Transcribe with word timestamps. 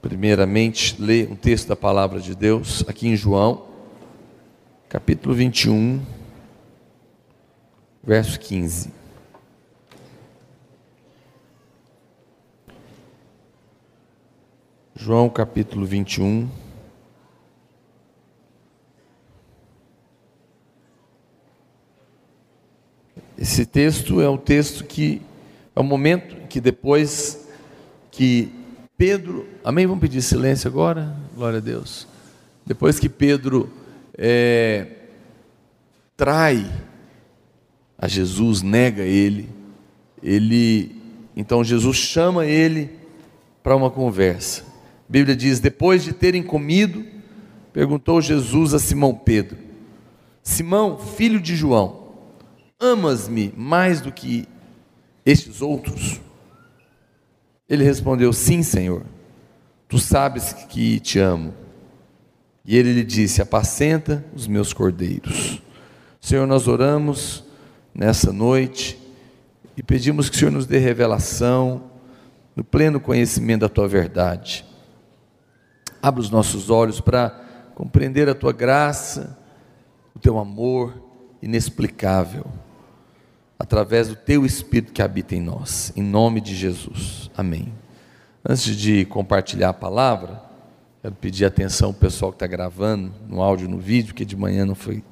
primeiramente 0.00 1.00
ler 1.00 1.30
um 1.30 1.36
texto 1.36 1.68
da 1.68 1.76
palavra 1.76 2.20
de 2.20 2.34
Deus 2.34 2.82
aqui 2.88 3.08
em 3.08 3.16
João, 3.16 3.66
capítulo 4.88 5.34
21, 5.34 6.00
verso 8.02 8.40
15. 8.40 8.90
João 14.96 15.28
capítulo 15.28 15.84
21. 15.86 16.48
Esse 23.36 23.64
texto 23.64 24.20
é 24.20 24.28
o 24.28 24.36
texto 24.36 24.84
que 24.84 25.22
é 25.74 25.80
o 25.80 25.84
momento 25.84 26.36
que 26.48 26.60
depois 26.60 27.48
que 28.10 28.59
Pedro, 29.00 29.48
amém? 29.64 29.86
Vamos 29.86 30.02
pedir 30.02 30.20
silêncio 30.20 30.68
agora? 30.68 31.16
Glória 31.34 31.56
a 31.56 31.62
Deus. 31.62 32.06
Depois 32.66 32.98
que 32.98 33.08
Pedro 33.08 33.72
é, 34.12 34.88
trai 36.14 36.70
a 37.96 38.06
Jesus, 38.06 38.60
nega 38.60 39.02
ele, 39.02 39.48
ele, 40.22 40.94
então 41.34 41.64
Jesus 41.64 41.96
chama 41.96 42.44
ele 42.44 42.90
para 43.62 43.74
uma 43.74 43.90
conversa. 43.90 44.64
A 45.08 45.10
Bíblia 45.10 45.34
diz: 45.34 45.60
depois 45.60 46.04
de 46.04 46.12
terem 46.12 46.42
comido, 46.42 47.02
perguntou 47.72 48.20
Jesus 48.20 48.74
a 48.74 48.78
Simão 48.78 49.14
Pedro: 49.14 49.56
Simão, 50.42 50.98
filho 50.98 51.40
de 51.40 51.56
João, 51.56 52.10
amas-me 52.78 53.50
mais 53.56 54.02
do 54.02 54.12
que 54.12 54.46
estes 55.24 55.62
outros? 55.62 56.20
Ele 57.70 57.84
respondeu: 57.84 58.32
Sim, 58.32 58.64
Senhor, 58.64 59.04
tu 59.88 59.96
sabes 59.96 60.52
que 60.52 60.98
te 60.98 61.20
amo. 61.20 61.54
E 62.64 62.76
ele 62.76 62.92
lhe 62.92 63.04
disse: 63.04 63.40
Apacenta 63.40 64.24
os 64.34 64.48
meus 64.48 64.72
cordeiros. 64.72 65.62
Senhor, 66.20 66.48
nós 66.48 66.66
oramos 66.66 67.44
nessa 67.94 68.32
noite 68.32 68.98
e 69.76 69.82
pedimos 69.84 70.28
que 70.28 70.34
o 70.34 70.38
Senhor 70.38 70.50
nos 70.50 70.66
dê 70.66 70.78
revelação 70.78 71.84
no 72.56 72.64
pleno 72.64 72.98
conhecimento 72.98 73.60
da 73.60 73.68
tua 73.68 73.86
verdade. 73.86 74.66
Abra 76.02 76.20
os 76.20 76.30
nossos 76.30 76.70
olhos 76.70 77.00
para 77.00 77.30
compreender 77.76 78.28
a 78.28 78.34
tua 78.34 78.52
graça, 78.52 79.38
o 80.14 80.18
teu 80.18 80.38
amor 80.38 80.92
inexplicável 81.40 82.46
através 83.60 84.08
do 84.08 84.16
teu 84.16 84.46
Espírito 84.46 84.90
que 84.90 85.02
habita 85.02 85.36
em 85.36 85.42
nós, 85.42 85.92
em 85.94 86.02
nome 86.02 86.40
de 86.40 86.56
Jesus. 86.56 87.30
Amém. 87.36 87.70
Antes 88.42 88.74
de 88.74 89.04
compartilhar 89.04 89.68
a 89.68 89.74
palavra, 89.74 90.42
quero 91.02 91.14
pedir 91.16 91.44
atenção 91.44 91.88
ao 91.88 91.94
pessoal 91.94 92.32
que 92.32 92.36
está 92.36 92.46
gravando, 92.46 93.12
no 93.28 93.42
áudio, 93.42 93.68
no 93.68 93.76
vídeo, 93.76 94.14
que 94.14 94.24
de 94.24 94.34
manhã 94.34 94.64
não 94.64 94.74
foi, 94.74 95.04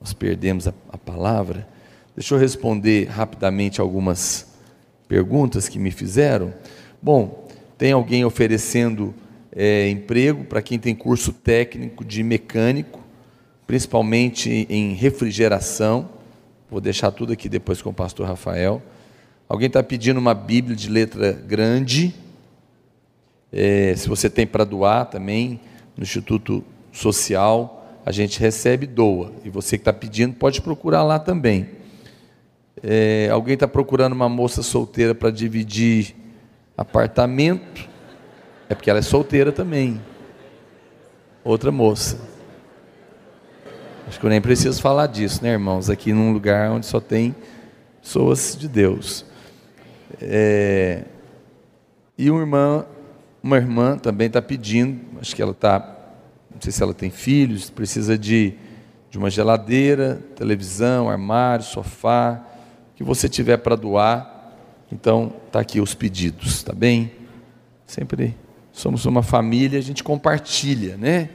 nós 0.00 0.12
perdemos 0.12 0.66
a, 0.66 0.74
a 0.90 0.98
palavra. 0.98 1.68
Deixa 2.16 2.34
eu 2.34 2.38
responder 2.40 3.04
rapidamente 3.04 3.80
algumas 3.80 4.48
perguntas 5.06 5.68
que 5.68 5.78
me 5.78 5.92
fizeram. 5.92 6.52
Bom, 7.00 7.48
tem 7.78 7.92
alguém 7.92 8.24
oferecendo 8.24 9.14
é, 9.54 9.88
emprego 9.88 10.42
para 10.42 10.60
quem 10.60 10.76
tem 10.76 10.92
curso 10.92 11.32
técnico 11.32 12.04
de 12.04 12.24
mecânico, 12.24 12.98
principalmente 13.64 14.66
em 14.68 14.92
refrigeração. 14.92 16.15
Vou 16.68 16.80
deixar 16.80 17.12
tudo 17.12 17.32
aqui 17.32 17.48
depois 17.48 17.80
com 17.80 17.90
o 17.90 17.94
pastor 17.94 18.26
Rafael. 18.26 18.82
Alguém 19.48 19.68
está 19.68 19.82
pedindo 19.82 20.18
uma 20.18 20.34
Bíblia 20.34 20.74
de 20.74 20.90
letra 20.90 21.32
grande. 21.32 22.12
É, 23.52 23.94
se 23.96 24.08
você 24.08 24.28
tem 24.28 24.44
para 24.44 24.64
doar 24.64 25.06
também, 25.06 25.60
no 25.96 26.02
Instituto 26.02 26.64
Social, 26.92 28.00
a 28.04 28.10
gente 28.10 28.40
recebe 28.40 28.84
doa. 28.84 29.32
E 29.44 29.50
você 29.50 29.78
que 29.78 29.82
está 29.82 29.92
pedindo, 29.92 30.34
pode 30.34 30.60
procurar 30.60 31.04
lá 31.04 31.20
também. 31.20 31.68
É, 32.82 33.28
alguém 33.30 33.54
está 33.54 33.68
procurando 33.68 34.12
uma 34.12 34.28
moça 34.28 34.60
solteira 34.60 35.14
para 35.14 35.30
dividir 35.30 36.16
apartamento. 36.76 37.88
É 38.68 38.74
porque 38.74 38.90
ela 38.90 38.98
é 38.98 39.02
solteira 39.02 39.52
também. 39.52 40.00
Outra 41.44 41.70
moça. 41.70 42.18
Acho 44.06 44.20
que 44.20 44.24
eu 44.24 44.30
nem 44.30 44.40
preciso 44.40 44.80
falar 44.80 45.08
disso, 45.08 45.42
né, 45.42 45.50
irmãos? 45.50 45.90
Aqui 45.90 46.12
num 46.12 46.32
lugar 46.32 46.70
onde 46.70 46.86
só 46.86 47.00
tem 47.00 47.34
pessoas 48.00 48.56
de 48.56 48.68
Deus. 48.68 49.26
É... 50.22 51.02
E 52.16 52.30
uma 52.30 52.40
irmã, 52.40 52.86
uma 53.42 53.56
irmã 53.56 53.98
também 53.98 54.28
está 54.28 54.40
pedindo, 54.40 55.00
acho 55.20 55.34
que 55.34 55.42
ela 55.42 55.50
está, 55.50 55.78
não 56.54 56.60
sei 56.60 56.70
se 56.70 56.80
ela 56.80 56.94
tem 56.94 57.10
filhos, 57.10 57.68
precisa 57.68 58.16
de, 58.16 58.54
de 59.10 59.18
uma 59.18 59.28
geladeira, 59.28 60.22
televisão, 60.36 61.10
armário, 61.10 61.64
sofá, 61.64 62.40
que 62.94 63.02
você 63.02 63.28
tiver 63.28 63.56
para 63.56 63.74
doar. 63.74 64.54
Então, 64.90 65.32
está 65.48 65.58
aqui 65.58 65.80
os 65.80 65.94
pedidos, 65.94 66.62
tá 66.62 66.72
bem? 66.72 67.10
Sempre 67.84 68.36
somos 68.72 69.04
uma 69.04 69.24
família, 69.24 69.80
a 69.80 69.82
gente 69.82 70.04
compartilha, 70.04 70.96
né? 70.96 71.28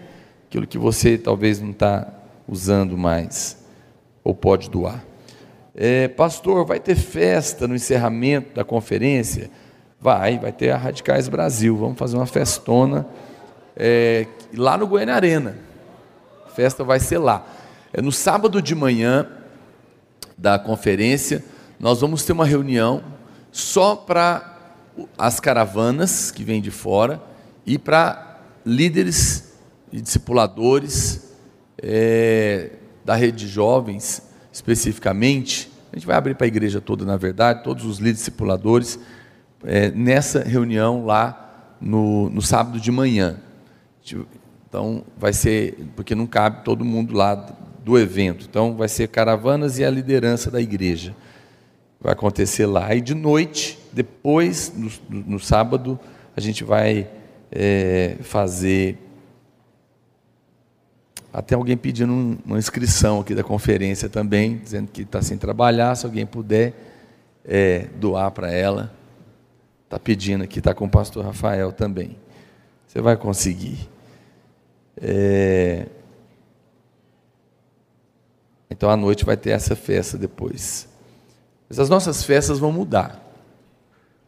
Aquilo 0.48 0.66
que 0.66 0.78
você 0.78 1.18
talvez 1.18 1.60
não 1.60 1.72
está 1.72 2.21
usando 2.52 2.98
mais, 2.98 3.58
ou 4.26 4.36
pode 4.36 4.70
doar. 4.70 5.02
É, 5.74 6.10
pastor, 6.10 6.66
vai 6.66 6.82
ter 6.82 6.96
festa 6.96 7.66
no 7.66 7.74
encerramento 7.74 8.54
da 8.54 8.66
conferência? 8.66 9.50
Vai, 10.02 10.38
vai 10.38 10.52
ter 10.52 10.72
a 10.72 10.78
Radicais 10.78 11.30
Brasil. 11.30 11.78
Vamos 11.78 11.98
fazer 11.98 12.18
uma 12.18 12.26
festona 12.26 13.08
é, 13.74 14.28
lá 14.54 14.78
no 14.78 14.86
Goiânia 14.86 15.16
Arena. 15.16 15.58
A 16.46 16.50
festa 16.50 16.84
vai 16.84 17.00
ser 17.00 17.20
lá. 17.20 17.48
É 17.94 18.02
no 18.02 18.12
sábado 18.12 18.62
de 18.62 18.76
manhã 18.76 19.26
da 20.38 20.60
conferência, 20.60 21.46
nós 21.80 22.02
vamos 22.02 22.26
ter 22.26 22.34
uma 22.34 22.46
reunião 22.46 23.02
só 23.50 23.96
para 23.96 24.58
as 25.18 25.40
caravanas 25.40 26.32
que 26.32 26.44
vêm 26.44 26.62
de 26.62 26.72
fora 26.72 27.22
e 27.66 27.78
para 27.78 28.42
líderes 28.66 29.54
e 29.92 30.02
discipuladores 30.02 31.31
é, 31.82 32.72
da 33.04 33.16
rede 33.16 33.46
de 33.46 33.48
jovens, 33.48 34.22
especificamente, 34.52 35.72
a 35.92 35.96
gente 35.96 36.08
vai 36.08 36.16
abrir 36.16 36.36
para 36.36 36.46
a 36.46 36.48
igreja 36.48 36.80
toda, 36.80 37.04
na 37.04 37.18
verdade, 37.18 37.64
todos 37.64 37.84
os 37.86 37.98
líderes 37.98 38.20
discipuladores, 38.20 39.00
é, 39.64 39.92
nessa 39.92 40.42
reunião 40.42 41.06
lá 41.06 41.76
no, 41.82 42.30
no 42.30 42.42
sábado 42.42 42.80
de 42.80 42.92
manhã. 42.92 43.38
Então, 44.68 45.04
vai 45.18 45.34
ser, 45.34 45.78
porque 45.96 46.16
não 46.16 46.26
cabe 46.26 46.64
todo 46.64 46.86
mundo 46.86 47.14
lá 47.14 47.36
do 47.84 47.98
evento. 48.00 48.46
Então, 48.50 48.76
vai 48.76 48.88
ser 48.88 49.10
caravanas 49.10 49.80
e 49.80 49.84
a 49.84 49.90
liderança 49.90 50.50
da 50.50 50.62
igreja. 50.62 51.16
Vai 52.00 52.14
acontecer 52.14 52.66
lá. 52.66 52.96
E 52.96 53.02
de 53.02 53.14
noite, 53.14 53.78
depois, 53.92 54.74
no, 54.76 54.90
no 55.10 55.40
sábado, 55.40 56.00
a 56.36 56.40
gente 56.40 56.64
vai 56.64 57.10
é, 57.52 58.16
fazer 58.22 58.98
até 61.34 61.56
alguém 61.56 61.78
pedindo 61.78 62.12
uma 62.46 62.58
inscrição 62.58 63.22
aqui 63.22 63.34
da 63.34 63.44
conferência 63.44 64.10
também, 64.10 64.58
dizendo 64.58 64.92
que 64.92 65.04
está 65.04 65.22
sem 65.22 65.38
trabalhar, 65.38 65.96
se 65.96 66.06
alguém 66.06 66.26
puder 66.26 66.74
é, 67.46 67.88
doar 67.96 68.32
para 68.32 68.52
ela. 68.52 68.92
Está 69.86 69.98
pedindo 69.98 70.44
aqui, 70.44 70.60
está 70.60 70.74
com 70.74 70.86
o 70.86 70.90
pastor 70.90 71.24
Rafael 71.24 71.72
também. 71.72 72.18
Você 72.88 73.02
vai 73.02 73.16
conseguir. 73.16 73.90
É... 75.02 75.88
Então 78.70 78.90
à 78.90 78.98
noite 78.98 79.24
vai 79.26 79.38
ter 79.38 79.52
essa 79.52 79.76
festa 79.76 80.18
depois. 80.18 80.88
Mas 81.70 81.80
as 81.80 81.90
nossas 81.90 82.24
festas 82.24 82.60
vão 82.60 82.72
mudar. 82.72 83.22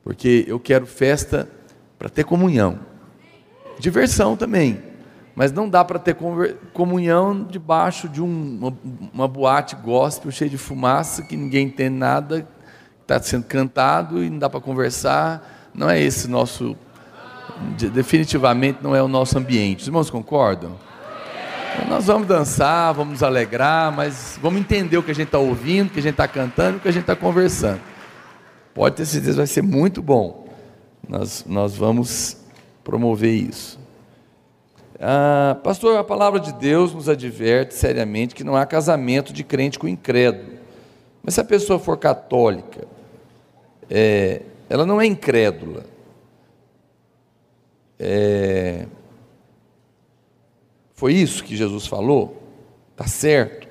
Porque 0.03 0.46
eu 0.47 0.59
quero 0.59 0.85
festa 0.85 1.50
para 1.97 2.09
ter 2.09 2.24
comunhão. 2.24 2.79
Diversão 3.79 4.35
também 4.38 4.92
mas 5.35 5.52
não 5.52 5.68
dá 5.68 5.84
para 5.84 5.97
ter 5.97 6.16
comunhão 6.74 7.44
debaixo 7.44 8.08
de 8.08 8.22
um, 8.22 8.58
uma, 8.62 8.78
uma, 9.14 9.28
boate 9.28 9.76
gospel 9.76 10.32
cheia 10.32 10.50
de 10.50 10.58
fumaça, 10.58 11.24
que 11.24 11.35
ninguém 11.35 11.68
entende 11.68 11.96
nada, 11.96 12.47
está 13.02 13.20
sendo 13.20 13.46
cantado 13.46 14.24
e 14.24 14.30
não 14.30 14.38
dá 14.38 14.50
para 14.50 14.62
conversar. 14.62 15.72
Não 15.74 15.90
é 15.90 16.00
esse 16.00 16.28
nosso, 16.28 16.78
definitivamente 17.91 18.80
não 18.84 18.96
é 18.96 19.02
o 19.02 19.08
nosso 19.08 19.38
ambiente. 19.38 19.82
Os 19.82 19.88
irmãos 19.88 20.09
concordam? 20.12 20.78
Então, 21.76 21.90
nós 21.90 22.06
vamos 22.06 22.28
dançar, 22.28 22.94
vamos 22.94 23.14
nos 23.14 23.24
alegrar, 23.24 23.91
mas 23.91 24.38
vamos 24.40 24.62
entender 24.62 24.97
o 24.97 25.03
que 25.03 25.09
a 25.09 25.16
gente 25.16 25.28
está 25.28 25.40
ouvindo, 25.40 25.88
o 25.88 25.90
que 25.90 26.00
a 26.00 26.03
gente 26.03 26.12
está 26.12 26.28
cantando, 26.28 26.78
o 26.78 26.80
que 26.80 26.88
a 26.88 26.91
gente 26.91 27.02
está 27.02 27.16
conversando. 27.16 27.82
Pode 28.76 28.97
ter 28.97 29.06
certeza, 29.06 29.38
vai 29.38 29.47
ser 29.47 29.64
muito 29.64 30.00
bom. 30.00 30.47
Nós, 31.09 31.44
nós 31.47 31.76
vamos 31.76 32.38
promover 32.84 33.34
isso. 33.34 33.83
Ah, 35.05 35.58
pastor, 35.61 35.97
a 35.97 36.03
palavra 36.03 36.40
de 36.40 36.53
Deus 36.53 36.94
nos 36.94 37.09
adverte 37.09 37.73
seriamente 37.73 38.34
que 38.34 38.41
não 38.41 38.55
há 38.55 38.66
casamento 38.66 39.34
de 39.34 39.44
crente 39.44 39.78
com 39.78 39.85
incrédulo. 39.85 40.58
Mas 41.22 41.34
se 41.34 41.41
a 41.41 41.44
pessoa 41.44 41.78
for 41.78 41.97
católica, 41.97 42.88
é, 43.90 44.44
ela 44.70 44.85
não 44.85 45.02
é 45.02 45.05
incrédula. 45.05 45.84
é, 48.00 48.88
foi 50.94 51.14
isso 51.16 51.44
que 51.44 51.58
Jesus 51.58 51.85
falou? 51.85 52.41
Tá 52.96 53.06
certo? 53.06 53.67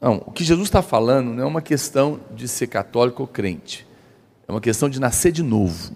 Não, 0.00 0.22
o 0.24 0.32
que 0.32 0.42
Jesus 0.42 0.68
está 0.68 0.80
falando 0.80 1.34
não 1.34 1.42
é 1.42 1.46
uma 1.46 1.60
questão 1.60 2.18
de 2.34 2.48
ser 2.48 2.68
católico 2.68 3.22
ou 3.22 3.28
crente, 3.28 3.86
é 4.48 4.52
uma 4.52 4.60
questão 4.62 4.88
de 4.88 4.98
nascer 4.98 5.32
de 5.32 5.42
novo. 5.42 5.94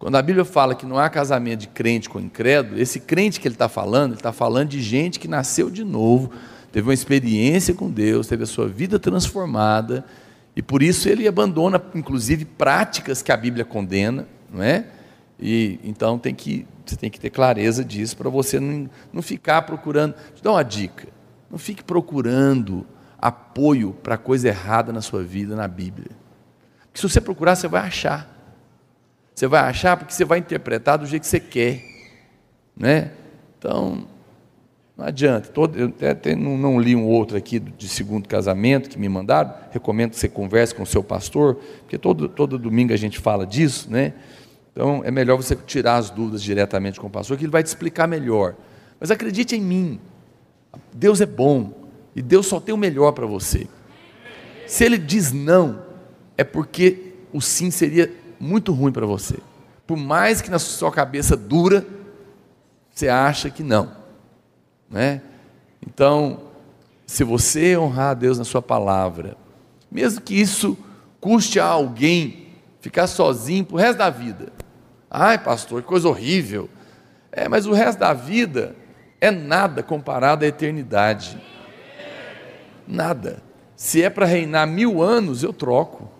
Quando 0.00 0.16
a 0.16 0.22
Bíblia 0.22 0.46
fala 0.46 0.74
que 0.74 0.86
não 0.86 0.98
há 0.98 1.10
casamento 1.10 1.60
de 1.60 1.68
crente 1.68 2.08
com 2.08 2.18
incrédulo, 2.18 2.80
esse 2.80 3.00
crente 3.00 3.38
que 3.38 3.46
ele 3.46 3.54
está 3.54 3.68
falando, 3.68 4.12
ele 4.12 4.18
está 4.18 4.32
falando 4.32 4.70
de 4.70 4.80
gente 4.80 5.20
que 5.20 5.28
nasceu 5.28 5.68
de 5.68 5.84
novo, 5.84 6.30
teve 6.72 6.88
uma 6.88 6.94
experiência 6.94 7.74
com 7.74 7.90
Deus, 7.90 8.26
teve 8.26 8.44
a 8.44 8.46
sua 8.46 8.66
vida 8.66 8.98
transformada, 8.98 10.02
e 10.56 10.62
por 10.62 10.82
isso 10.82 11.06
ele 11.06 11.28
abandona, 11.28 11.80
inclusive, 11.94 12.46
práticas 12.46 13.20
que 13.20 13.30
a 13.30 13.36
Bíblia 13.36 13.62
condena, 13.62 14.26
não 14.50 14.62
é? 14.62 14.86
E 15.38 15.78
então 15.84 16.18
tem 16.18 16.34
que, 16.34 16.66
você 16.84 16.96
tem 16.96 17.10
que 17.10 17.20
ter 17.20 17.28
clareza 17.28 17.84
disso 17.84 18.16
para 18.16 18.30
você 18.30 18.58
não, 18.58 18.88
não 19.12 19.20
ficar 19.20 19.60
procurando. 19.62 20.14
Te 20.34 20.42
dar 20.42 20.52
uma 20.52 20.62
dica: 20.62 21.08
não 21.50 21.58
fique 21.58 21.84
procurando 21.84 22.86
apoio 23.18 23.92
para 24.02 24.16
coisa 24.16 24.48
errada 24.48 24.94
na 24.94 25.02
sua 25.02 25.22
vida 25.22 25.54
na 25.54 25.68
Bíblia. 25.68 26.10
Porque 26.86 27.00
se 27.00 27.08
você 27.08 27.20
procurar, 27.20 27.54
você 27.54 27.68
vai 27.68 27.82
achar. 27.82 28.39
Você 29.34 29.46
vai 29.46 29.60
achar 29.60 29.96
porque 29.96 30.12
você 30.12 30.24
vai 30.24 30.38
interpretar 30.38 30.98
do 30.98 31.06
jeito 31.06 31.22
que 31.22 31.28
você 31.28 31.40
quer. 31.40 31.82
Né? 32.76 33.12
Então, 33.58 34.06
não 34.96 35.06
adianta. 35.06 35.48
Todo, 35.48 35.78
eu 35.78 36.10
até 36.10 36.36
não, 36.36 36.58
não, 36.58 36.78
li 36.78 36.94
um 36.94 37.06
outro 37.06 37.36
aqui 37.36 37.58
de 37.58 37.88
segundo 37.88 38.28
casamento 38.28 38.88
que 38.90 38.98
me 38.98 39.08
mandaram. 39.08 39.54
Recomendo 39.70 40.10
que 40.10 40.16
você 40.16 40.28
converse 40.28 40.74
com 40.74 40.82
o 40.82 40.86
seu 40.86 41.02
pastor, 41.02 41.56
porque 41.80 41.96
todo, 41.96 42.28
todo 42.28 42.58
domingo 42.58 42.92
a 42.92 42.96
gente 42.96 43.18
fala 43.18 43.46
disso, 43.46 43.90
né? 43.90 44.12
Então 44.72 45.02
é 45.04 45.10
melhor 45.10 45.36
você 45.36 45.56
tirar 45.56 45.96
as 45.96 46.10
dúvidas 46.10 46.42
diretamente 46.42 47.00
com 47.00 47.06
o 47.06 47.10
pastor, 47.10 47.38
que 47.38 47.44
ele 47.44 47.50
vai 47.50 47.62
te 47.62 47.66
explicar 47.66 48.06
melhor. 48.06 48.54
Mas 49.00 49.10
acredite 49.10 49.56
em 49.56 49.60
mim, 49.60 50.00
Deus 50.92 51.20
é 51.20 51.26
bom 51.26 51.72
e 52.14 52.20
Deus 52.20 52.46
só 52.46 52.60
tem 52.60 52.74
o 52.74 52.78
melhor 52.78 53.12
para 53.12 53.26
você. 53.26 53.66
Se 54.66 54.84
ele 54.84 54.98
diz 54.98 55.32
não, 55.32 55.82
é 56.36 56.44
porque 56.44 57.14
o 57.32 57.40
sim 57.40 57.70
seria 57.70 58.12
muito 58.40 58.72
ruim 58.72 58.90
para 58.90 59.06
você. 59.06 59.38
Por 59.86 59.96
mais 59.96 60.40
que 60.40 60.50
na 60.50 60.58
sua 60.58 60.90
cabeça 60.90 61.36
dura, 61.36 61.86
você 62.90 63.08
acha 63.08 63.50
que 63.50 63.62
não. 63.62 63.92
Né? 64.88 65.20
Então, 65.86 66.40
se 67.06 67.22
você 67.22 67.76
honrar 67.76 68.10
a 68.10 68.14
Deus 68.14 68.38
na 68.38 68.44
sua 68.44 68.62
palavra, 68.62 69.36
mesmo 69.90 70.20
que 70.20 70.34
isso 70.34 70.76
custe 71.20 71.60
a 71.60 71.66
alguém 71.66 72.48
ficar 72.80 73.06
sozinho 73.06 73.64
para 73.64 73.74
o 73.74 73.78
resto 73.78 73.98
da 73.98 74.10
vida. 74.10 74.52
Ai, 75.10 75.38
pastor, 75.38 75.82
que 75.82 75.88
coisa 75.88 76.08
horrível. 76.08 76.70
É, 77.30 77.48
mas 77.48 77.66
o 77.66 77.72
resto 77.72 77.98
da 77.98 78.12
vida 78.12 78.74
é 79.20 79.30
nada 79.30 79.82
comparado 79.82 80.44
à 80.44 80.48
eternidade. 80.48 81.38
Nada. 82.86 83.42
Se 83.76 84.02
é 84.02 84.10
para 84.10 84.26
reinar 84.26 84.66
mil 84.66 85.02
anos, 85.02 85.42
eu 85.42 85.52
troco. 85.52 86.10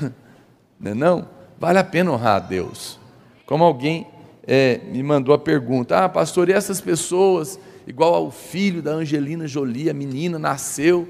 Não 0.80 0.92
é 0.92 0.94
não? 0.94 1.37
Vale 1.58 1.78
a 1.78 1.84
pena 1.84 2.12
honrar 2.12 2.36
a 2.36 2.40
Deus. 2.40 2.98
Como 3.46 3.64
alguém 3.64 4.06
é, 4.46 4.80
me 4.90 5.02
mandou 5.02 5.34
a 5.34 5.38
pergunta: 5.38 6.04
Ah, 6.04 6.08
pastor, 6.08 6.48
e 6.48 6.52
essas 6.52 6.80
pessoas, 6.80 7.58
igual 7.86 8.14
ao 8.14 8.30
filho 8.30 8.80
da 8.82 8.92
Angelina 8.92 9.46
Jolie, 9.46 9.90
a 9.90 9.94
menina 9.94 10.38
nasceu, 10.38 11.08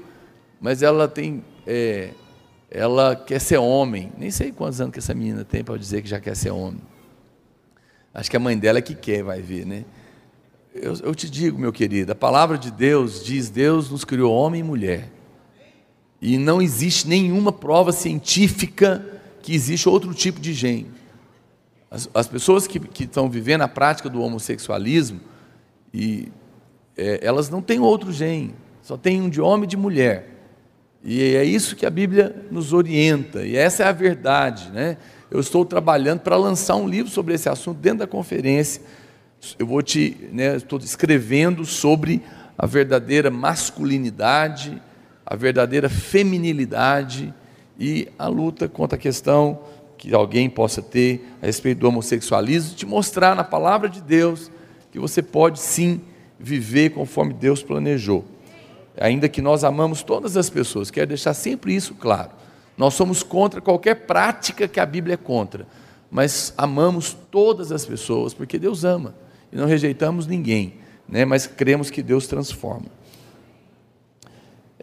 mas 0.59 0.81
ela 0.81 1.07
tem. 1.07 1.43
É, 1.65 2.11
ela 2.71 3.15
quer 3.15 3.39
ser 3.39 3.57
homem. 3.57 4.11
Nem 4.17 4.29
sei 4.29 4.51
quantos 4.51 4.79
anos 4.79 4.93
que 4.93 4.99
essa 4.99 5.13
menina 5.13 5.43
tem 5.43 5.63
para 5.63 5.77
dizer 5.77 6.01
que 6.01 6.09
já 6.09 6.19
quer 6.19 6.35
ser 6.35 6.51
homem. 6.51 6.81
Acho 8.13 8.29
que 8.29 8.37
a 8.37 8.39
mãe 8.39 8.57
dela 8.57 8.79
é 8.79 8.81
que 8.81 8.95
quer, 8.95 9.23
vai 9.23 9.41
ver, 9.41 9.65
né? 9.65 9.85
Eu, 10.73 10.93
eu 11.03 11.15
te 11.15 11.29
digo, 11.29 11.57
meu 11.57 11.71
querido, 11.71 12.11
a 12.11 12.15
palavra 12.15 12.57
de 12.57 12.71
Deus 12.71 13.23
diz: 13.23 13.49
Deus 13.49 13.89
nos 13.89 14.03
criou 14.03 14.33
homem 14.33 14.61
e 14.61 14.63
mulher. 14.63 15.09
E 16.21 16.37
não 16.37 16.61
existe 16.61 17.07
nenhuma 17.07 17.51
prova 17.51 17.91
científica 17.91 19.18
que 19.41 19.53
existe 19.53 19.87
outro 19.87 20.13
tipo 20.13 20.39
de 20.39 20.53
gene. 20.53 20.91
As, 21.89 22.09
as 22.13 22.27
pessoas 22.27 22.67
que, 22.67 22.79
que 22.79 23.05
estão 23.05 23.29
vivendo 23.29 23.61
a 23.61 23.67
prática 23.67 24.09
do 24.09 24.21
homossexualismo, 24.21 25.19
e, 25.93 26.31
é, 26.95 27.19
elas 27.21 27.49
não 27.49 27.61
têm 27.61 27.79
outro 27.79 28.11
gene, 28.11 28.53
só 28.81 28.97
tem 28.97 29.21
um 29.21 29.29
de 29.29 29.41
homem 29.41 29.63
e 29.63 29.67
de 29.67 29.77
mulher. 29.77 30.35
E 31.03 31.35
é 31.35 31.43
isso 31.43 31.75
que 31.75 31.85
a 31.85 31.89
Bíblia 31.89 32.45
nos 32.51 32.73
orienta, 32.73 33.45
e 33.45 33.55
essa 33.55 33.83
é 33.83 33.87
a 33.87 33.91
verdade. 33.91 34.69
Né? 34.71 34.97
Eu 35.31 35.39
estou 35.39 35.65
trabalhando 35.65 36.19
para 36.19 36.35
lançar 36.35 36.75
um 36.75 36.87
livro 36.87 37.11
sobre 37.11 37.33
esse 37.33 37.47
assunto 37.47 37.77
dentro 37.77 37.99
da 37.99 38.07
conferência. 38.07 38.81
Eu 39.57 39.65
vou 39.65 39.81
te, 39.81 40.29
né, 40.31 40.57
estou 40.57 40.77
escrevendo 40.79 41.65
sobre 41.65 42.21
a 42.57 42.65
verdadeira 42.65 43.31
masculinidade, 43.31 44.81
a 45.25 45.35
verdadeira 45.35 45.87
feminilidade 45.87 47.33
e 47.79 48.09
a 48.19 48.27
luta 48.27 48.67
contra 48.67 48.97
a 48.97 49.01
questão 49.01 49.59
que 49.97 50.13
alguém 50.13 50.49
possa 50.49 50.81
ter 50.81 51.25
a 51.41 51.45
respeito 51.45 51.79
do 51.79 51.87
homossexualismo, 51.87 52.75
te 52.75 52.85
mostrar 52.85 53.35
na 53.35 53.43
palavra 53.43 53.89
de 53.89 54.01
Deus 54.01 54.51
que 54.91 54.99
você 54.99 55.21
pode 55.21 55.59
sim 55.59 56.01
viver 56.37 56.91
conforme 56.91 57.33
Deus 57.33 57.63
planejou. 57.63 58.25
Ainda 58.99 59.29
que 59.29 59.41
nós 59.41 59.63
amamos 59.63 60.03
todas 60.03 60.35
as 60.35 60.49
pessoas, 60.49 60.91
quero 60.91 61.07
deixar 61.07 61.33
sempre 61.33 61.73
isso 61.73 61.95
claro. 61.95 62.31
Nós 62.77 62.93
somos 62.93 63.23
contra 63.23 63.61
qualquer 63.61 64.05
prática 64.05 64.67
que 64.67 64.79
a 64.79 64.85
Bíblia 64.85 65.13
é 65.13 65.17
contra, 65.17 65.67
mas 66.09 66.53
amamos 66.57 67.13
todas 67.29 67.71
as 67.71 67.85
pessoas 67.85 68.33
porque 68.33 68.57
Deus 68.57 68.83
ama 68.83 69.15
e 69.51 69.55
não 69.55 69.65
rejeitamos 69.65 70.27
ninguém, 70.27 70.75
né? 71.07 71.25
mas 71.25 71.45
cremos 71.45 71.89
que 71.89 72.01
Deus 72.01 72.27
transforma. 72.27 72.87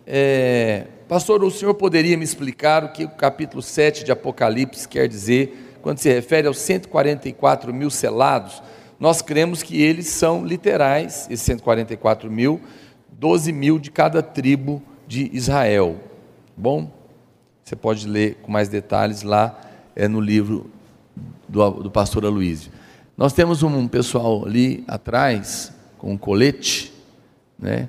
É, 0.06 0.86
Pastor, 1.08 1.44
o 1.44 1.50
senhor 1.52 1.74
poderia 1.74 2.16
me 2.16 2.24
explicar 2.24 2.82
o 2.82 2.88
que 2.88 3.04
o 3.04 3.08
capítulo 3.08 3.62
7 3.62 4.02
de 4.02 4.10
Apocalipse 4.10 4.88
quer 4.88 5.06
dizer 5.06 5.78
quando 5.80 5.98
se 5.98 6.12
refere 6.12 6.48
aos 6.48 6.58
144 6.58 7.72
mil 7.72 7.90
selados? 7.90 8.60
Nós 8.98 9.22
cremos 9.22 9.62
que 9.62 9.80
eles 9.80 10.08
são 10.08 10.44
literais, 10.44 11.28
esses 11.30 11.46
144 11.46 12.28
mil, 12.28 12.60
12 13.12 13.52
mil 13.52 13.78
de 13.78 13.88
cada 13.88 14.20
tribo 14.20 14.82
de 15.06 15.30
Israel. 15.32 15.96
Bom, 16.56 16.90
você 17.62 17.76
pode 17.76 18.08
ler 18.08 18.38
com 18.42 18.50
mais 18.50 18.68
detalhes 18.68 19.22
lá 19.22 19.60
é, 19.94 20.08
no 20.08 20.20
livro 20.20 20.68
do, 21.48 21.70
do 21.84 21.90
pastor 21.90 22.24
Aloysio. 22.24 22.72
Nós 23.16 23.32
temos 23.32 23.62
um 23.62 23.86
pessoal 23.86 24.44
ali 24.44 24.82
atrás 24.88 25.72
com 25.98 26.10
um 26.10 26.18
colete, 26.18 26.92
né? 27.56 27.88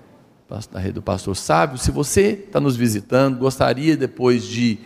Da 0.71 0.79
rede 0.79 0.93
do 0.93 1.01
pastor 1.01 1.35
Sábio. 1.35 1.77
Se 1.77 1.91
você 1.91 2.45
está 2.47 2.59
nos 2.59 2.77
visitando, 2.77 3.37
gostaria 3.37 3.97
depois 3.97 4.45
de 4.45 4.77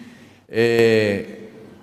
é, 0.49 1.37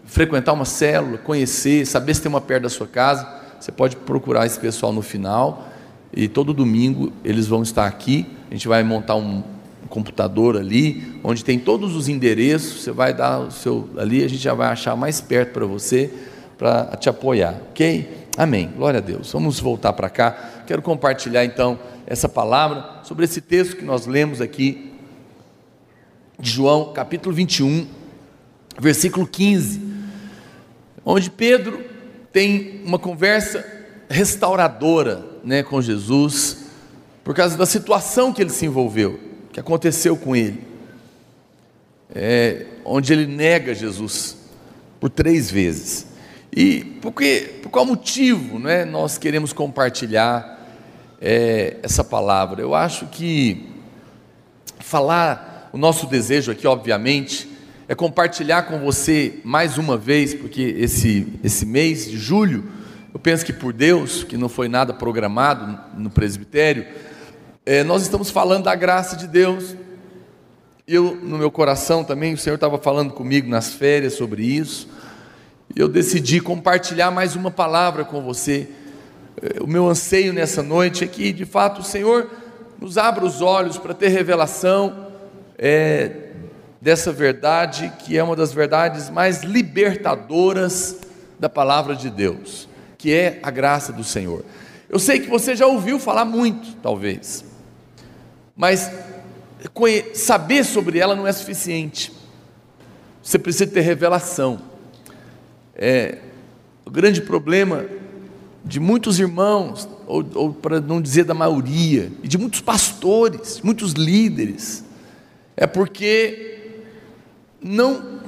frequentar 0.05 0.53
uma 0.53 0.65
célula, 0.65 1.17
conhecer, 1.19 1.87
saber 1.87 2.15
se 2.15 2.23
tem 2.23 2.29
uma 2.29 2.41
perto 2.41 2.65
da 2.65 2.69
sua 2.69 2.89
casa, 2.89 3.29
você 3.61 3.71
pode 3.71 3.95
procurar 3.95 4.47
esse 4.47 4.59
pessoal 4.59 4.93
no 4.93 5.01
final. 5.01 5.69
E 6.13 6.27
todo 6.27 6.53
domingo 6.53 7.13
eles 7.25 7.47
vão 7.47 7.63
estar 7.63 7.87
aqui. 7.87 8.27
A 8.51 8.55
gente 8.55 8.67
vai 8.67 8.83
montar 8.83 9.15
um 9.15 9.45
computador 9.89 10.57
ali, 10.57 11.21
onde 11.23 11.45
tem 11.45 11.57
todos 11.57 11.95
os 11.95 12.09
endereços. 12.09 12.83
Você 12.83 12.91
vai 12.91 13.15
dar 13.15 13.39
o 13.39 13.51
seu 13.53 13.89
ali, 13.97 14.25
a 14.25 14.29
gente 14.29 14.43
já 14.43 14.55
vai 14.55 14.69
achar 14.69 14.97
mais 14.97 15.21
perto 15.21 15.53
para 15.53 15.67
você, 15.67 16.13
para 16.59 16.97
te 16.97 17.09
apoiar, 17.09 17.61
ok? 17.71 18.28
Amém. 18.39 18.71
Glória 18.77 18.99
a 18.99 19.01
Deus. 19.01 19.33
Vamos 19.33 19.59
voltar 19.59 19.93
para 19.95 20.09
cá. 20.09 20.63
Quero 20.65 20.81
compartilhar 20.81 21.45
então 21.45 21.77
essa 22.07 22.29
palavra 22.29 23.01
sobre 23.03 23.25
esse 23.25 23.41
texto 23.41 23.75
que 23.75 23.85
nós 23.85 24.07
lemos 24.07 24.41
aqui, 24.41 24.93
de 26.39 26.49
João, 26.49 26.93
capítulo 26.93 27.35
21, 27.35 27.89
versículo 28.79 29.27
15, 29.27 29.83
onde 31.05 31.31
Pedro 31.31 31.85
tem 32.33 32.81
uma 32.85 32.97
conversa 32.97 33.67
restauradora 34.09 35.27
né, 35.43 35.65
com 35.65 35.83
Jesus, 35.83 36.59
por 37.25 37.35
causa 37.35 37.57
da 37.57 37.67
situação 37.67 38.33
que 38.33 38.41
ele 38.41 38.51
se 38.51 38.67
envolveu, 38.67 39.19
que 39.53 39.59
aconteceu 39.59 40.17
com 40.17 40.37
ele, 40.37 40.63
é, 42.15 42.67
onde 42.85 43.13
ele 43.13 43.27
nega 43.27 43.75
Jesus 43.75 44.37
por 45.01 45.11
três 45.11 45.51
vezes. 45.51 46.08
E 46.61 46.83
por, 47.01 47.13
por 47.63 47.71
qual 47.71 47.87
motivo 47.87 48.59
né, 48.59 48.85
nós 48.85 49.17
queremos 49.17 49.53
compartilhar 49.53 50.59
é, 51.21 51.77
essa 51.85 52.03
palavra. 52.03 52.61
Eu 52.61 52.75
acho 52.75 53.07
que 53.07 53.69
falar, 54.81 55.71
o 55.73 55.79
nosso 55.79 56.09
desejo 56.09 56.51
aqui, 56.51 56.67
obviamente, 56.67 57.49
é 57.87 57.95
compartilhar 57.95 58.63
com 58.65 58.81
você 58.81 59.39
mais 59.45 59.79
uma 59.79 59.97
vez, 59.97 60.35
porque 60.35 60.75
esse, 60.77 61.29
esse 61.45 61.65
mês 61.65 62.11
de 62.11 62.19
julho, 62.19 62.65
eu 63.15 63.21
penso 63.21 63.47
que 63.47 63.53
por 63.53 63.73
Deus, 63.73 64.25
que 64.25 64.37
não 64.37 64.49
foi 64.49 64.67
nada 64.67 64.93
programado 64.93 65.79
no 65.97 66.11
presbitério, 66.11 66.87
é, 67.65 67.85
nós 67.85 68.03
estamos 68.03 68.31
falando 68.31 68.65
da 68.65 68.75
graça 68.75 69.15
de 69.15 69.29
Deus. 69.29 69.77
Eu, 70.89 71.15
no 71.23 71.39
meu 71.39 71.53
coração 71.53 72.03
também, 72.03 72.35
o 72.35 72.37
Senhor 72.37 72.57
estava 72.57 72.79
falando 72.79 73.13
comigo 73.13 73.49
nas 73.49 73.75
férias 73.75 74.15
sobre 74.15 74.43
isso. 74.43 74.98
Eu 75.79 75.87
decidi 75.87 76.41
compartilhar 76.41 77.13
mais 77.13 77.37
uma 77.37 77.53
palavra 77.53 78.05
com 78.05 78.21
você. 78.21 78.69
O 79.61 79.67
meu 79.69 79.89
anseio 79.89 80.33
nessa 80.33 80.61
noite 80.61 81.05
é 81.05 81.07
que, 81.07 81.33
de 81.33 81.45
fato, 81.45 81.83
o 81.83 81.85
Senhor 81.85 82.29
nos 82.81 82.99
abra 82.99 83.25
os 83.25 83.41
olhos 83.41 83.79
para 83.79 83.95
ter 83.95 84.09
revelação 84.09 85.07
é, 85.57 86.31
dessa 86.83 87.13
verdade, 87.13 87.93
que 88.01 88.19
é 88.19 88.25
uma 88.25 88.35
das 88.35 88.53
verdades 88.53 89.09
mais 89.09 89.45
libertadoras 89.45 90.99
da 91.39 91.49
palavra 91.49 91.95
de 91.95 92.11
Deus, 92.11 92.69
que 92.99 93.15
é 93.15 93.39
a 93.41 93.51
graça 93.53 93.93
do 93.93 94.03
Senhor. 94.03 94.45
Eu 94.91 94.99
sei 94.99 95.21
que 95.21 95.29
você 95.29 95.55
já 95.55 95.69
ouviu 95.69 96.01
falar 96.01 96.25
muito, 96.25 96.75
talvez, 96.83 97.45
mas 98.57 98.91
saber 100.13 100.65
sobre 100.65 100.99
ela 100.99 101.15
não 101.15 101.25
é 101.25 101.31
suficiente. 101.31 102.13
Você 103.23 103.39
precisa 103.39 103.69
ter 103.69 103.83
revelação. 103.83 104.77
É, 105.79 106.19
o 106.85 106.91
grande 106.91 107.23
problema 107.23 107.87
de 108.65 108.81
muitos 108.81 109.21
irmãos, 109.21 109.89
ou, 110.07 110.27
ou 110.35 110.53
para 110.53 110.81
não 110.81 111.01
dizer 111.01 111.25
da 111.25 111.35
maioria, 111.35 112.11
e 112.23 112.27
de 112.27 112.37
muitos 112.37 112.61
pastores, 112.61 113.61
muitos 113.63 113.93
líderes, 113.93 114.85
é 115.57 115.67
porque 115.67 116.81
não 117.63 118.21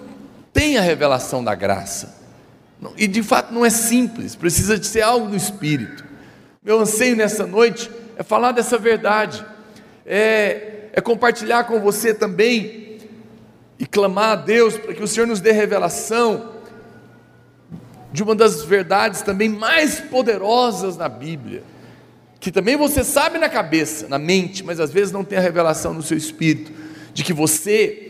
tem 0.52 0.78
a 0.78 0.80
revelação 0.80 1.42
da 1.42 1.54
graça. 1.54 2.20
E 2.96 3.06
de 3.06 3.22
fato 3.22 3.52
não 3.52 3.64
é 3.64 3.70
simples, 3.70 4.34
precisa 4.36 4.78
de 4.78 4.86
ser 4.86 5.02
algo 5.02 5.28
no 5.28 5.36
espírito. 5.36 6.04
Meu 6.62 6.80
anseio 6.80 7.16
nessa 7.16 7.46
noite 7.46 7.90
é 8.16 8.22
falar 8.22 8.52
dessa 8.52 8.78
verdade, 8.78 9.44
é, 10.06 10.88
é 10.92 11.00
compartilhar 11.00 11.64
com 11.64 11.80
você 11.80 12.14
também 12.14 12.98
e 13.78 13.86
clamar 13.86 14.30
a 14.30 14.36
Deus 14.36 14.76
para 14.76 14.94
que 14.94 15.02
o 15.02 15.08
Senhor 15.08 15.26
nos 15.26 15.40
dê 15.40 15.52
revelação 15.52 16.59
de 18.12 18.22
uma 18.22 18.34
das 18.34 18.64
verdades 18.64 19.22
também 19.22 19.48
mais 19.48 20.00
poderosas 20.00 20.96
na 20.96 21.08
Bíblia, 21.08 21.62
que 22.40 22.50
também 22.50 22.76
você 22.76 23.04
sabe 23.04 23.38
na 23.38 23.48
cabeça, 23.48 24.08
na 24.08 24.18
mente, 24.18 24.64
mas 24.64 24.80
às 24.80 24.90
vezes 24.90 25.12
não 25.12 25.22
tem 25.22 25.38
a 25.38 25.42
revelação 25.42 25.92
no 25.92 26.02
seu 26.02 26.16
espírito, 26.16 26.72
de 27.12 27.22
que 27.22 27.32
você 27.32 28.06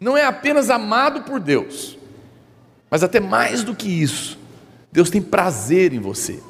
não 0.00 0.16
é 0.16 0.24
apenas 0.24 0.70
amado 0.70 1.22
por 1.22 1.38
Deus, 1.38 1.98
mas 2.90 3.02
até 3.02 3.20
mais 3.20 3.62
do 3.62 3.74
que 3.74 3.88
isso, 3.88 4.38
Deus 4.90 5.10
tem 5.10 5.22
prazer 5.22 5.92
em 5.92 6.00
você. 6.00 6.40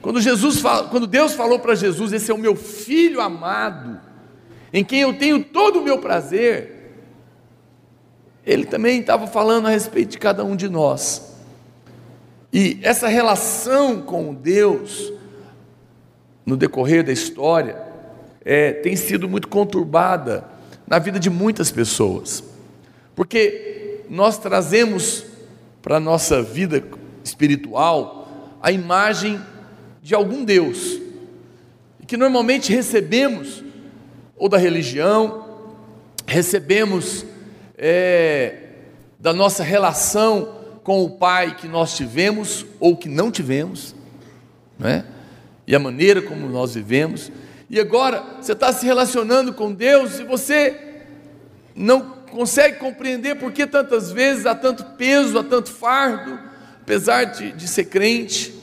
Quando 0.00 0.20
Jesus 0.20 0.58
fala, 0.58 0.88
quando 0.88 1.06
Deus 1.06 1.34
falou 1.34 1.60
para 1.60 1.76
Jesus, 1.76 2.12
esse 2.12 2.30
é 2.30 2.34
o 2.34 2.38
meu 2.38 2.56
filho 2.56 3.20
amado, 3.20 4.00
em 4.72 4.82
quem 4.82 5.00
eu 5.00 5.14
tenho 5.14 5.44
todo 5.44 5.78
o 5.78 5.84
meu 5.84 5.98
prazer, 5.98 6.82
ele 8.44 8.64
também 8.64 9.00
estava 9.00 9.26
falando 9.26 9.68
a 9.68 9.70
respeito 9.70 10.10
de 10.10 10.18
cada 10.18 10.44
um 10.44 10.56
de 10.56 10.68
nós. 10.68 11.31
E 12.52 12.78
essa 12.82 13.08
relação 13.08 14.02
com 14.02 14.34
Deus, 14.34 15.10
no 16.44 16.54
decorrer 16.54 17.02
da 17.02 17.10
história, 17.10 17.80
é, 18.44 18.72
tem 18.72 18.94
sido 18.94 19.26
muito 19.26 19.48
conturbada 19.48 20.44
na 20.86 20.98
vida 20.98 21.18
de 21.18 21.30
muitas 21.30 21.70
pessoas, 21.70 22.44
porque 23.14 24.02
nós 24.10 24.36
trazemos 24.36 25.24
para 25.80 25.96
a 25.96 26.00
nossa 26.00 26.42
vida 26.42 26.84
espiritual 27.24 28.28
a 28.60 28.70
imagem 28.70 29.40
de 30.02 30.14
algum 30.14 30.44
Deus, 30.44 31.00
que 32.06 32.16
normalmente 32.18 32.70
recebemos, 32.70 33.64
ou 34.36 34.48
da 34.48 34.58
religião, 34.58 35.46
recebemos 36.26 37.24
é, 37.78 38.56
da 39.18 39.32
nossa 39.32 39.62
relação 39.62 40.61
com 40.82 41.04
o 41.04 41.10
pai 41.10 41.56
que 41.56 41.68
nós 41.68 41.96
tivemos 41.96 42.66
ou 42.80 42.96
que 42.96 43.08
não 43.08 43.30
tivemos, 43.30 43.94
não 44.78 44.88
é? 44.88 45.04
e 45.66 45.74
a 45.74 45.78
maneira 45.78 46.20
como 46.20 46.48
nós 46.48 46.74
vivemos, 46.74 47.30
e 47.70 47.78
agora 47.78 48.22
você 48.40 48.52
está 48.52 48.72
se 48.72 48.84
relacionando 48.84 49.52
com 49.52 49.72
Deus 49.72 50.18
e 50.18 50.24
você 50.24 51.04
não 51.74 52.00
consegue 52.30 52.78
compreender 52.78 53.36
por 53.36 53.52
que 53.52 53.66
tantas 53.66 54.10
vezes 54.10 54.44
há 54.44 54.54
tanto 54.54 54.84
peso, 54.96 55.38
há 55.38 55.44
tanto 55.44 55.70
fardo, 55.70 56.38
apesar 56.80 57.24
de, 57.24 57.52
de 57.52 57.68
ser 57.68 57.84
crente, 57.84 58.54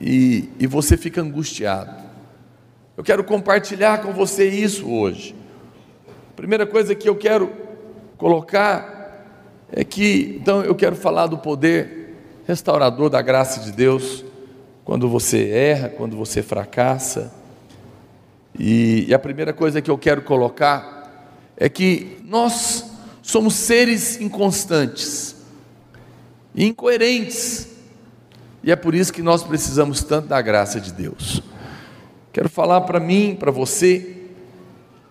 e, 0.00 0.48
e 0.58 0.66
você 0.66 0.96
fica 0.96 1.20
angustiado. 1.20 2.04
Eu 2.96 3.04
quero 3.04 3.22
compartilhar 3.22 4.02
com 4.02 4.12
você 4.12 4.48
isso 4.48 4.90
hoje. 4.90 5.34
A 6.30 6.36
primeira 6.36 6.66
coisa 6.66 6.94
que 6.94 7.08
eu 7.08 7.16
quero 7.16 7.52
colocar 8.16 8.95
é 9.72 9.84
que, 9.84 10.38
então, 10.40 10.62
eu 10.62 10.74
quero 10.74 10.96
falar 10.96 11.26
do 11.26 11.38
poder 11.38 12.14
restaurador 12.46 13.10
da 13.10 13.20
graça 13.20 13.60
de 13.60 13.72
Deus, 13.72 14.24
quando 14.84 15.08
você 15.08 15.48
erra, 15.48 15.88
quando 15.88 16.16
você 16.16 16.42
fracassa. 16.42 17.32
E, 18.58 19.06
e 19.08 19.14
a 19.14 19.18
primeira 19.18 19.52
coisa 19.52 19.82
que 19.82 19.90
eu 19.90 19.98
quero 19.98 20.22
colocar 20.22 21.34
é 21.56 21.68
que 21.68 22.18
nós 22.24 22.84
somos 23.22 23.54
seres 23.54 24.20
inconstantes 24.20 25.34
incoerentes, 26.54 27.68
e 28.62 28.72
é 28.72 28.76
por 28.76 28.94
isso 28.94 29.12
que 29.12 29.20
nós 29.20 29.42
precisamos 29.42 30.02
tanto 30.02 30.28
da 30.28 30.40
graça 30.40 30.80
de 30.80 30.90
Deus. 30.90 31.42
Quero 32.32 32.48
falar 32.48 32.80
para 32.82 32.98
mim, 32.98 33.36
para 33.38 33.50
você, 33.50 34.24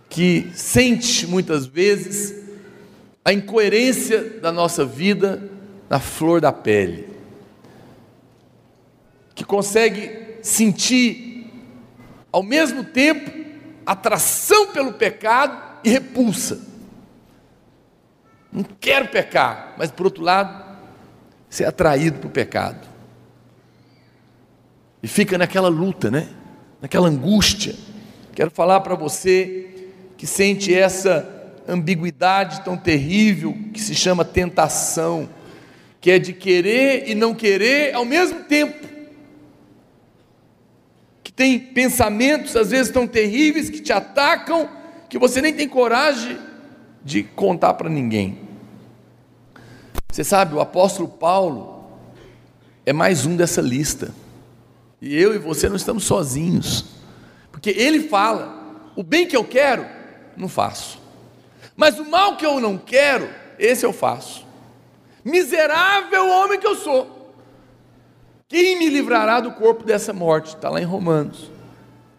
que 0.09 0.49
sente 0.55 1.27
muitas 1.27 1.65
vezes 1.65 2.44
a 3.25 3.33
incoerência 3.33 4.39
da 4.39 4.51
nossa 4.51 4.85
vida 4.85 5.49
na 5.89 5.99
flor 5.99 6.39
da 6.39 6.53
pele, 6.53 7.09
que 9.33 9.43
consegue 9.43 10.37
sentir 10.43 11.51
ao 12.31 12.43
mesmo 12.43 12.83
tempo 12.83 13.31
atração 13.83 14.71
pelo 14.71 14.93
pecado 14.93 15.79
e 15.83 15.89
repulsa. 15.89 16.61
Não 18.51 18.63
quero 18.63 19.07
pecar, 19.07 19.73
mas 19.75 19.89
por 19.89 20.05
outro 20.05 20.23
lado, 20.23 20.63
ser 21.49 21.65
atraído 21.65 22.19
para 22.19 22.27
o 22.27 22.31
pecado. 22.31 22.87
E 25.01 25.07
fica 25.07 25.37
naquela 25.37 25.67
luta, 25.67 26.11
né? 26.11 26.29
Naquela 26.81 27.07
angústia. 27.07 27.75
Quero 28.33 28.51
falar 28.51 28.81
para 28.81 28.95
você 28.95 29.89
que 30.17 30.25
sente 30.25 30.73
essa 30.73 31.34
ambiguidade 31.67 32.61
tão 32.61 32.77
terrível 32.77 33.57
que 33.73 33.81
se 33.81 33.95
chama 33.95 34.23
tentação, 34.23 35.29
que 35.99 36.11
é 36.11 36.19
de 36.19 36.33
querer 36.33 37.09
e 37.09 37.15
não 37.15 37.33
querer 37.33 37.93
ao 37.93 38.05
mesmo 38.05 38.43
tempo. 38.43 38.87
Que 41.23 41.31
tem 41.31 41.59
pensamentos 41.59 42.55
às 42.55 42.71
vezes 42.71 42.91
tão 42.91 43.07
terríveis 43.07 43.69
que 43.69 43.81
te 43.81 43.91
atacam 43.91 44.69
que 45.09 45.17
você 45.17 45.41
nem 45.41 45.53
tem 45.53 45.67
coragem 45.67 46.37
de 47.03 47.23
contar 47.23 47.73
para 47.75 47.89
ninguém. 47.89 48.39
Você 50.11 50.23
sabe, 50.23 50.55
o 50.55 50.59
apóstolo 50.59 51.07
Paulo 51.07 51.89
é 52.85 52.93
mais 52.93 53.25
um 53.25 53.35
dessa 53.35 53.61
lista. 53.61 54.13
E 55.01 55.15
eu 55.15 55.35
e 55.35 55.37
você 55.37 55.67
não 55.67 55.75
estamos 55.75 56.05
sozinhos. 56.05 56.85
Porque 57.51 57.69
ele 57.69 58.07
fala: 58.07 58.91
o 58.95 59.03
bem 59.03 59.27
que 59.27 59.35
eu 59.35 59.43
quero, 59.43 59.85
não 60.37 60.47
faço. 60.47 61.04
Mas 61.75 61.99
o 61.99 62.05
mal 62.05 62.37
que 62.37 62.45
eu 62.45 62.59
não 62.59 62.77
quero, 62.77 63.29
esse 63.59 63.85
eu 63.85 63.91
faço. 63.91 64.45
Miserável 65.23 66.29
homem 66.29 66.59
que 66.59 66.67
eu 66.67 66.75
sou. 66.75 67.33
Quem 68.47 68.77
me 68.77 68.89
livrará 68.89 69.39
do 69.39 69.51
corpo 69.51 69.83
dessa 69.83 70.13
morte? 70.13 70.55
Está 70.55 70.69
lá 70.69 70.79
em 70.79 70.85
Romanos. 70.85 71.51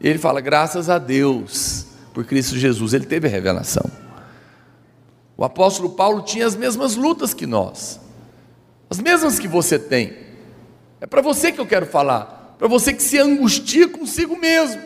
Ele 0.01 0.19
fala: 0.19 0.41
graças 0.41 0.91
a 0.91 0.99
Deus, 0.99 1.87
por 2.13 2.25
Cristo 2.25 2.57
Jesus, 2.57 2.93
ele 2.93 3.07
teve 3.07 3.29
a 3.29 3.31
revelação. 3.31 3.89
O 5.37 5.45
apóstolo 5.45 5.91
Paulo 5.91 6.23
tinha 6.23 6.47
as 6.47 6.57
mesmas 6.57 6.97
lutas 6.97 7.33
que 7.33 7.47
nós, 7.47 8.01
as 8.91 9.01
mesmas 9.01 9.39
que 9.39 9.49
você 9.49 9.79
tem. 9.79 10.27
É 11.01 11.07
para 11.07 11.21
você 11.21 11.53
que 11.53 11.61
eu 11.61 11.67
quero 11.67 11.87
falar, 11.87 12.57
para 12.59 12.67
você 12.69 12.93
que 12.93 13.03
se 13.03 13.19
angustia 13.19 13.87
consigo 13.87 14.37
mesmo, 14.37 14.81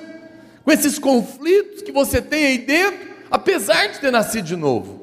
com 0.65 0.73
esses 0.73 0.99
conflitos 0.99 1.83
que 1.83 1.93
você 1.93 2.21
tem 2.21 2.47
aí 2.47 2.59
dentro 2.59 3.10
apesar 3.31 3.89
de 3.89 4.01
ter 4.01 4.11
nascido 4.11 4.45
de 4.45 4.57
novo. 4.57 5.01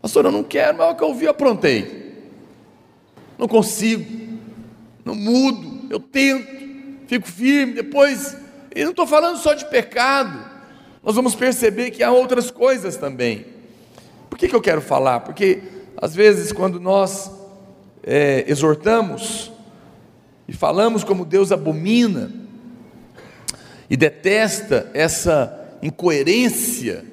Pastor, 0.00 0.26
eu 0.26 0.32
não 0.32 0.44
quero, 0.44 0.78
mas 0.78 0.88
é 0.88 0.90
o 0.90 0.94
que 0.94 1.02
eu 1.02 1.14
vi, 1.14 1.24
eu 1.24 1.30
aprontei. 1.30 2.14
Não 3.38 3.48
consigo, 3.48 4.38
não 5.04 5.14
mudo, 5.14 5.86
eu 5.90 5.98
tento, 5.98 6.46
fico 7.06 7.26
firme, 7.26 7.74
depois, 7.74 8.36
e 8.74 8.84
não 8.84 8.90
estou 8.90 9.06
falando 9.06 9.38
só 9.38 9.54
de 9.54 9.64
pecado, 9.66 10.52
nós 11.02 11.14
vamos 11.14 11.34
perceber 11.34 11.90
que 11.90 12.02
há 12.02 12.10
outras 12.10 12.50
coisas 12.50 12.96
também. 12.96 13.46
Por 14.30 14.38
que, 14.38 14.48
que 14.48 14.54
eu 14.54 14.60
quero 14.60 14.80
falar? 14.80 15.20
Porque 15.20 15.62
às 15.96 16.14
vezes 16.14 16.50
quando 16.50 16.80
nós 16.80 17.30
é, 18.02 18.44
exortamos 18.46 19.52
e 20.48 20.52
falamos 20.52 21.04
como 21.04 21.24
Deus 21.24 21.52
abomina 21.52 22.30
e 23.88 23.96
detesta 23.96 24.90
essa 24.92 25.63
incoerência 25.84 27.04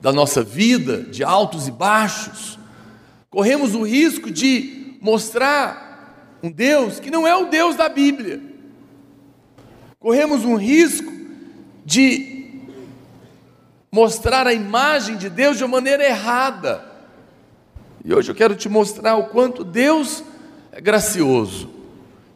da 0.00 0.12
nossa 0.12 0.42
vida, 0.42 1.04
de 1.04 1.22
altos 1.22 1.68
e 1.68 1.70
baixos, 1.70 2.58
corremos 3.30 3.76
o 3.76 3.82
risco 3.82 4.32
de 4.32 4.96
mostrar 5.00 6.40
um 6.42 6.50
Deus 6.50 6.98
que 6.98 7.08
não 7.08 7.24
é 7.24 7.36
o 7.36 7.46
Deus 7.46 7.76
da 7.76 7.88
Bíblia. 7.88 8.42
Corremos 10.00 10.44
um 10.44 10.56
risco 10.56 11.12
de 11.84 12.50
mostrar 13.92 14.48
a 14.48 14.52
imagem 14.52 15.16
de 15.16 15.30
Deus 15.30 15.56
de 15.56 15.62
uma 15.62 15.76
maneira 15.76 16.04
errada. 16.04 16.84
E 18.04 18.12
hoje 18.12 18.28
eu 18.28 18.34
quero 18.34 18.56
te 18.56 18.68
mostrar 18.68 19.14
o 19.14 19.28
quanto 19.28 19.62
Deus 19.62 20.24
é 20.72 20.80
gracioso 20.80 21.70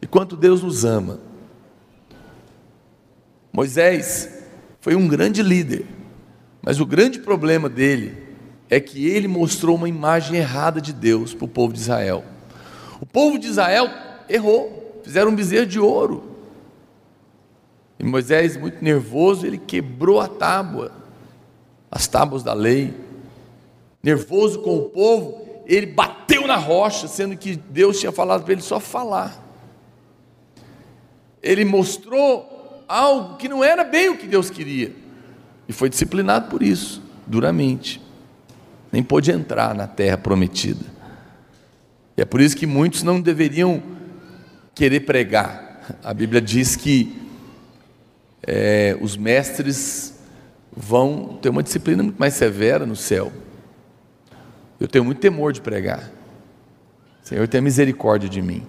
e 0.01 0.07
quanto 0.07 0.37
Deus 0.37 0.63
nos 0.63 0.85
ama. 0.85 1.19
Moisés 3.51 4.36
foi 4.87 4.95
um 4.95 5.05
grande 5.05 5.43
líder, 5.43 5.85
mas 6.61 6.79
o 6.79 6.85
grande 6.85 7.19
problema 7.19 7.67
dele 7.67 8.23
é 8.69 8.79
que 8.79 9.05
ele 9.05 9.27
mostrou 9.27 9.75
uma 9.75 9.89
imagem 9.89 10.37
errada 10.37 10.79
de 10.79 10.93
Deus 10.93 11.33
para 11.33 11.43
o 11.43 11.47
povo 11.49 11.73
de 11.73 11.79
Israel. 11.79 12.23
O 13.01 13.05
povo 13.05 13.37
de 13.37 13.47
Israel 13.47 13.89
errou, 14.29 15.01
fizeram 15.03 15.31
um 15.31 15.35
bezerro 15.35 15.65
de 15.65 15.77
ouro. 15.77 16.31
E 17.99 18.03
Moisés, 18.05 18.55
muito 18.55 18.81
nervoso, 18.81 19.45
ele 19.45 19.57
quebrou 19.57 20.21
a 20.21 20.27
tábua, 20.29 20.93
as 21.91 22.07
tábuas 22.07 22.41
da 22.41 22.53
lei. 22.53 22.93
Nervoso 24.01 24.61
com 24.61 24.77
o 24.77 24.83
povo, 24.83 25.63
ele 25.65 25.87
bateu 25.87 26.47
na 26.47 26.55
rocha, 26.55 27.09
sendo 27.09 27.35
que 27.35 27.57
Deus 27.57 27.99
tinha 27.99 28.13
falado 28.13 28.45
para 28.45 28.53
ele 28.53 28.61
só 28.61 28.79
falar. 28.79 29.37
Ele 31.43 31.65
mostrou 31.65 32.56
algo 32.87 33.37
que 33.37 33.49
não 33.49 33.63
era 33.63 33.83
bem 33.83 34.09
o 34.09 34.17
que 34.17 34.27
Deus 34.27 34.49
queria, 34.49 34.93
e 35.67 35.73
foi 35.73 35.89
disciplinado 35.89 36.49
por 36.49 36.63
isso, 36.63 37.01
duramente 37.25 38.01
nem 38.91 39.03
pôde 39.03 39.31
entrar 39.31 39.75
na 39.75 39.87
terra 39.87 40.17
prometida. 40.17 40.85
E 42.15 42.21
é 42.21 42.25
por 42.25 42.41
isso 42.41 42.55
que 42.55 42.65
muitos 42.65 43.03
não 43.03 43.21
deveriam 43.21 43.81
querer 44.73 45.01
pregar. 45.01 45.97
A 46.03 46.13
Bíblia 46.13 46.41
diz 46.41 46.75
que 46.75 47.21
é, 48.41 48.97
os 49.01 49.15
mestres 49.15 50.15
vão 50.75 51.37
ter 51.41 51.49
uma 51.49 51.63
disciplina 51.63 52.03
muito 52.03 52.17
mais 52.17 52.33
severa 52.33 52.85
no 52.85 52.95
céu. 52.95 53.31
Eu 54.79 54.87
tenho 54.87 55.03
muito 55.03 55.19
temor 55.19 55.51
de 55.51 55.61
pregar. 55.61 56.11
Senhor, 57.23 57.47
tenha 57.47 57.61
misericórdia 57.61 58.29
de 58.29 58.41
mim. 58.41 58.63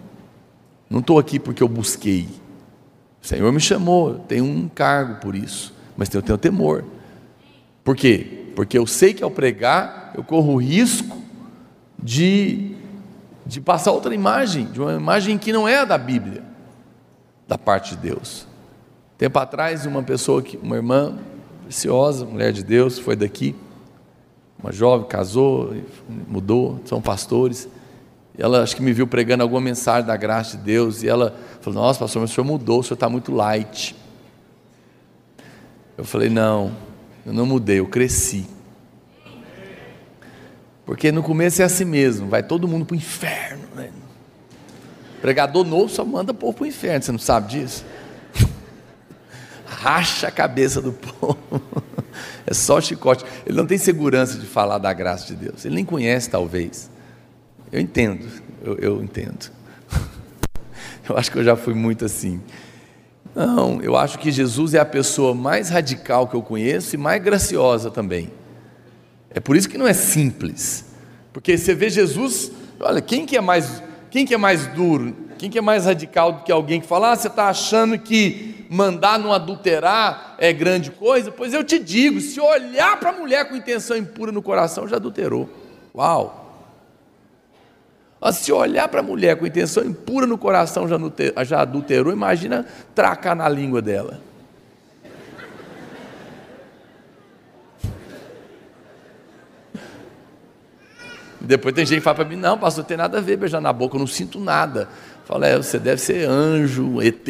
Não 0.91 1.01
estou 1.01 1.19
aqui 1.19 1.39
porque 1.39 1.63
eu 1.63 1.69
busquei. 1.69 2.29
O 3.29 3.37
Senhor 3.37 3.53
me 3.53 3.61
chamou, 3.61 4.15
tenho 4.21 4.43
um 4.43 4.71
cargo 4.71 5.17
por 5.17 5.35
isso, 5.35 5.75
mas 5.99 6.09
eu 6.15 6.23
tenho 6.23 6.39
temor. 6.39 6.83
Por 7.85 7.95
quê? 7.95 8.47
Porque 8.57 8.79
eu 8.79 8.87
sei 8.87 9.13
que 9.13 9.23
ao 9.23 9.31
pregar 9.31 10.13
eu 10.15 10.25
corro 10.25 10.55
o 10.55 10.57
risco 10.57 11.15
de, 12.03 12.75
de 13.45 13.61
passar 13.61 13.93
outra 13.93 14.15
imagem, 14.15 14.65
de 14.73 14.81
uma 14.81 14.95
imagem 14.95 15.37
que 15.37 15.53
não 15.53 15.69
é 15.69 15.81
a 15.81 15.85
da 15.85 15.99
Bíblia, 15.99 16.43
da 17.47 17.59
parte 17.59 17.95
de 17.95 18.01
Deus. 18.01 18.47
Tempo 19.19 19.39
atrás, 19.39 19.85
uma 19.85 20.03
pessoa, 20.03 20.41
que, 20.41 20.57
uma 20.57 20.77
irmã 20.77 21.19
preciosa, 21.65 22.25
mulher 22.25 22.51
de 22.51 22.65
Deus, 22.65 22.99
foi 22.99 23.15
daqui, 23.15 23.55
uma 24.59 24.73
jovem, 24.73 25.07
casou, 25.07 25.77
mudou, 26.27 26.81
são 26.87 27.03
pastores. 27.03 27.69
Ela 28.39 28.63
acho 28.63 28.77
que 28.77 28.83
me 28.83 28.93
viu 28.93 29.05
pregando 29.05 29.43
alguma 29.43 29.61
mensagem 29.61 30.07
da 30.07 30.17
graça 30.17 30.57
de 30.57 30.63
Deus, 30.63 31.03
e 31.03 31.09
ela 31.09 31.37
falou: 31.61 31.83
Nossa, 31.83 31.99
pastor, 31.99 32.23
mas 32.23 32.31
o 32.31 32.35
senhor 32.35 32.47
mudou, 32.47 32.79
o 32.79 32.83
senhor 32.85 32.95
está 32.95 33.09
muito 33.09 33.35
light. 33.35 33.97
Eu 35.97 36.05
falei: 36.05 36.31
Não, 36.31 36.73
eu 37.27 37.33
não 37.33 37.45
mudei, 37.45 37.81
eu 37.81 37.87
cresci. 37.87 38.47
Porque 40.87 41.11
no 41.11 41.23
começo 41.23 41.61
é 41.61 41.65
assim 41.65 41.85
mesmo, 41.85 42.29
vai 42.29 42.43
todo 42.43 42.69
mundo 42.69 42.87
para 42.87 42.95
o 42.95 42.97
inferno. 42.97 43.65
Né? 43.75 43.91
Pregador 45.21 45.67
novo 45.67 45.89
só 45.89 46.05
manda 46.05 46.33
povo 46.33 46.55
para 46.55 46.65
o 46.65 46.67
inferno, 46.67 47.03
você 47.03 47.13
não 47.13 47.19
sabe 47.19 47.49
disso? 47.49 47.85
Racha 49.67 50.29
a 50.29 50.31
cabeça 50.31 50.81
do 50.81 50.93
povo. 51.19 51.37
É 52.47 52.55
só 52.55 52.81
chicote. 52.81 53.25
Ele 53.45 53.57
não 53.57 53.67
tem 53.67 53.77
segurança 53.77 54.39
de 54.39 54.47
falar 54.47 54.79
da 54.79 54.93
graça 54.93 55.27
de 55.27 55.35
Deus. 55.35 55.65
Ele 55.65 55.75
nem 55.75 55.85
conhece, 55.85 56.31
talvez. 56.31 56.89
Eu 57.71 57.81
entendo, 57.81 58.27
eu, 58.63 58.77
eu 58.79 59.03
entendo. 59.03 59.51
Eu 61.09 61.17
acho 61.17 61.33
que 61.33 61.39
eu 61.39 61.45
já 61.45 61.57
fui 61.57 61.73
muito 61.73 62.05
assim. 62.05 62.39
Não, 63.35 63.81
eu 63.81 63.97
acho 63.97 64.19
que 64.19 64.31
Jesus 64.31 64.75
é 64.75 64.79
a 64.79 64.85
pessoa 64.85 65.35
mais 65.35 65.71
radical 65.71 66.27
que 66.27 66.35
eu 66.35 66.43
conheço 66.43 66.95
e 66.95 66.99
mais 66.99 67.23
graciosa 67.23 67.91
também. 67.91 68.31
É 69.31 69.41
por 69.41 69.57
isso 69.57 69.69
que 69.69 69.79
não 69.79 69.87
é 69.87 69.95
simples. 69.95 70.85
Porque 71.33 71.57
você 71.57 71.75
vê 71.75 71.89
Jesus, 71.89 72.51
olha, 72.81 73.01
quem 73.01 73.25
que 73.25 73.37
é 73.37 73.41
mais, 73.41 73.83
quem 74.11 74.27
que 74.27 74.35
é 74.35 74.37
mais 74.37 74.67
duro? 74.67 75.17
Quem 75.39 75.49
que 75.49 75.57
é 75.57 75.63
mais 75.63 75.85
radical 75.85 76.33
do 76.33 76.43
que 76.43 76.51
alguém 76.51 76.81
que 76.81 76.87
fala, 76.87 77.13
ah, 77.13 77.17
você 77.17 77.29
está 77.29 77.49
achando 77.49 77.99
que 77.99 78.67
mandar 78.69 79.19
não 79.19 79.33
adulterar 79.33 80.35
é 80.39 80.53
grande 80.53 80.91
coisa? 80.91 81.31
Pois 81.31 81.55
eu 81.55 81.63
te 81.63 81.79
digo, 81.79 82.21
se 82.21 82.41
olhar 82.41 82.99
para 82.99 83.11
a 83.11 83.13
mulher 83.13 83.49
com 83.49 83.55
intenção 83.55 83.97
impura 83.97 84.33
no 84.33 84.43
coração, 84.43 84.89
já 84.89 84.97
adulterou. 84.97 85.49
Uau! 85.95 86.48
Se 88.33 88.53
olhar 88.53 88.89
para 88.89 89.01
a 89.01 89.03
mulher 89.03 89.37
com 89.37 89.47
intenção 89.47 89.85
impura 89.85 90.27
no 90.27 90.37
coração 90.37 90.87
já 90.89 91.61
adulterou, 91.61 92.13
imagina 92.13 92.67
tracar 92.95 93.37
na 93.37 93.49
língua 93.49 93.81
dela. 93.81 94.21
Depois 101.41 101.75
tem 101.75 101.87
gente 101.87 101.99
que 101.99 102.05
fala 102.05 102.17
para 102.17 102.25
mim: 102.25 102.37
não, 102.37 102.59
pastor, 102.59 102.83
não 102.83 102.89
tem 102.89 102.97
nada 102.97 103.19
a 103.19 103.21
ver 103.21 103.37
beijar 103.37 103.61
na 103.61 103.73
boca, 103.73 103.97
eu 103.97 104.01
não 104.01 104.07
sinto 104.07 104.39
nada. 104.39 104.89
Fala, 105.25 105.47
é, 105.47 105.57
você 105.57 105.79
deve 105.79 106.01
ser 106.01 106.29
anjo, 106.29 107.01
ET, 107.01 107.29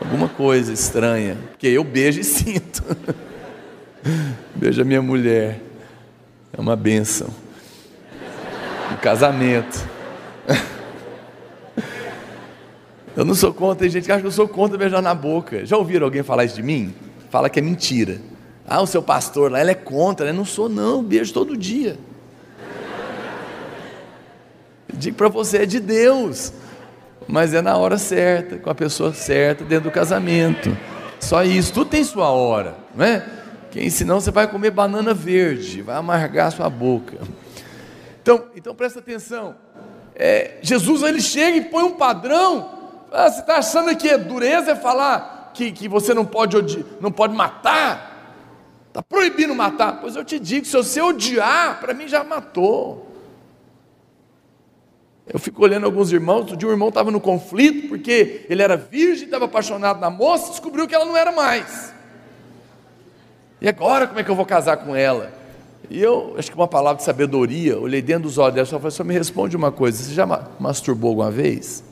alguma 0.00 0.28
coisa 0.28 0.72
estranha. 0.72 1.36
Porque 1.50 1.66
eu 1.66 1.82
beijo 1.82 2.20
e 2.20 2.24
sinto. 2.24 2.84
Beijo 4.54 4.80
a 4.80 4.84
minha 4.84 5.02
mulher. 5.02 5.60
É 6.56 6.60
uma 6.60 6.76
bênção. 6.76 7.28
Casamento. 9.00 9.96
Eu 13.16 13.24
não 13.24 13.34
sou 13.34 13.52
contra, 13.54 13.76
tem 13.76 13.88
gente 13.88 14.04
que 14.04 14.12
acha 14.12 14.20
que 14.20 14.26
eu 14.26 14.32
sou 14.32 14.46
contra 14.46 14.76
beijar 14.76 15.00
na 15.00 15.14
boca. 15.14 15.64
Já 15.64 15.76
ouviram 15.78 16.04
alguém 16.04 16.22
falar 16.22 16.44
isso 16.44 16.56
de 16.56 16.62
mim? 16.62 16.94
Fala 17.30 17.48
que 17.48 17.58
é 17.58 17.62
mentira. 17.62 18.20
Ah, 18.68 18.82
o 18.82 18.86
seu 18.86 19.02
pastor 19.02 19.50
lá, 19.50 19.60
ele 19.60 19.70
é 19.70 19.74
contra. 19.74 20.26
Eu 20.26 20.34
não 20.34 20.44
sou, 20.44 20.68
não, 20.68 21.02
beijo 21.02 21.32
todo 21.32 21.56
dia. 21.56 21.96
Digo 24.92 25.16
para 25.16 25.28
você, 25.28 25.58
é 25.58 25.66
de 25.66 25.80
Deus, 25.80 26.52
mas 27.26 27.54
é 27.54 27.62
na 27.62 27.76
hora 27.76 27.98
certa, 27.98 28.56
com 28.56 28.70
a 28.70 28.74
pessoa 28.74 29.12
certa, 29.12 29.64
dentro 29.64 29.84
do 29.84 29.90
casamento. 29.90 30.76
Só 31.20 31.42
isso, 31.42 31.72
tudo 31.72 31.90
tem 31.90 32.04
sua 32.04 32.28
hora, 32.28 32.76
não 32.94 33.04
é? 33.04 33.24
Quem 33.70 33.90
senão 33.90 34.20
você 34.20 34.30
vai 34.30 34.46
comer 34.46 34.70
banana 34.70 35.12
verde, 35.12 35.82
vai 35.82 35.96
amargar 35.96 36.52
sua 36.52 36.68
boca. 36.70 37.18
Então, 38.26 38.48
então 38.56 38.74
presta 38.74 38.98
atenção. 38.98 39.54
É, 40.12 40.58
Jesus 40.60 41.02
ele 41.02 41.20
chega 41.20 41.58
e 41.58 41.64
põe 41.66 41.84
um 41.84 41.92
padrão. 41.92 43.06
Ah, 43.12 43.30
você 43.30 43.38
está 43.38 43.58
achando 43.58 43.96
que 43.96 44.08
é 44.08 44.18
dureza 44.18 44.72
é 44.72 44.74
falar 44.74 45.52
que, 45.54 45.70
que 45.70 45.88
você 45.88 46.12
não 46.12 46.26
pode, 46.26 46.84
não 47.00 47.12
pode 47.12 47.36
matar? 47.36 48.34
Está 48.88 49.00
proibindo 49.00 49.54
matar? 49.54 50.00
Pois 50.00 50.16
eu 50.16 50.24
te 50.24 50.40
digo, 50.40 50.66
se 50.66 50.72
você 50.72 51.00
odiar, 51.00 51.78
para 51.78 51.94
mim 51.94 52.08
já 52.08 52.24
matou. 52.24 53.14
Eu 55.24 55.38
fico 55.38 55.62
olhando 55.62 55.86
alguns 55.86 56.10
irmãos, 56.10 56.38
outro 56.38 56.56
dia 56.56 56.68
um 56.68 56.72
irmão 56.72 56.88
estava 56.88 57.12
no 57.12 57.20
conflito, 57.20 57.88
porque 57.88 58.44
ele 58.50 58.60
era 58.60 58.76
virgem, 58.76 59.26
estava 59.26 59.44
apaixonado 59.44 60.00
na 60.00 60.10
moça, 60.10 60.50
descobriu 60.50 60.88
que 60.88 60.94
ela 60.96 61.04
não 61.04 61.16
era 61.16 61.30
mais. 61.30 61.94
E 63.60 63.68
agora 63.68 64.08
como 64.08 64.18
é 64.18 64.24
que 64.24 64.30
eu 64.30 64.36
vou 64.36 64.44
casar 64.44 64.78
com 64.78 64.96
ela? 64.96 65.45
E 65.88 66.02
eu, 66.02 66.34
acho 66.36 66.50
que 66.50 66.56
uma 66.56 66.66
palavra 66.68 66.98
de 66.98 67.04
sabedoria, 67.04 67.78
olhei 67.78 68.02
dentro 68.02 68.24
dos 68.24 68.38
olhos 68.38 68.54
dela 68.54 68.66
e 68.66 68.70
falei, 68.70 68.90
só 68.90 69.04
me 69.04 69.14
responde 69.14 69.56
uma 69.56 69.70
coisa, 69.70 70.02
você 70.02 70.12
já 70.12 70.26
masturbou 70.58 71.10
alguma 71.10 71.30
vez? 71.30 71.84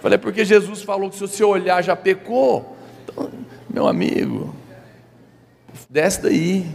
Falei, 0.00 0.18
porque 0.18 0.44
Jesus 0.44 0.82
falou 0.82 1.08
que 1.08 1.16
se 1.16 1.20
você 1.20 1.44
olhar 1.44 1.80
já 1.82 1.94
pecou. 1.94 2.76
Então, 3.04 3.30
meu 3.70 3.86
amigo, 3.86 4.52
desce 5.88 6.20
daí 6.20 6.66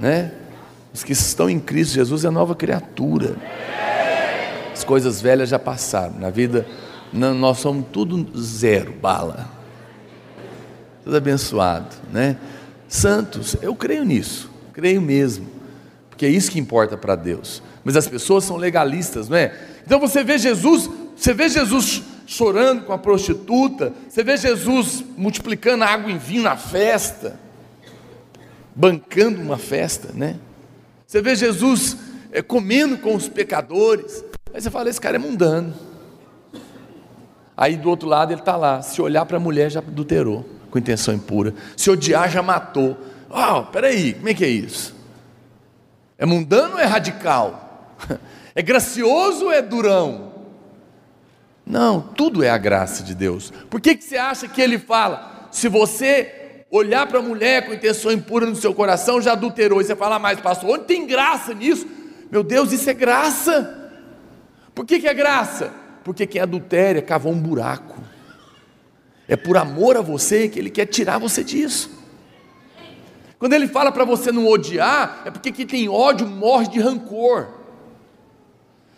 né? 0.00 0.32
Os 0.92 1.04
que 1.04 1.12
estão 1.12 1.48
em 1.48 1.60
Cristo 1.60 1.94
Jesus 1.94 2.24
é 2.24 2.30
nova 2.30 2.54
criatura. 2.54 3.36
As 4.72 4.82
coisas 4.82 5.20
velhas 5.20 5.50
já 5.50 5.58
passaram. 5.58 6.18
Na 6.18 6.30
vida, 6.30 6.66
nós 7.12 7.58
somos 7.58 7.86
tudo 7.92 8.26
zero, 8.36 8.92
bala. 8.92 9.59
Tudo 11.04 11.16
abençoado, 11.16 11.96
né? 12.12 12.36
Santos, 12.88 13.56
eu 13.62 13.74
creio 13.74 14.04
nisso, 14.04 14.50
creio 14.72 15.00
mesmo, 15.00 15.48
porque 16.08 16.26
é 16.26 16.28
isso 16.28 16.50
que 16.50 16.58
importa 16.58 16.96
para 16.96 17.14
Deus. 17.14 17.62
Mas 17.84 17.96
as 17.96 18.06
pessoas 18.06 18.44
são 18.44 18.56
legalistas, 18.56 19.28
não 19.28 19.36
é? 19.36 19.54
Então 19.86 19.98
você 19.98 20.22
vê 20.22 20.36
Jesus, 20.36 20.90
você 21.16 21.32
vê 21.32 21.48
Jesus 21.48 22.02
chorando 22.26 22.84
com 22.84 22.92
a 22.92 22.98
prostituta, 22.98 23.92
você 24.08 24.22
vê 24.22 24.36
Jesus 24.36 25.04
multiplicando 25.16 25.84
água 25.84 26.10
em 26.12 26.18
vinho 26.18 26.42
na 26.42 26.56
festa. 26.56 27.38
bancando 28.74 29.40
uma 29.40 29.58
festa, 29.58 30.10
né? 30.14 30.36
Você 31.06 31.20
vê 31.20 31.34
Jesus 31.34 31.96
é, 32.32 32.40
comendo 32.40 32.98
com 32.98 33.14
os 33.14 33.28
pecadores. 33.28 34.24
Aí 34.54 34.60
você 34.60 34.70
fala, 34.70 34.88
esse 34.88 35.00
cara 35.00 35.16
é 35.16 35.18
mundano. 35.18 35.74
Aí 37.56 37.76
do 37.76 37.90
outro 37.90 38.08
lado 38.08 38.32
ele 38.32 38.40
está 38.40 38.56
lá, 38.56 38.80
se 38.80 39.02
olhar 39.02 39.26
para 39.26 39.36
a 39.36 39.40
mulher 39.40 39.70
já 39.70 39.80
adulterou, 39.80 40.48
com 40.70 40.78
intenção 40.78 41.14
impura. 41.14 41.54
Se 41.76 41.90
odiar 41.90 42.30
já 42.30 42.42
matou. 42.42 42.96
Oh, 43.28 43.62
peraí, 43.64 44.14
como 44.14 44.28
é 44.28 44.34
que 44.34 44.44
é 44.44 44.48
isso? 44.48 44.94
É 46.16 46.26
mundano 46.26 46.74
ou 46.74 46.80
é 46.80 46.84
radical? 46.84 47.96
É 48.52 48.62
gracioso 48.62 49.44
ou 49.44 49.52
é 49.52 49.62
durão? 49.62 50.32
Não, 51.64 52.00
tudo 52.00 52.42
é 52.42 52.50
a 52.50 52.58
graça 52.58 53.00
de 53.04 53.14
Deus. 53.14 53.52
Por 53.70 53.80
que, 53.80 53.94
que 53.94 54.02
você 54.02 54.16
acha 54.16 54.48
que 54.48 54.60
ele 54.60 54.76
fala? 54.76 55.48
Se 55.52 55.68
você 55.68 56.64
olhar 56.70 57.06
para 57.06 57.18
a 57.18 57.22
mulher 57.22 57.66
com 57.66 57.72
intenção 57.72 58.12
impura 58.12 58.46
no 58.46 58.56
seu 58.56 58.74
coração, 58.74 59.20
já 59.20 59.32
adulterou. 59.32 59.80
E 59.80 59.84
você 59.84 59.96
fala, 59.96 60.16
ah, 60.16 60.18
mas 60.18 60.40
pastor, 60.40 60.70
onde 60.70 60.84
tem 60.84 61.06
graça 61.06 61.52
nisso? 61.54 61.86
Meu 62.30 62.42
Deus, 62.42 62.72
isso 62.72 62.88
é 62.88 62.94
graça. 62.94 63.92
Por 64.74 64.84
que, 64.84 65.00
que 65.00 65.08
é 65.08 65.14
graça? 65.14 65.72
Porque 66.04 66.26
quem 66.26 66.40
adultéria 66.40 67.02
cavou 67.02 67.32
um 67.32 67.40
buraco. 67.40 68.00
É 69.30 69.36
por 69.36 69.56
amor 69.56 69.96
a 69.96 70.00
você 70.00 70.48
que 70.48 70.58
ele 70.58 70.70
quer 70.70 70.86
tirar 70.86 71.16
você 71.18 71.44
disso. 71.44 71.88
Quando 73.38 73.52
ele 73.52 73.68
fala 73.68 73.92
para 73.92 74.04
você 74.04 74.32
não 74.32 74.44
odiar, 74.48 75.22
é 75.24 75.30
porque 75.30 75.52
quem 75.52 75.64
tem 75.64 75.88
ódio 75.88 76.26
morre 76.26 76.66
de 76.66 76.80
rancor. 76.80 77.46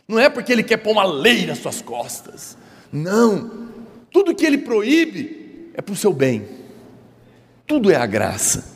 Não 0.09 0.18
é 0.18 0.31
porque 0.31 0.51
ele 0.51 0.62
quer 0.62 0.79
pôr 0.79 0.92
uma 0.92 1.05
lei 1.05 1.45
nas 1.45 1.59
suas 1.59 1.83
costas. 1.83 2.57
Não. 2.90 3.68
Tudo 4.11 4.35
que 4.35 4.47
ele 4.47 4.57
proíbe 4.57 5.71
é 5.75 5.83
para 5.83 5.92
o 5.92 5.97
seu 5.97 6.14
bem. 6.14 6.49
Tudo 7.66 7.90
é 7.90 7.97
a 7.97 8.07
graça. 8.07 8.73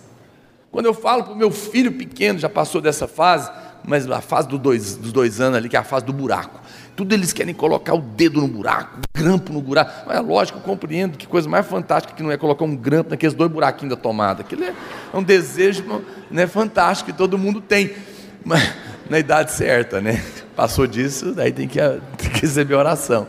Quando 0.70 0.84
eu 0.84 0.92
falo 0.92 1.24
para 1.24 1.32
o 1.32 1.36
meu 1.36 1.50
filho 1.50 1.92
pequeno, 1.92 2.38
já 2.38 2.50
passou 2.50 2.82
dessa 2.82 3.08
fase, 3.08 3.50
mas 3.82 4.08
a 4.10 4.20
fase 4.20 4.46
do 4.46 4.58
dois, 4.58 4.94
dos 4.94 5.10
dois 5.10 5.40
anos 5.40 5.56
ali, 5.56 5.70
que 5.70 5.76
é 5.76 5.78
a 5.78 5.84
fase 5.84 6.04
do 6.04 6.12
buraco. 6.12 6.60
Tudo 6.96 7.12
eles 7.12 7.32
querem 7.32 7.52
colocar 7.52 7.94
o 7.94 8.00
dedo 8.00 8.40
no 8.40 8.48
buraco, 8.48 8.98
o 8.98 9.18
grampo 9.22 9.52
no 9.52 9.60
buraco. 9.60 10.10
É 10.10 10.18
lógico, 10.18 10.58
eu 10.58 10.62
compreendo 10.62 11.18
que 11.18 11.26
coisa 11.26 11.46
mais 11.46 11.66
fantástica 11.66 12.14
que 12.14 12.22
não 12.22 12.32
é 12.32 12.38
colocar 12.38 12.64
um 12.64 12.74
grampo 12.74 13.10
naqueles 13.10 13.34
dois 13.34 13.50
buraquinhos 13.50 13.94
da 13.94 14.00
tomada. 14.00 14.40
Aquilo 14.40 14.64
é 14.64 14.74
um 15.12 15.22
desejo 15.22 15.84
né, 16.30 16.46
fantástico 16.46 17.12
que 17.12 17.16
todo 17.16 17.36
mundo 17.36 17.60
tem. 17.60 17.94
Mas 18.42 18.72
na 19.10 19.18
idade 19.18 19.52
certa, 19.52 20.00
né? 20.00 20.24
Passou 20.56 20.86
disso, 20.86 21.32
daí 21.32 21.52
tem 21.52 21.68
que, 21.68 21.78
tem 22.16 22.30
que 22.30 22.40
receber 22.40 22.74
oração. 22.74 23.28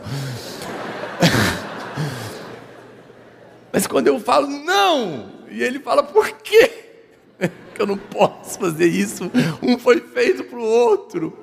Mas 3.70 3.86
quando 3.86 4.06
eu 4.06 4.18
falo 4.18 4.48
não, 4.48 5.26
e 5.50 5.62
ele 5.62 5.78
fala, 5.78 6.02
por 6.02 6.30
quê? 6.32 6.70
Que 7.74 7.82
eu 7.82 7.86
não 7.86 7.96
posso 7.96 8.58
fazer 8.58 8.86
isso. 8.86 9.30
Um 9.62 9.78
foi 9.78 10.00
feito 10.00 10.42
para 10.42 10.58
o 10.58 10.64
outro. 10.64 11.38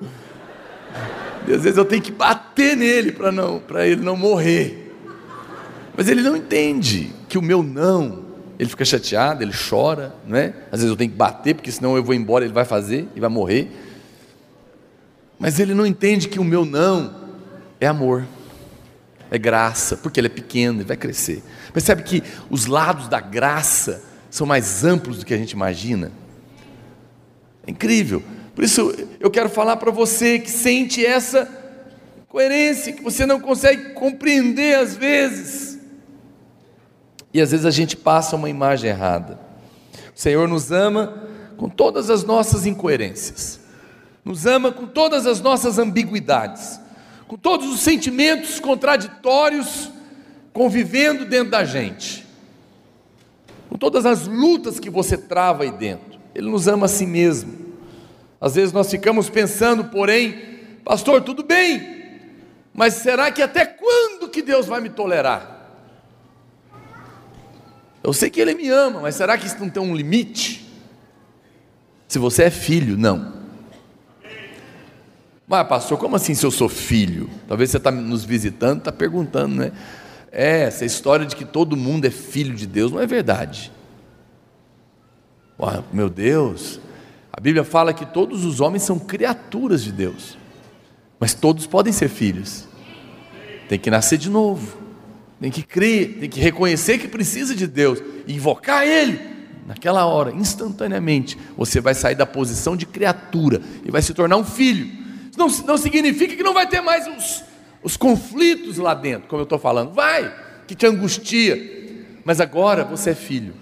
E 1.46 1.52
às 1.52 1.62
vezes 1.62 1.78
eu 1.78 1.84
tenho 1.84 2.02
que 2.02 2.10
bater 2.10 2.76
nele 2.76 3.12
para 3.12 3.30
não, 3.30 3.58
para 3.60 3.86
ele 3.86 4.02
não 4.02 4.16
morrer. 4.16 4.94
Mas 5.96 6.08
ele 6.08 6.22
não 6.22 6.36
entende 6.36 7.12
que 7.28 7.38
o 7.38 7.42
meu 7.42 7.62
não, 7.62 8.24
ele 8.58 8.68
fica 8.68 8.84
chateado, 8.84 9.42
ele 9.42 9.52
chora, 9.52 10.14
não 10.26 10.36
é? 10.36 10.54
Às 10.72 10.80
vezes 10.80 10.88
eu 10.90 10.96
tenho 10.96 11.10
que 11.10 11.16
bater 11.16 11.54
porque 11.54 11.70
senão 11.70 11.96
eu 11.96 12.02
vou 12.02 12.14
embora, 12.14 12.44
ele 12.44 12.52
vai 12.52 12.64
fazer 12.64 13.08
e 13.14 13.20
vai 13.20 13.30
morrer. 13.30 13.70
Mas 15.38 15.60
ele 15.60 15.74
não 15.74 15.86
entende 15.86 16.28
que 16.28 16.38
o 16.38 16.44
meu 16.44 16.64
não 16.64 17.14
é 17.80 17.86
amor, 17.86 18.24
é 19.30 19.38
graça, 19.38 19.96
porque 19.96 20.18
ele 20.18 20.26
é 20.26 20.30
pequeno, 20.30 20.78
ele 20.78 20.88
vai 20.88 20.96
crescer. 20.96 21.42
Percebe 21.72 22.02
que 22.02 22.22
os 22.50 22.66
lados 22.66 23.08
da 23.08 23.20
graça 23.20 24.02
são 24.30 24.46
mais 24.46 24.84
amplos 24.84 25.18
do 25.18 25.26
que 25.26 25.34
a 25.34 25.38
gente 25.38 25.52
imagina? 25.52 26.10
É 27.66 27.70
incrível. 27.70 28.22
Por 28.56 28.64
isso 28.64 28.90
eu 29.20 29.30
quero 29.30 29.50
falar 29.50 29.76
para 29.76 29.90
você 29.90 30.38
que 30.38 30.50
sente 30.50 31.04
essa 31.04 31.46
coerência, 32.26 32.90
que 32.90 33.02
você 33.02 33.26
não 33.26 33.38
consegue 33.38 33.90
compreender 33.92 34.76
às 34.76 34.96
vezes. 34.96 35.78
E 37.34 37.40
às 37.40 37.50
vezes 37.50 37.66
a 37.66 37.70
gente 37.70 37.94
passa 37.98 38.34
uma 38.34 38.48
imagem 38.48 38.88
errada. 38.88 39.38
O 40.14 40.18
Senhor 40.18 40.48
nos 40.48 40.72
ama 40.72 41.22
com 41.58 41.68
todas 41.68 42.08
as 42.08 42.24
nossas 42.24 42.64
incoerências, 42.64 43.60
nos 44.24 44.46
ama 44.46 44.72
com 44.72 44.86
todas 44.86 45.26
as 45.26 45.38
nossas 45.38 45.78
ambiguidades, 45.78 46.80
com 47.28 47.36
todos 47.36 47.70
os 47.70 47.80
sentimentos 47.80 48.58
contraditórios 48.58 49.90
convivendo 50.54 51.26
dentro 51.26 51.50
da 51.50 51.62
gente, 51.62 52.24
com 53.68 53.76
todas 53.76 54.06
as 54.06 54.26
lutas 54.26 54.80
que 54.80 54.88
você 54.88 55.18
trava 55.18 55.64
aí 55.64 55.70
dentro. 55.70 56.18
Ele 56.34 56.48
nos 56.48 56.66
ama 56.66 56.86
a 56.86 56.88
si 56.88 57.04
mesmo. 57.04 57.65
Às 58.40 58.54
vezes 58.54 58.72
nós 58.72 58.90
ficamos 58.90 59.30
pensando, 59.30 59.84
porém, 59.84 60.78
pastor, 60.84 61.22
tudo 61.22 61.42
bem, 61.42 62.04
mas 62.72 62.94
será 62.94 63.30
que 63.30 63.42
até 63.42 63.64
quando 63.64 64.28
que 64.28 64.42
Deus 64.42 64.66
vai 64.66 64.80
me 64.80 64.90
tolerar? 64.90 65.54
Eu 68.04 68.12
sei 68.12 68.30
que 68.30 68.40
Ele 68.40 68.54
me 68.54 68.68
ama, 68.68 69.00
mas 69.00 69.14
será 69.14 69.36
que 69.36 69.46
isso 69.46 69.58
não 69.58 69.70
tem 69.70 69.82
um 69.82 69.96
limite? 69.96 70.64
Se 72.06 72.18
você 72.18 72.44
é 72.44 72.50
filho, 72.50 72.96
não. 72.96 73.34
Mas, 75.48 75.66
pastor, 75.66 75.98
como 75.98 76.16
assim 76.16 76.34
se 76.34 76.44
eu 76.44 76.50
sou 76.50 76.68
filho? 76.68 77.30
Talvez 77.48 77.70
você 77.70 77.78
está 77.78 77.90
nos 77.90 78.24
visitando, 78.24 78.78
está 78.78 78.92
perguntando, 78.92 79.56
né? 79.56 79.72
É, 80.30 80.62
essa 80.62 80.84
história 80.84 81.24
de 81.24 81.34
que 81.34 81.44
todo 81.44 81.76
mundo 81.76 82.04
é 82.04 82.10
filho 82.10 82.54
de 82.54 82.66
Deus 82.66 82.92
não 82.92 83.00
é 83.00 83.06
verdade. 83.06 83.72
Meu 85.92 86.10
Deus, 86.10 86.78
a 87.36 87.40
Bíblia 87.40 87.64
fala 87.64 87.92
que 87.92 88.06
todos 88.06 88.46
os 88.46 88.60
homens 88.60 88.82
são 88.82 88.98
criaturas 88.98 89.84
de 89.84 89.92
Deus, 89.92 90.38
mas 91.20 91.34
todos 91.34 91.66
podem 91.66 91.92
ser 91.92 92.08
filhos. 92.08 92.66
Tem 93.68 93.78
que 93.78 93.90
nascer 93.90 94.16
de 94.16 94.30
novo, 94.30 94.78
tem 95.38 95.50
que 95.50 95.62
crer, 95.62 96.18
tem 96.18 96.30
que 96.30 96.40
reconhecer 96.40 96.96
que 96.96 97.06
precisa 97.06 97.54
de 97.54 97.66
Deus 97.66 98.02
invocar 98.26 98.86
Ele. 98.86 99.20
Naquela 99.66 100.06
hora, 100.06 100.30
instantaneamente, 100.30 101.36
você 101.56 101.78
vai 101.78 101.94
sair 101.94 102.14
da 102.14 102.24
posição 102.24 102.74
de 102.74 102.86
criatura 102.86 103.60
e 103.84 103.90
vai 103.90 104.00
se 104.00 104.14
tornar 104.14 104.38
um 104.38 104.44
filho. 104.44 104.86
Isso 105.28 105.38
não, 105.38 105.48
não 105.66 105.76
significa 105.76 106.34
que 106.34 106.42
não 106.42 106.54
vai 106.54 106.66
ter 106.66 106.80
mais 106.80 107.06
os, 107.06 107.44
os 107.82 107.96
conflitos 107.98 108.78
lá 108.78 108.94
dentro, 108.94 109.28
como 109.28 109.40
eu 109.40 109.44
estou 109.44 109.58
falando. 109.58 109.92
Vai, 109.92 110.34
que 110.66 110.74
te 110.74 110.86
angustia. 110.86 112.00
Mas 112.24 112.40
agora 112.40 112.82
você 112.82 113.10
é 113.10 113.14
filho. 113.14 113.54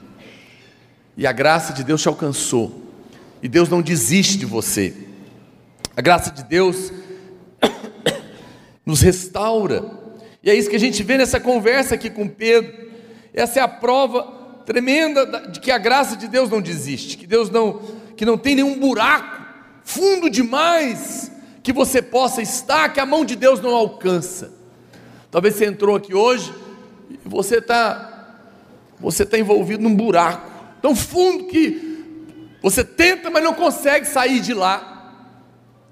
E 1.16 1.26
a 1.26 1.32
graça 1.32 1.72
de 1.72 1.82
Deus 1.82 2.02
te 2.02 2.06
alcançou 2.06 2.83
e 3.44 3.48
Deus 3.48 3.68
não 3.68 3.82
desiste 3.82 4.38
de 4.38 4.46
você. 4.46 4.94
A 5.94 6.00
graça 6.00 6.30
de 6.30 6.42
Deus 6.44 6.90
nos 8.86 9.02
restaura. 9.02 9.84
E 10.42 10.48
é 10.50 10.54
isso 10.54 10.70
que 10.70 10.76
a 10.76 10.80
gente 10.80 11.02
vê 11.02 11.18
nessa 11.18 11.38
conversa 11.38 11.94
aqui 11.94 12.08
com 12.08 12.26
Pedro. 12.26 12.72
Essa 13.34 13.60
é 13.60 13.62
a 13.62 13.68
prova 13.68 14.22
tremenda 14.64 15.26
de 15.50 15.60
que 15.60 15.70
a 15.70 15.76
graça 15.76 16.16
de 16.16 16.26
Deus 16.26 16.48
não 16.48 16.62
desiste, 16.62 17.18
que 17.18 17.26
Deus 17.26 17.50
não 17.50 17.82
que 18.16 18.24
não 18.24 18.38
tem 18.38 18.54
nenhum 18.54 18.78
buraco 18.78 19.44
fundo 19.82 20.30
demais 20.30 21.30
que 21.62 21.72
você 21.72 22.00
possa 22.00 22.40
estar 22.40 22.94
que 22.94 23.00
a 23.00 23.04
mão 23.04 23.26
de 23.26 23.36
Deus 23.36 23.60
não 23.60 23.74
alcança. 23.74 24.54
Talvez 25.30 25.56
você 25.56 25.66
entrou 25.66 25.96
aqui 25.96 26.14
hoje 26.14 26.50
e 27.10 27.18
você 27.28 27.58
está 27.58 28.38
você 28.98 29.22
está 29.22 29.38
envolvido 29.38 29.82
num 29.82 29.94
buraco 29.94 30.50
tão 30.80 30.96
fundo 30.96 31.44
que 31.44 31.93
você 32.64 32.82
tenta, 32.82 33.28
mas 33.28 33.44
não 33.44 33.52
consegue 33.52 34.06
sair 34.06 34.40
de 34.40 34.54
lá. 34.54 35.12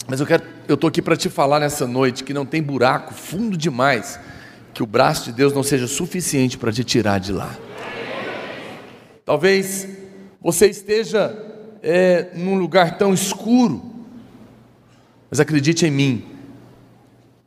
Mas 0.09 0.21
eu 0.21 0.27
quero, 0.27 0.43
eu 0.67 0.75
estou 0.75 0.89
aqui 0.89 1.03
para 1.03 1.15
te 1.15 1.29
falar 1.29 1.61
nessa 1.61 1.87
noite 1.87 2.25
que 2.25 2.33
não 2.33 2.47
tem 2.47 2.63
buraco 2.63 3.13
fundo 3.13 3.59
demais 3.59 4.19
que 4.73 4.83
o 4.83 4.87
braço 4.87 5.27
de 5.27 5.33
Deus 5.33 5.53
não 5.53 5.63
seja 5.63 5.87
suficiente 5.87 6.57
para 6.57 6.73
te 6.73 6.83
tirar 6.83 7.21
de 7.21 7.31
lá. 7.31 7.55
Talvez 9.23 9.87
você 10.41 10.67
esteja 10.67 11.37
é, 11.83 12.31
num 12.35 12.55
lugar 12.55 12.97
tão 12.97 13.13
escuro, 13.13 14.07
mas 15.29 15.41
acredite 15.41 15.85
em 15.85 15.91
mim, 15.91 16.25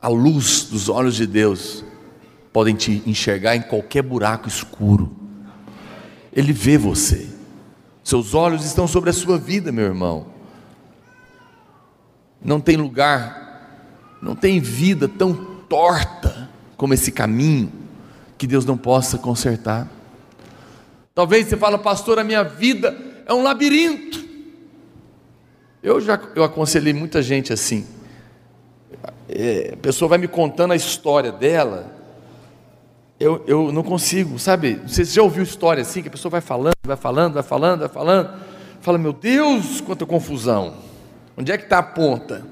a 0.00 0.06
luz 0.06 0.68
dos 0.70 0.88
olhos 0.88 1.16
de 1.16 1.26
Deus 1.26 1.84
podem 2.52 2.76
te 2.76 3.02
enxergar 3.04 3.56
em 3.56 3.62
qualquer 3.62 4.02
buraco 4.02 4.46
escuro. 4.46 5.16
Ele 6.32 6.52
vê 6.52 6.78
você. 6.78 7.34
Seus 8.06 8.34
olhos 8.34 8.64
estão 8.64 8.86
sobre 8.86 9.10
a 9.10 9.12
sua 9.12 9.36
vida, 9.36 9.72
meu 9.72 9.84
irmão. 9.84 10.28
Não 12.40 12.60
tem 12.60 12.76
lugar, 12.76 14.16
não 14.22 14.36
tem 14.36 14.60
vida 14.60 15.08
tão 15.08 15.34
torta 15.68 16.48
como 16.76 16.94
esse 16.94 17.10
caminho 17.10 17.72
que 18.38 18.46
Deus 18.46 18.64
não 18.64 18.78
possa 18.78 19.18
consertar. 19.18 19.90
Talvez 21.16 21.48
você 21.48 21.56
fale, 21.56 21.76
pastor, 21.78 22.20
a 22.20 22.22
minha 22.22 22.44
vida 22.44 22.96
é 23.26 23.34
um 23.34 23.42
labirinto. 23.42 24.24
Eu 25.82 26.00
já 26.00 26.16
eu 26.36 26.44
aconselhei 26.44 26.92
muita 26.92 27.20
gente 27.20 27.52
assim. 27.52 27.84
É, 29.28 29.72
a 29.72 29.76
pessoa 29.78 30.10
vai 30.10 30.18
me 30.18 30.28
contando 30.28 30.70
a 30.70 30.76
história 30.76 31.32
dela, 31.32 31.92
eu, 33.18 33.42
eu 33.46 33.72
não 33.72 33.82
consigo, 33.82 34.38
sabe? 34.38 34.74
Você 34.86 35.04
já 35.04 35.22
ouviu 35.22 35.42
história 35.42 35.80
assim, 35.80 36.02
que 36.02 36.08
a 36.08 36.10
pessoa 36.10 36.30
vai 36.30 36.40
falando, 36.40 36.74
vai 36.84 36.96
falando, 36.96 37.34
vai 37.34 37.42
falando, 37.42 37.80
vai 37.80 37.88
falando. 37.88 38.42
fala: 38.80 38.98
Meu 38.98 39.12
Deus, 39.12 39.80
quanta 39.80 40.04
confusão. 40.04 40.74
Onde 41.36 41.50
é 41.50 41.56
que 41.56 41.64
está 41.64 41.78
a 41.78 41.82
ponta? 41.82 42.44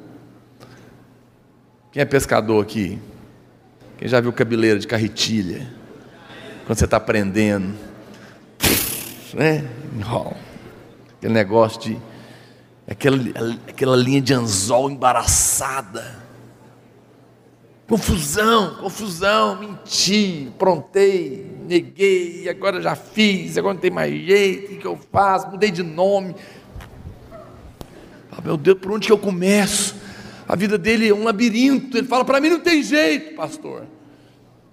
Quem 1.92 2.00
é 2.00 2.05
pescador 2.05 2.62
aqui? 2.62 2.98
Quem 3.98 4.09
já 4.09 4.20
viu 4.20 4.33
cabeleira 4.33 4.79
de 4.79 4.87
carretilha? 4.87 5.70
Quando 6.66 6.79
você 6.79 6.87
está 6.87 6.96
aprendendo, 6.96 7.74
né? 9.35 9.68
Enrola. 9.94 10.37
Aquele 11.18 11.35
negócio 11.35 11.81
de. 11.81 11.98
Aquela, 12.88 13.18
aquela 13.68 13.96
linha 13.96 14.20
de 14.20 14.33
anzol 14.33 14.90
embaraçada. 14.90 16.23
Confusão, 17.94 18.74
confusão, 18.74 19.57
menti, 19.61 20.50
prontei, 20.59 21.46
neguei, 21.64 22.48
agora 22.48 22.83
já 22.83 22.96
fiz, 22.96 23.57
agora 23.57 23.74
não 23.74 23.80
tem 23.80 23.90
mais 23.92 24.12
jeito, 24.12 24.72
o 24.72 24.78
que 24.78 24.85
eu 24.85 24.98
faço? 25.12 25.48
Mudei 25.48 25.70
de 25.70 25.85
nome. 25.85 26.35
Ah, 28.33 28.40
meu 28.44 28.57
Deus, 28.57 28.80
por 28.80 28.90
onde 28.90 29.07
que 29.07 29.12
eu 29.12 29.16
começo? 29.16 29.94
A 30.48 30.57
vida 30.57 30.76
dele 30.76 31.09
é 31.09 31.14
um 31.14 31.22
labirinto. 31.22 31.96
Ele 31.96 32.09
fala: 32.09 32.24
para 32.24 32.40
mim 32.40 32.48
não 32.48 32.59
tem 32.59 32.83
jeito, 32.83 33.37
pastor. 33.37 33.87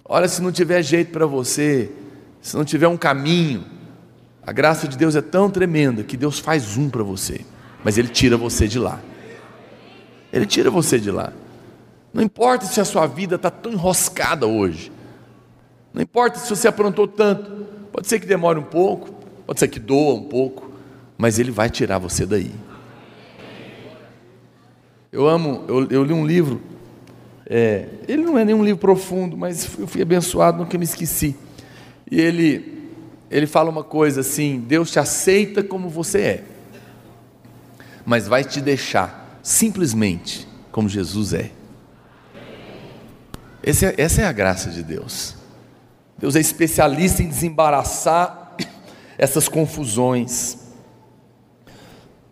Olha, 0.04 0.26
se 0.26 0.42
não 0.42 0.50
tiver 0.50 0.82
jeito 0.82 1.12
para 1.12 1.24
você, 1.24 1.92
se 2.40 2.56
não 2.56 2.64
tiver 2.64 2.88
um 2.88 2.96
caminho, 2.96 3.64
a 4.44 4.50
graça 4.50 4.88
de 4.88 4.98
Deus 4.98 5.14
é 5.14 5.22
tão 5.22 5.48
tremenda 5.48 6.02
que 6.02 6.16
Deus 6.16 6.40
faz 6.40 6.76
um 6.76 6.90
para 6.90 7.04
você, 7.04 7.42
mas 7.84 7.96
Ele 7.96 8.08
tira 8.08 8.36
você 8.36 8.66
de 8.66 8.80
lá. 8.80 9.00
Ele 10.32 10.44
tira 10.44 10.72
você 10.72 10.98
de 10.98 11.12
lá. 11.12 11.32
Não 12.12 12.22
importa 12.22 12.66
se 12.66 12.80
a 12.80 12.84
sua 12.84 13.06
vida 13.06 13.36
está 13.36 13.50
tão 13.50 13.72
enroscada 13.72 14.46
hoje, 14.46 14.92
não 15.94 16.02
importa 16.02 16.38
se 16.38 16.48
você 16.48 16.68
aprontou 16.68 17.06
tanto, 17.06 17.66
pode 17.92 18.06
ser 18.06 18.18
que 18.18 18.26
demore 18.26 18.58
um 18.58 18.64
pouco, 18.64 19.10
pode 19.46 19.60
ser 19.60 19.68
que 19.68 19.78
doa 19.78 20.14
um 20.14 20.24
pouco, 20.24 20.70
mas 21.16 21.38
Ele 21.38 21.50
vai 21.50 21.70
tirar 21.70 21.98
você 21.98 22.24
daí. 22.26 22.52
Eu 25.10 25.28
amo, 25.28 25.64
eu, 25.68 25.88
eu 25.90 26.04
li 26.04 26.12
um 26.12 26.26
livro, 26.26 26.60
é, 27.46 27.86
ele 28.08 28.22
não 28.22 28.38
é 28.38 28.46
nenhum 28.46 28.64
livro 28.64 28.80
profundo, 28.80 29.36
mas 29.36 29.78
eu 29.78 29.86
fui 29.86 30.00
abençoado, 30.00 30.56
nunca 30.56 30.78
me 30.78 30.84
esqueci. 30.84 31.36
E 32.10 32.18
ele, 32.18 32.88
ele 33.30 33.46
fala 33.46 33.68
uma 33.68 33.84
coisa 33.84 34.22
assim: 34.22 34.58
Deus 34.58 34.90
te 34.90 34.98
aceita 34.98 35.62
como 35.62 35.90
você 35.90 36.18
é, 36.20 36.44
mas 38.06 38.26
vai 38.26 38.42
te 38.42 38.58
deixar 38.58 39.38
simplesmente 39.42 40.48
como 40.70 40.88
Jesus 40.88 41.34
é. 41.34 41.50
É, 43.62 44.02
essa 44.02 44.22
é 44.22 44.24
a 44.24 44.32
graça 44.32 44.70
de 44.70 44.82
Deus. 44.82 45.36
Deus 46.18 46.34
é 46.34 46.40
especialista 46.40 47.22
em 47.22 47.28
desembaraçar 47.28 48.56
essas 49.16 49.48
confusões. 49.48 50.58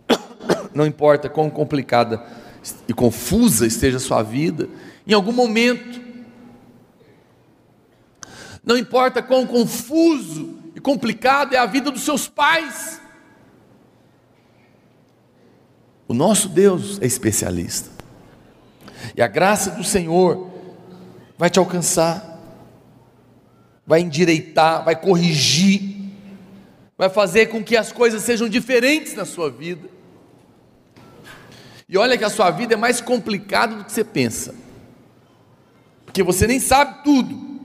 Não 0.75 0.85
importa 0.85 1.29
quão 1.29 1.49
complicada 1.49 2.21
e 2.87 2.93
confusa 2.93 3.65
esteja 3.65 3.97
a 3.97 3.99
sua 3.99 4.21
vida, 4.21 4.69
em 5.07 5.13
algum 5.13 5.31
momento, 5.31 5.99
não 8.63 8.77
importa 8.77 9.23
quão 9.23 9.47
confuso 9.47 10.59
e 10.75 10.79
complicado 10.79 11.53
é 11.53 11.57
a 11.57 11.65
vida 11.65 11.89
dos 11.89 12.03
seus 12.03 12.27
pais, 12.27 13.01
o 16.07 16.13
nosso 16.13 16.47
Deus 16.47 17.01
é 17.01 17.07
especialista, 17.07 17.89
e 19.15 19.21
a 19.23 19.27
graça 19.27 19.71
do 19.71 19.83
Senhor 19.83 20.50
vai 21.41 21.49
te 21.49 21.57
alcançar, 21.57 22.39
vai 23.83 24.01
endireitar, 24.01 24.85
vai 24.85 24.95
corrigir, 24.95 25.95
vai 26.95 27.09
fazer 27.09 27.47
com 27.47 27.63
que 27.63 27.75
as 27.75 27.91
coisas 27.91 28.21
sejam 28.21 28.47
diferentes 28.47 29.15
na 29.15 29.25
sua 29.25 29.49
vida. 29.49 29.89
E 31.89 31.97
olha 31.97 32.15
que 32.15 32.23
a 32.23 32.29
sua 32.29 32.51
vida 32.51 32.75
é 32.75 32.77
mais 32.77 33.01
complicada 33.01 33.73
do 33.75 33.83
que 33.83 33.91
você 33.91 34.03
pensa. 34.03 34.53
Porque 36.05 36.21
você 36.21 36.45
nem 36.45 36.59
sabe 36.59 37.03
tudo. 37.03 37.59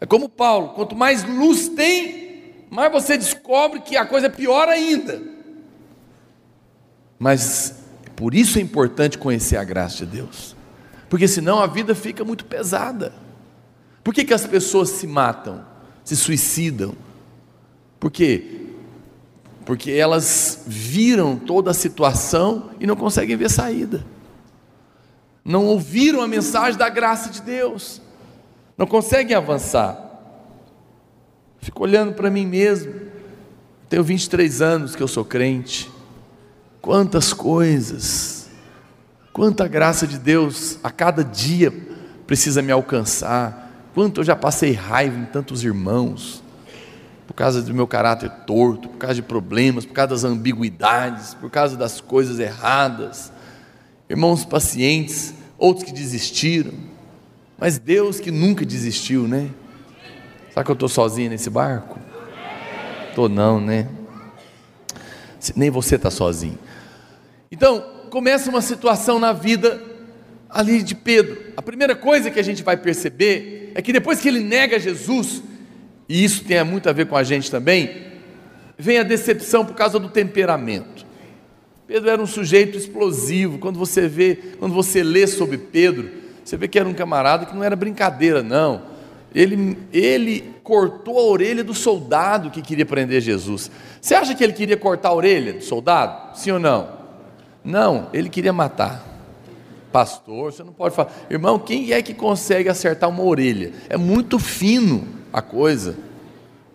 É 0.00 0.06
como 0.06 0.26
Paulo, 0.26 0.70
quanto 0.70 0.96
mais 0.96 1.22
luz 1.22 1.68
tem, 1.68 2.64
mais 2.70 2.90
você 2.90 3.18
descobre 3.18 3.80
que 3.80 3.94
a 3.94 4.06
coisa 4.06 4.28
é 4.28 4.30
pior 4.30 4.70
ainda. 4.70 5.20
Mas 7.18 7.74
por 8.16 8.34
isso 8.34 8.58
é 8.58 8.62
importante 8.62 9.18
conhecer 9.18 9.58
a 9.58 9.64
graça 9.64 10.06
de 10.06 10.16
Deus. 10.16 10.61
Porque 11.12 11.28
senão 11.28 11.60
a 11.60 11.66
vida 11.66 11.94
fica 11.94 12.24
muito 12.24 12.46
pesada. 12.46 13.12
Por 14.02 14.14
que, 14.14 14.24
que 14.24 14.32
as 14.32 14.46
pessoas 14.46 14.88
se 14.88 15.06
matam, 15.06 15.62
se 16.02 16.16
suicidam? 16.16 16.94
Porque 18.00 18.60
porque 19.66 19.90
elas 19.90 20.64
viram 20.66 21.36
toda 21.36 21.70
a 21.70 21.74
situação 21.74 22.70
e 22.80 22.86
não 22.86 22.96
conseguem 22.96 23.36
ver 23.36 23.50
saída. 23.50 24.02
Não 25.44 25.66
ouviram 25.66 26.22
a 26.22 26.26
mensagem 26.26 26.78
da 26.78 26.88
graça 26.88 27.28
de 27.28 27.42
Deus, 27.42 28.00
não 28.78 28.86
conseguem 28.86 29.36
avançar. 29.36 29.98
Fico 31.58 31.82
olhando 31.82 32.14
para 32.14 32.30
mim 32.30 32.46
mesmo, 32.46 32.90
tenho 33.86 34.02
23 34.02 34.62
anos 34.62 34.96
que 34.96 35.02
eu 35.02 35.08
sou 35.08 35.26
crente, 35.26 35.90
quantas 36.80 37.34
coisas, 37.34 38.41
quanta 39.32 39.66
graça 39.66 40.06
de 40.06 40.18
Deus 40.18 40.78
a 40.82 40.90
cada 40.90 41.24
dia 41.24 41.72
precisa 42.26 42.62
me 42.62 42.70
alcançar, 42.70 43.90
quanto 43.94 44.20
eu 44.20 44.24
já 44.24 44.36
passei 44.36 44.72
raiva 44.72 45.18
em 45.18 45.24
tantos 45.24 45.64
irmãos, 45.64 46.42
por 47.26 47.34
causa 47.34 47.62
do 47.62 47.72
meu 47.72 47.86
caráter 47.86 48.30
torto, 48.46 48.88
por 48.88 48.98
causa 48.98 49.14
de 49.14 49.22
problemas, 49.22 49.86
por 49.86 49.94
causa 49.94 50.10
das 50.10 50.24
ambiguidades, 50.24 51.34
por 51.34 51.50
causa 51.50 51.76
das 51.76 52.00
coisas 52.00 52.38
erradas. 52.38 53.32
Irmãos 54.08 54.44
pacientes, 54.44 55.32
outros 55.56 55.84
que 55.84 55.92
desistiram, 55.92 56.72
mas 57.58 57.78
Deus 57.78 58.20
que 58.20 58.30
nunca 58.30 58.66
desistiu, 58.66 59.26
né? 59.26 59.50
Será 60.50 60.64
que 60.64 60.70
eu 60.70 60.74
estou 60.74 60.88
sozinho 60.88 61.30
nesse 61.30 61.48
barco? 61.48 61.98
Estou 63.08 63.28
não, 63.28 63.60
né? 63.60 63.88
Nem 65.56 65.70
você 65.70 65.96
está 65.96 66.10
sozinho. 66.10 66.58
Então, 67.50 67.91
começa 68.12 68.50
uma 68.50 68.60
situação 68.60 69.18
na 69.18 69.32
vida 69.32 69.80
ali 70.50 70.82
de 70.82 70.94
Pedro. 70.94 71.44
A 71.56 71.62
primeira 71.62 71.96
coisa 71.96 72.30
que 72.30 72.38
a 72.38 72.42
gente 72.42 72.62
vai 72.62 72.76
perceber 72.76 73.72
é 73.74 73.80
que 73.80 73.90
depois 73.90 74.20
que 74.20 74.28
ele 74.28 74.40
nega 74.40 74.78
Jesus, 74.78 75.42
e 76.06 76.22
isso 76.22 76.44
tem 76.44 76.62
muito 76.62 76.90
a 76.90 76.92
ver 76.92 77.06
com 77.06 77.16
a 77.16 77.22
gente 77.22 77.50
também, 77.50 78.08
vem 78.76 78.98
a 78.98 79.02
decepção 79.02 79.64
por 79.64 79.74
causa 79.74 79.98
do 79.98 80.10
temperamento. 80.10 81.06
Pedro 81.86 82.10
era 82.10 82.20
um 82.20 82.26
sujeito 82.26 82.76
explosivo. 82.76 83.56
Quando 83.56 83.78
você 83.78 84.06
vê, 84.06 84.38
quando 84.58 84.74
você 84.74 85.02
lê 85.02 85.26
sobre 85.26 85.56
Pedro, 85.56 86.10
você 86.44 86.54
vê 86.58 86.68
que 86.68 86.78
era 86.78 86.86
um 86.86 86.92
camarada 86.92 87.46
que 87.46 87.54
não 87.54 87.64
era 87.64 87.74
brincadeira, 87.74 88.42
não. 88.42 88.82
Ele, 89.34 89.78
ele 89.90 90.52
cortou 90.62 91.18
a 91.18 91.22
orelha 91.22 91.64
do 91.64 91.72
soldado 91.72 92.50
que 92.50 92.60
queria 92.60 92.84
prender 92.84 93.22
Jesus. 93.22 93.70
Você 94.02 94.14
acha 94.14 94.34
que 94.34 94.44
ele 94.44 94.52
queria 94.52 94.76
cortar 94.76 95.08
a 95.08 95.14
orelha 95.14 95.54
do 95.54 95.64
soldado? 95.64 96.36
Sim 96.36 96.50
ou 96.50 96.58
não? 96.58 97.01
Não, 97.64 98.08
ele 98.12 98.28
queria 98.28 98.52
matar. 98.52 99.06
Pastor, 99.92 100.52
você 100.52 100.62
não 100.64 100.72
pode 100.72 100.94
falar. 100.94 101.12
Irmão, 101.28 101.58
quem 101.58 101.92
é 101.92 102.00
que 102.00 102.14
consegue 102.14 102.68
acertar 102.68 103.10
uma 103.10 103.22
orelha? 103.22 103.72
É 103.88 103.96
muito 103.96 104.38
fino 104.38 105.06
a 105.32 105.42
coisa. 105.42 105.96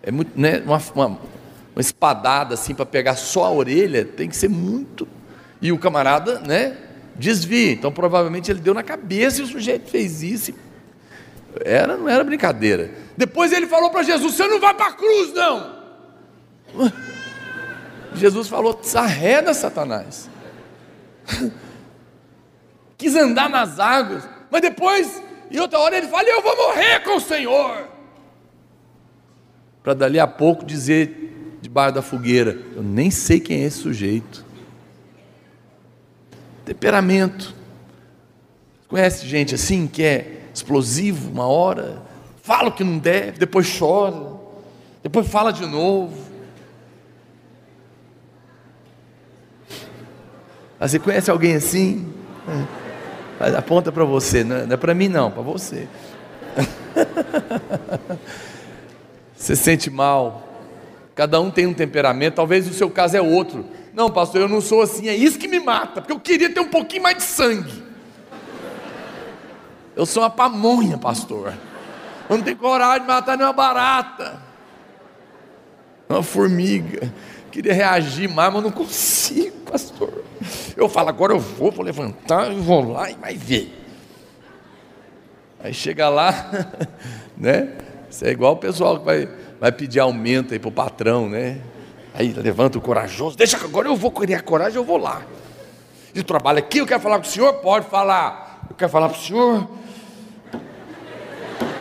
É 0.02 0.12
muito, 0.12 0.38
né, 0.38 0.62
uma, 0.64 0.80
uma, 0.94 1.06
uma 1.06 1.80
espadada 1.80 2.54
assim 2.54 2.74
para 2.74 2.86
pegar 2.86 3.16
só 3.16 3.44
a 3.44 3.50
orelha, 3.50 4.04
tem 4.04 4.28
que 4.28 4.36
ser 4.36 4.48
muito. 4.48 5.06
E 5.60 5.72
o 5.72 5.78
camarada, 5.78 6.38
né, 6.40 6.76
desvia. 7.16 7.72
Então 7.72 7.90
provavelmente 7.90 8.50
ele 8.50 8.60
deu 8.60 8.72
na 8.72 8.82
cabeça 8.82 9.40
e 9.40 9.44
o 9.44 9.48
sujeito 9.48 9.90
fez 9.90 10.22
isso. 10.22 10.52
Era, 11.64 11.96
não 11.96 12.08
era 12.08 12.22
brincadeira. 12.22 12.90
Depois 13.16 13.52
ele 13.52 13.66
falou 13.66 13.90
para 13.90 14.04
Jesus: 14.04 14.34
Você 14.34 14.46
não 14.46 14.60
vai 14.60 14.74
para 14.74 14.86
a 14.86 14.92
cruz, 14.92 15.34
não. 15.34 15.78
Jesus 18.14 18.48
falou: 18.48 18.78
Sarreda, 18.82 19.52
Satanás. 19.52 20.30
Quis 22.96 23.14
andar 23.14 23.48
nas 23.48 23.78
águas, 23.78 24.28
mas 24.50 24.60
depois, 24.60 25.22
em 25.50 25.60
outra 25.60 25.78
hora, 25.78 25.96
ele 25.96 26.08
fala: 26.08 26.28
Eu 26.28 26.42
vou 26.42 26.56
morrer 26.56 27.00
com 27.00 27.16
o 27.16 27.20
Senhor 27.20 27.88
para 29.88 29.94
dali 29.94 30.20
a 30.20 30.26
pouco 30.26 30.66
dizer 30.66 31.58
debaixo 31.62 31.94
da 31.94 32.02
fogueira: 32.02 32.58
Eu 32.76 32.82
nem 32.82 33.10
sei 33.10 33.40
quem 33.40 33.62
é 33.62 33.64
esse 33.64 33.78
sujeito. 33.78 34.44
Temperamento. 36.64 37.54
Conhece 38.86 39.26
gente 39.26 39.54
assim 39.54 39.86
que 39.86 40.02
é 40.02 40.42
explosivo 40.52 41.30
uma 41.30 41.46
hora, 41.46 42.02
fala 42.42 42.68
o 42.68 42.72
que 42.72 42.84
não 42.84 42.98
deve, 42.98 43.38
depois 43.38 43.78
chora, 43.78 44.36
depois 45.02 45.26
fala 45.26 45.52
de 45.52 45.64
novo. 45.64 46.28
Você 50.80 50.98
conhece 50.98 51.30
alguém 51.30 51.54
assim? 51.54 52.12
É. 53.40 53.56
Aponta 53.56 53.90
para 53.90 54.04
você, 54.04 54.44
não 54.44 54.56
é, 54.56 54.66
é 54.70 54.76
para 54.76 54.94
mim 54.94 55.08
não, 55.08 55.30
para 55.30 55.42
você. 55.42 55.88
Você 59.36 59.54
sente 59.54 59.88
mal, 59.88 60.48
Cada 61.18 61.40
um 61.40 61.50
tem 61.50 61.66
um 61.66 61.74
temperamento, 61.74 62.34
talvez 62.34 62.68
o 62.68 62.72
seu 62.72 62.88
caso 62.88 63.16
é 63.16 63.20
outro. 63.20 63.66
Não, 63.92 64.08
pastor, 64.08 64.42
eu 64.42 64.48
não 64.48 64.60
sou 64.60 64.80
assim, 64.80 65.08
é 65.08 65.16
isso 65.16 65.36
que 65.36 65.48
me 65.48 65.58
mata, 65.58 66.00
porque 66.00 66.12
eu 66.12 66.20
queria 66.20 66.48
ter 66.48 66.60
um 66.60 66.68
pouquinho 66.68 67.02
mais 67.02 67.16
de 67.16 67.24
sangue. 67.24 67.82
Eu 69.96 70.06
sou 70.06 70.22
uma 70.22 70.30
pamonha, 70.30 70.96
pastor. 70.96 71.54
Eu 72.30 72.36
não 72.36 72.44
tenho 72.44 72.56
coragem 72.56 73.00
de 73.00 73.08
matar 73.08 73.36
nenhuma 73.36 73.52
barata, 73.52 74.40
uma 76.08 76.22
formiga. 76.22 77.12
Queria 77.50 77.74
reagir 77.74 78.28
mais, 78.28 78.54
mas 78.54 78.62
não 78.62 78.70
consigo, 78.70 79.56
pastor. 79.68 80.22
Eu 80.76 80.88
falo, 80.88 81.08
agora 81.08 81.32
eu 81.32 81.38
vou, 81.38 81.70
vou 81.70 81.84
levantar, 81.84 82.52
e 82.52 82.56
vou 82.56 82.92
lá 82.92 83.10
e 83.10 83.14
vai 83.14 83.34
ver. 83.34 83.74
Aí 85.62 85.74
chega 85.74 86.08
lá, 86.08 86.50
né? 87.36 87.72
Isso 88.10 88.24
é 88.24 88.30
igual 88.30 88.54
o 88.54 88.56
pessoal 88.56 88.98
que 88.98 89.04
vai, 89.04 89.28
vai 89.60 89.72
pedir 89.72 90.00
aumento 90.00 90.52
aí 90.52 90.58
para 90.58 90.68
o 90.68 90.72
patrão, 90.72 91.28
né? 91.28 91.60
Aí 92.14 92.32
levanta 92.32 92.78
o 92.78 92.80
corajoso, 92.80 93.36
deixa 93.36 93.58
que 93.58 93.64
agora 93.64 93.88
eu 93.88 93.96
vou 93.96 94.10
criar 94.10 94.42
coragem, 94.42 94.76
eu 94.76 94.84
vou 94.84 94.96
lá. 94.96 95.22
E 96.14 96.22
trabalho 96.22 96.58
aqui, 96.58 96.78
eu 96.78 96.86
quero 96.86 97.00
falar 97.00 97.18
com 97.18 97.26
o 97.26 97.28
senhor, 97.28 97.52
pode 97.54 97.86
falar. 97.86 98.66
Eu 98.68 98.74
quero 98.74 98.90
falar 98.90 99.08
para 99.08 99.18
o 99.18 99.20
senhor, 99.20 99.68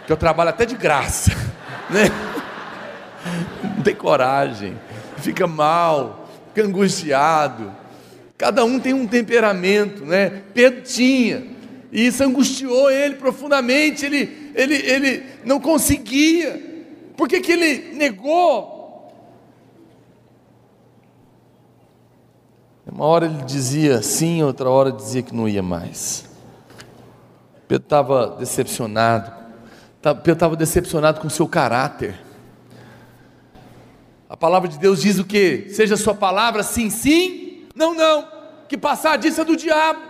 que 0.05 0.11
eu 0.11 0.17
trabalho 0.17 0.49
até 0.49 0.65
de 0.65 0.75
graça, 0.75 1.31
né? 1.89 2.09
Não 3.75 3.83
tem 3.83 3.95
coragem, 3.95 4.77
fica 5.17 5.47
mal, 5.47 6.27
fica 6.53 6.67
angustiado. 6.67 7.71
Cada 8.37 8.63
um 8.63 8.79
tem 8.79 8.93
um 8.93 9.07
temperamento, 9.07 10.05
né? 10.05 10.43
Pedro 10.53 10.81
tinha, 10.83 11.47
e 11.91 12.05
isso 12.07 12.23
angustiou 12.23 12.91
ele 12.91 13.15
profundamente. 13.15 14.05
Ele, 14.05 14.51
ele, 14.53 14.75
ele 14.75 15.23
não 15.43 15.59
conseguia, 15.59 16.61
por 17.15 17.27
que, 17.27 17.41
que 17.41 17.51
ele 17.51 17.95
negou? 17.95 18.75
Uma 22.89 23.05
hora 23.05 23.25
ele 23.25 23.43
dizia 23.43 24.01
sim, 24.01 24.43
outra 24.43 24.69
hora 24.69 24.91
dizia 24.91 25.21
que 25.21 25.35
não 25.35 25.47
ia 25.47 25.61
mais. 25.63 26.25
Pedro 27.67 27.83
estava 27.83 28.37
decepcionado 28.37 29.37
Pedro 30.15 30.33
estava 30.33 30.55
decepcionado 30.55 31.19
com 31.19 31.27
o 31.27 31.31
seu 31.31 31.47
caráter. 31.47 32.15
A 34.29 34.37
palavra 34.37 34.67
de 34.67 34.77
Deus 34.77 35.01
diz 35.01 35.17
o 35.19 35.25
que? 35.25 35.69
Seja 35.71 35.95
a 35.95 35.97
sua 35.97 36.13
palavra 36.13 36.63
sim, 36.63 36.89
sim, 36.89 37.46
não, 37.77 37.93
não. 37.93 38.27
Que 38.67 38.77
passar 38.77 39.17
disso 39.17 39.41
é 39.41 39.45
do 39.45 39.55
diabo. 39.55 40.01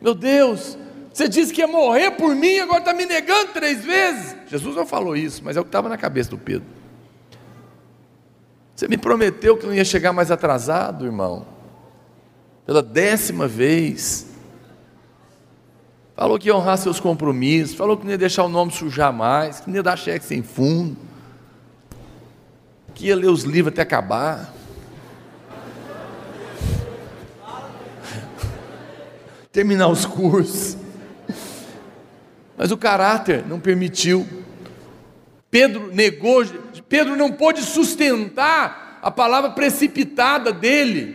Meu 0.00 0.14
Deus, 0.14 0.76
você 1.12 1.28
disse 1.28 1.52
que 1.52 1.60
ia 1.60 1.66
morrer 1.66 2.10
por 2.12 2.34
mim, 2.34 2.58
agora 2.58 2.80
está 2.80 2.92
me 2.92 3.06
negando 3.06 3.52
três 3.52 3.84
vezes. 3.84 4.34
Jesus 4.48 4.74
não 4.74 4.84
falou 4.84 5.16
isso, 5.16 5.42
mas 5.44 5.56
é 5.56 5.60
o 5.60 5.62
que 5.62 5.68
estava 5.68 5.88
na 5.88 5.96
cabeça 5.96 6.30
do 6.30 6.38
Pedro. 6.38 6.66
Você 8.74 8.88
me 8.88 8.96
prometeu 8.96 9.56
que 9.56 9.66
não 9.66 9.72
ia 9.72 9.84
chegar 9.84 10.12
mais 10.12 10.30
atrasado, 10.30 11.04
irmão. 11.04 11.46
Pela 12.66 12.82
décima 12.82 13.46
vez. 13.46 14.26
Falou 16.16 16.38
que 16.38 16.48
ia 16.48 16.56
honrar 16.56 16.78
seus 16.78 16.98
compromissos, 16.98 17.76
falou 17.76 17.96
que 17.96 18.04
não 18.04 18.12
ia 18.12 18.18
deixar 18.18 18.44
o 18.44 18.48
nome 18.48 18.72
sujar 18.72 19.12
mais, 19.12 19.60
que 19.60 19.68
não 19.68 19.76
ia 19.76 19.82
dar 19.82 19.96
cheque 19.96 20.24
sem 20.24 20.42
fundo, 20.42 20.96
que 22.94 23.06
ia 23.06 23.16
ler 23.16 23.28
os 23.28 23.42
livros 23.42 23.72
até 23.72 23.82
acabar. 23.82 24.52
Terminar 29.54 29.86
os 29.86 30.04
cursos. 30.04 30.76
Mas 32.58 32.72
o 32.72 32.76
caráter 32.76 33.46
não 33.46 33.60
permitiu. 33.60 34.26
Pedro 35.48 35.94
negou, 35.94 36.44
Pedro 36.88 37.14
não 37.14 37.30
pôde 37.30 37.62
sustentar 37.62 38.98
a 39.00 39.12
palavra 39.12 39.50
precipitada 39.50 40.52
dele 40.52 41.14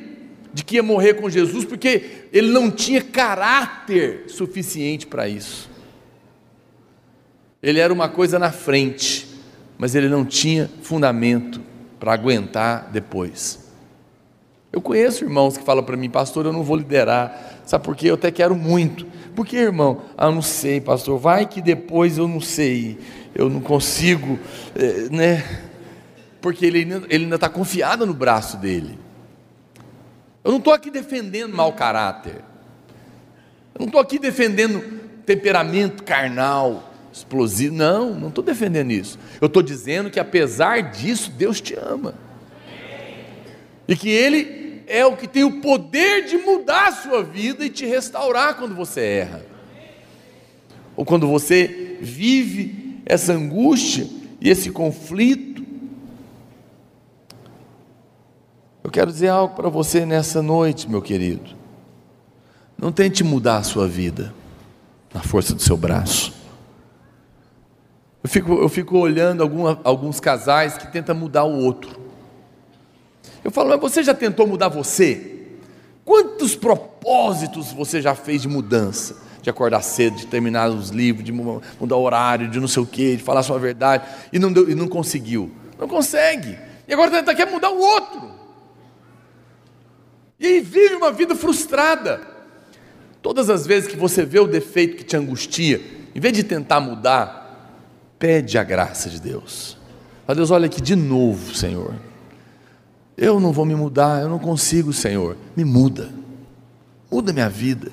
de 0.54 0.64
que 0.64 0.76
ia 0.76 0.84
morrer 0.84 1.16
com 1.16 1.30
Jesus, 1.30 1.66
porque 1.66 2.28
ele 2.32 2.50
não 2.50 2.72
tinha 2.72 3.02
caráter 3.02 4.24
suficiente 4.30 5.06
para 5.06 5.28
isso. 5.28 5.70
Ele 7.62 7.82
era 7.82 7.92
uma 7.92 8.08
coisa 8.08 8.40
na 8.40 8.54
frente, 8.54 9.28
mas 9.78 9.96
ele 9.96 10.08
não 10.08 10.24
tinha 10.24 10.72
fundamento 10.82 11.60
para 12.00 12.14
aguentar 12.14 12.90
depois. 12.90 13.70
Eu 14.72 14.80
conheço 14.80 15.26
irmãos 15.26 15.58
que 15.58 15.64
falam 15.66 15.84
para 15.84 15.98
mim, 15.98 16.10
pastor, 16.10 16.46
eu 16.46 16.54
não 16.54 16.64
vou 16.64 16.78
liderar, 16.78 17.59
sabe 17.70 17.84
por 17.84 17.96
quê? 17.96 18.10
Eu 18.10 18.16
até 18.16 18.32
quero 18.32 18.56
muito. 18.56 19.06
Por 19.36 19.46
que, 19.46 19.56
irmão? 19.56 20.02
Ah, 20.18 20.26
eu 20.26 20.32
não 20.32 20.42
sei, 20.42 20.82
pastor, 20.82 21.20
vai 21.20 21.46
que 21.46 21.62
depois 21.62 22.18
eu 22.18 22.28
não 22.28 22.42
sei, 22.42 22.98
eu 23.36 23.48
não 23.48 23.62
consigo, 23.62 24.40
eh, 24.76 25.08
né? 25.12 25.62
Porque 26.42 26.66
ele, 26.66 26.80
ele 27.10 27.26
ainda 27.26 27.36
está 27.36 27.48
confiado 27.48 28.08
no 28.08 28.14
braço 28.14 28.58
dele. 28.58 28.98
Eu 30.44 30.50
não 30.50 30.58
estou 30.58 30.74
aqui 30.74 30.90
defendendo 30.90 31.56
mau 31.56 31.72
caráter. 31.74 32.38
Eu 33.76 33.82
não 33.82 33.86
estou 33.86 34.02
aqui 34.02 34.18
defendendo 34.18 34.82
temperamento 35.24 36.04
carnal, 36.04 36.92
explosivo. 37.14 37.76
Não, 37.76 38.16
não 38.16 38.30
estou 38.30 38.44
defendendo 38.44 38.90
isso. 38.90 39.20
Eu 39.40 39.46
estou 39.46 39.62
dizendo 39.62 40.10
que 40.10 40.20
apesar 40.20 40.82
disso, 40.92 41.30
Deus 41.30 41.62
te 41.62 41.76
ama. 41.76 42.16
E 43.88 43.96
que 43.96 44.10
Ele 44.10 44.60
é 44.90 45.06
o 45.06 45.16
que 45.16 45.28
tem 45.28 45.44
o 45.44 45.62
poder 45.62 46.26
de 46.26 46.38
mudar 46.38 46.90
a 46.90 46.92
sua 46.92 47.24
vida 47.24 47.66
e 47.66 47.70
te 47.70 47.86
restaurar 47.86 48.56
quando 48.56 48.76
você 48.76 49.02
erra. 49.02 49.46
Ou 50.96 51.06
quando 51.06 51.28
você 51.28 51.98
vive 52.02 53.02
essa 53.06 53.32
angústia 53.32 54.08
e 54.42 54.50
esse 54.50 54.72
conflito 54.72 55.60
Eu 58.90 58.92
quero 58.92 59.12
dizer 59.12 59.28
algo 59.28 59.56
para 59.56 59.70
você 59.70 60.04
nessa 60.04 60.42
noite, 60.42 60.90
meu 60.90 61.00
querido. 61.00 61.52
Não 62.76 62.92
tente 62.92 63.24
mudar 63.24 63.58
a 63.58 63.64
sua 63.64 63.88
vida 63.88 64.34
na 65.14 65.22
força 65.22 65.54
do 65.54 65.62
seu 65.62 65.78
braço. 65.78 66.34
Eu 68.24 68.28
fico, 68.28 68.54
eu 68.54 68.68
fico 68.68 68.98
olhando 68.98 69.44
alguns 69.84 70.20
casais 70.20 70.76
que 70.76 70.92
tentam 70.92 71.14
mudar 71.14 71.44
o 71.44 71.56
outro. 71.56 72.09
Eu 73.44 73.52
falo, 73.52 73.70
mas 73.70 73.80
você 73.80 74.04
já 74.04 74.14
tentou 74.14 74.46
mudar 74.46 74.68
você? 74.68 75.38
Quantos 76.04 76.56
propósitos 76.56 77.72
você 77.72 78.02
já 78.02 78.16
fez 78.16 78.42
de 78.42 78.48
mudança? 78.48 79.16
De 79.42 79.50
acordar 79.50 79.82
cedo, 79.82 80.18
de 80.18 80.28
terminar 80.28 80.70
os 80.70 80.90
livros, 80.90 81.24
de 81.24 81.32
mudar 81.32 81.96
o 81.96 82.02
horário, 82.02 82.50
de 82.50 82.60
não 82.60 82.68
sei 82.68 82.84
o 82.84 82.86
quê, 82.86 83.16
de 83.16 83.24
falar 83.24 83.40
a 83.40 83.44
sua 83.44 83.58
verdade, 83.58 84.04
e 84.34 84.40
não, 84.40 84.52
deu, 84.52 84.70
e 84.70 84.76
não 84.76 84.88
conseguiu. 84.88 85.52
Não 85.80 85.88
consegue. 85.88 86.58
E 86.88 86.94
agora 86.94 87.24
quer 87.34 87.50
mudar 87.50 87.70
o 87.70 87.80
outro. 87.80 88.32
E 90.40 90.48
aí 90.48 90.60
vive 90.62 90.96
uma 90.96 91.12
vida 91.12 91.36
frustrada. 91.36 92.22
Todas 93.22 93.50
as 93.50 93.66
vezes 93.66 93.90
que 93.90 93.98
você 93.98 94.26
vê 94.26 94.40
o 94.40 94.48
defeito 94.48 94.98
que 94.98 95.04
te 95.04 95.16
angustia, 95.16 95.82
em 96.16 96.20
vez 96.20 96.34
de 96.34 96.44
tentar 96.44 96.80
mudar, 96.80 97.78
pede 98.18 98.58
a 98.58 98.64
graça 98.64 99.10
de 99.10 99.22
Deus. 99.22 99.78
Fala, 100.26 100.36
Deus, 100.36 100.52
olha 100.52 100.66
aqui 100.66 100.82
de 100.82 100.96
novo, 100.96 101.56
Senhor. 101.56 101.94
Eu 103.22 103.38
não 103.38 103.52
vou 103.52 103.66
me 103.66 103.76
mudar, 103.76 104.22
eu 104.22 104.30
não 104.30 104.40
consigo, 104.40 104.94
Senhor. 104.94 105.36
Me 105.54 105.66
muda. 105.66 106.10
Muda 107.12 107.34
minha 107.34 107.50
vida. 107.50 107.92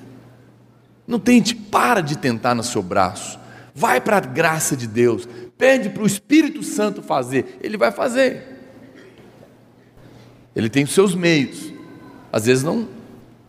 Não 1.05 1.19
tente, 1.19 1.53
para 1.53 1.99
de 1.99 2.17
tentar 2.17 2.55
no 2.55 2.63
seu 2.63 2.81
braço. 2.81 3.37
Vai 3.75 3.99
para 3.99 4.17
a 4.17 4.21
graça 4.21 4.73
de 4.73 4.87
Deus. 4.87 5.27
Pede 5.57 5.89
para 5.89 6.01
o 6.01 6.07
Espírito 6.07 6.63
Santo 6.63 7.01
fazer. 7.01 7.59
Ele 7.61 7.75
vai 7.75 7.91
fazer. 7.91 8.41
Ele 10.55 10.69
tem 10.69 10.85
os 10.85 10.93
seus 10.93 11.13
meios. 11.13 11.73
Às 12.31 12.45
vezes 12.45 12.63
não, 12.63 12.87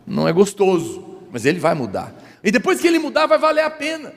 não 0.04 0.26
é 0.26 0.32
gostoso, 0.32 1.04
mas 1.30 1.44
ele 1.44 1.60
vai 1.60 1.74
mudar. 1.74 2.12
E 2.42 2.50
depois 2.50 2.80
que 2.80 2.88
ele 2.88 2.98
mudar, 2.98 3.26
vai 3.26 3.38
valer 3.38 3.62
a 3.62 3.70
pena. 3.70 4.12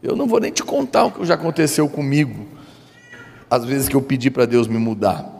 Eu 0.00 0.14
não 0.14 0.28
vou 0.28 0.38
nem 0.38 0.52
te 0.52 0.62
contar 0.62 1.06
o 1.06 1.10
que 1.10 1.24
já 1.24 1.34
aconteceu 1.34 1.88
comigo, 1.88 2.46
às 3.50 3.64
vezes 3.64 3.88
que 3.88 3.96
eu 3.96 4.02
pedi 4.02 4.30
para 4.30 4.44
Deus 4.44 4.68
me 4.68 4.78
mudar, 4.78 5.33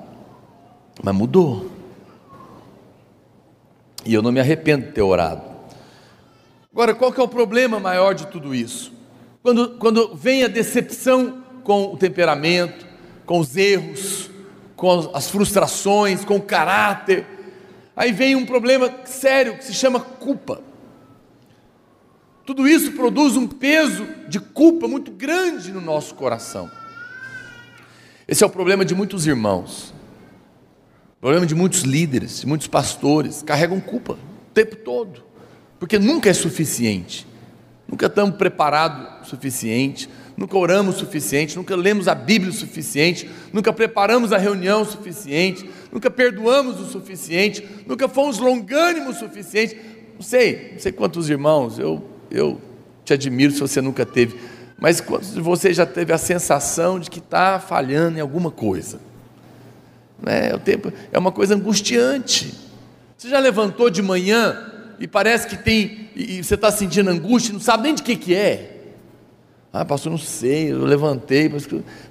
mas 1.03 1.14
mudou. 1.14 1.70
E 4.05 4.12
eu 4.12 4.22
não 4.22 4.32
me 4.32 4.40
arrependo 4.40 4.86
de 4.86 4.92
ter 4.92 5.03
orado. 5.03 5.42
Agora, 6.72 6.95
qual 6.95 7.12
que 7.12 7.20
é 7.20 7.22
o 7.22 7.28
problema 7.28 7.80
maior 7.80 8.14
de 8.14 8.26
tudo 8.26 8.55
isso? 8.55 8.92
Quando, 9.42 9.76
quando 9.78 10.14
vem 10.14 10.45
a 10.45 10.49
decepção 10.49 11.42
com 11.62 11.92
o 11.92 11.97
temperamento, 11.97 12.86
com 13.24 13.38
os 13.40 13.57
erros, 13.57 14.30
com 14.76 15.11
as 15.14 15.30
frustrações, 15.30 16.24
com 16.24 16.36
o 16.36 16.42
caráter. 16.42 17.26
Aí 17.97 18.12
vem 18.12 18.36
um 18.36 18.45
problema 18.45 18.92
sério 19.07 19.57
que 19.57 19.64
se 19.64 19.72
chama 19.72 19.99
culpa. 19.99 20.61
Tudo 22.45 22.68
isso 22.68 22.92
produz 22.92 23.36
um 23.36 23.47
peso 23.47 24.07
de 24.28 24.38
culpa 24.38 24.86
muito 24.86 25.11
grande 25.11 25.72
no 25.72 25.80
nosso 25.80 26.14
coração. 26.14 26.70
Esse 28.28 28.45
é 28.45 28.47
o 28.47 28.51
problema 28.51 28.84
de 28.84 28.95
muitos 28.95 29.26
irmãos, 29.26 29.93
problema 31.24 31.46
de 31.46 31.54
muitos 31.54 31.80
líderes, 31.84 32.40
de 32.40 32.46
muitos 32.46 32.66
pastores, 32.66 33.42
carregam 33.42 33.80
culpa 33.80 34.12
o 34.12 34.52
tempo 34.52 34.76
todo, 34.76 35.24
porque 35.80 35.98
nunca 35.98 36.28
é 36.28 36.34
suficiente, 36.34 37.26
nunca 37.88 38.08
estamos 38.08 38.36
preparados 38.36 39.26
o 39.26 39.30
suficiente, 39.30 40.06
nunca 40.36 40.54
oramos 40.58 40.96
o 40.96 40.98
suficiente, 40.98 41.56
nunca 41.56 41.74
lemos 41.74 42.08
a 42.08 42.14
Bíblia 42.14 42.50
o 42.50 42.54
suficiente, 42.54 43.26
nunca 43.54 43.72
preparamos 43.72 44.34
a 44.34 44.36
reunião 44.36 44.82
o 44.82 44.84
suficiente, 44.84 45.66
nunca 45.90 46.10
perdoamos 46.10 46.78
o 46.78 46.84
suficiente, 46.84 47.66
nunca 47.86 48.06
fomos 48.06 48.38
longânimos 48.38 49.16
o 49.16 49.20
suficiente. 49.20 49.80
Não 50.16 50.22
sei, 50.22 50.72
não 50.74 50.78
sei 50.78 50.92
quantos 50.92 51.30
irmãos, 51.30 51.78
eu, 51.78 52.04
eu 52.30 52.60
te 53.02 53.14
admiro 53.14 53.50
se 53.50 53.60
você 53.60 53.80
nunca 53.80 54.04
teve, 54.04 54.38
mas 54.78 55.00
quantos 55.00 55.32
de 55.32 55.40
você 55.40 55.72
já 55.72 55.86
teve 55.86 56.12
a 56.12 56.18
sensação 56.18 57.00
de 57.00 57.08
que 57.08 57.18
está 57.18 57.58
falhando 57.58 58.18
em 58.18 58.20
alguma 58.20 58.50
coisa? 58.50 59.00
É, 60.26 60.54
o 60.54 60.58
tempo, 60.58 60.92
é 61.12 61.18
uma 61.18 61.32
coisa 61.32 61.54
angustiante. 61.54 62.54
Você 63.16 63.28
já 63.28 63.38
levantou 63.38 63.90
de 63.90 64.02
manhã 64.02 64.72
e 64.98 65.06
parece 65.06 65.46
que 65.46 65.56
tem, 65.56 66.10
e 66.14 66.42
você 66.42 66.54
está 66.54 66.70
sentindo 66.70 67.10
angústia, 67.10 67.52
não 67.52 67.60
sabe 67.60 67.84
nem 67.84 67.94
de 67.94 68.02
que, 68.02 68.16
que 68.16 68.34
é. 68.34 68.70
Ah, 69.72 69.84
pastor, 69.84 70.10
não 70.10 70.18
sei, 70.18 70.70
eu 70.70 70.84
levantei. 70.84 71.50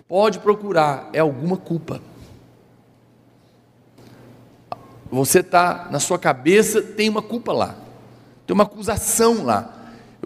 Pode 0.08 0.40
procurar, 0.40 1.10
é 1.14 1.20
alguma 1.20 1.56
culpa. 1.56 2.02
Você 5.10 5.40
está, 5.40 5.88
na 5.92 6.00
sua 6.00 6.18
cabeça, 6.18 6.82
tem 6.82 7.08
uma 7.08 7.22
culpa 7.22 7.54
lá, 7.54 7.76
tem 8.48 8.54
uma 8.54 8.64
acusação 8.64 9.46
lá. 9.46 9.72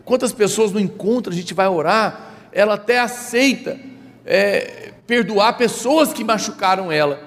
Quantas 0.06 0.32
pessoas 0.32 0.72
no 0.72 0.80
encontro 0.80 1.32
a 1.32 1.36
gente 1.36 1.54
vai 1.54 1.68
orar, 1.68 2.36
ela 2.52 2.76
até 2.76 2.98
aceita 2.98 3.78
é, 4.26 4.94
perdoar 5.06 5.58
pessoas 5.58 6.14
que 6.14 6.24
machucaram 6.24 6.92
ela, 6.92 7.22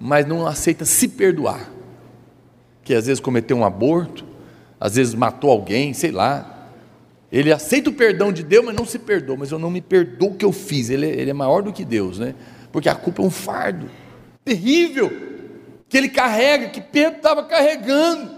mas 0.00 0.26
não 0.26 0.46
aceita 0.46 0.84
se 0.84 1.08
perdoar. 1.08 1.70
Que 2.82 2.94
às 2.94 3.06
vezes 3.06 3.20
cometeu 3.20 3.56
um 3.56 3.64
aborto, 3.64 4.24
às 4.80 4.94
vezes 4.94 5.14
matou 5.14 5.50
alguém, 5.50 5.92
sei 5.92 6.10
lá. 6.10 6.70
Ele 7.30 7.52
aceita 7.52 7.90
o 7.90 7.92
perdão 7.92 8.32
de 8.32 8.42
Deus, 8.42 8.64
mas 8.64 8.74
não 8.74 8.86
se 8.86 8.98
perdoa. 8.98 9.36
Mas 9.36 9.50
eu 9.50 9.58
não 9.58 9.70
me 9.70 9.80
perdoo 9.80 10.30
o 10.30 10.34
que 10.34 10.44
eu 10.44 10.52
fiz. 10.52 10.88
Ele, 10.88 11.06
ele 11.06 11.30
é 11.30 11.34
maior 11.34 11.62
do 11.62 11.72
que 11.72 11.84
Deus, 11.84 12.18
né? 12.18 12.34
Porque 12.72 12.88
a 12.88 12.94
culpa 12.94 13.22
é 13.22 13.24
um 13.24 13.30
fardo 13.30 13.90
terrível 14.44 15.10
que 15.88 15.96
ele 15.96 16.08
carrega, 16.08 16.68
que 16.68 16.80
Pedro 16.80 17.16
estava 17.16 17.44
carregando. 17.44 18.30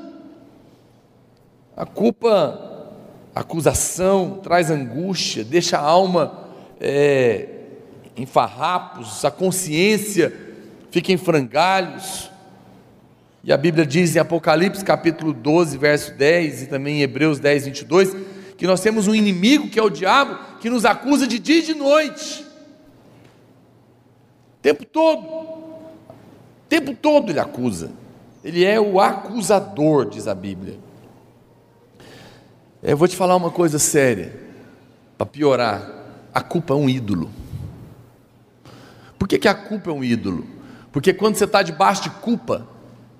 A 1.76 1.86
culpa, 1.86 2.90
a 3.34 3.40
acusação 3.40 4.40
traz 4.42 4.70
angústia, 4.70 5.44
deixa 5.44 5.78
a 5.78 5.80
alma 5.80 6.48
é, 6.80 7.48
em 8.16 8.26
farrapos, 8.26 9.24
a 9.24 9.30
consciência 9.30 10.49
fica 10.90 11.12
em 11.12 11.16
frangalhos. 11.16 12.30
E 13.42 13.52
a 13.52 13.56
Bíblia 13.56 13.86
diz 13.86 14.14
em 14.14 14.18
Apocalipse 14.18 14.84
capítulo 14.84 15.32
12, 15.32 15.78
verso 15.78 16.12
10 16.14 16.62
e 16.62 16.66
também 16.66 16.98
em 16.98 17.02
Hebreus 17.02 17.38
10, 17.38 17.66
22, 17.66 18.16
que 18.56 18.66
nós 18.66 18.80
temos 18.80 19.08
um 19.08 19.14
inimigo 19.14 19.68
que 19.68 19.78
é 19.78 19.82
o 19.82 19.88
diabo, 19.88 20.58
que 20.60 20.68
nos 20.68 20.84
acusa 20.84 21.26
de 21.26 21.38
dia 21.38 21.60
e 21.60 21.62
de 21.62 21.74
noite. 21.74 22.44
O 24.58 24.62
tempo 24.62 24.84
todo. 24.84 25.26
O 25.26 26.68
tempo 26.68 26.94
todo 26.94 27.30
ele 27.30 27.40
acusa. 27.40 27.90
Ele 28.44 28.64
é 28.64 28.78
o 28.78 29.00
acusador, 29.00 30.08
diz 30.08 30.28
a 30.28 30.34
Bíblia. 30.34 30.78
Eu 32.82 32.96
vou 32.96 33.08
te 33.08 33.16
falar 33.16 33.36
uma 33.36 33.50
coisa 33.50 33.78
séria, 33.78 34.34
para 35.16 35.26
piorar. 35.26 35.98
A 36.32 36.40
culpa 36.40 36.74
é 36.74 36.76
um 36.76 36.88
ídolo. 36.88 37.30
Por 39.18 39.26
que, 39.26 39.38
que 39.38 39.48
a 39.48 39.54
culpa 39.54 39.90
é 39.90 39.92
um 39.92 40.04
ídolo? 40.04 40.59
Porque 40.92 41.12
quando 41.12 41.36
você 41.36 41.44
está 41.44 41.62
debaixo 41.62 42.02
de 42.02 42.10
culpa, 42.10 42.66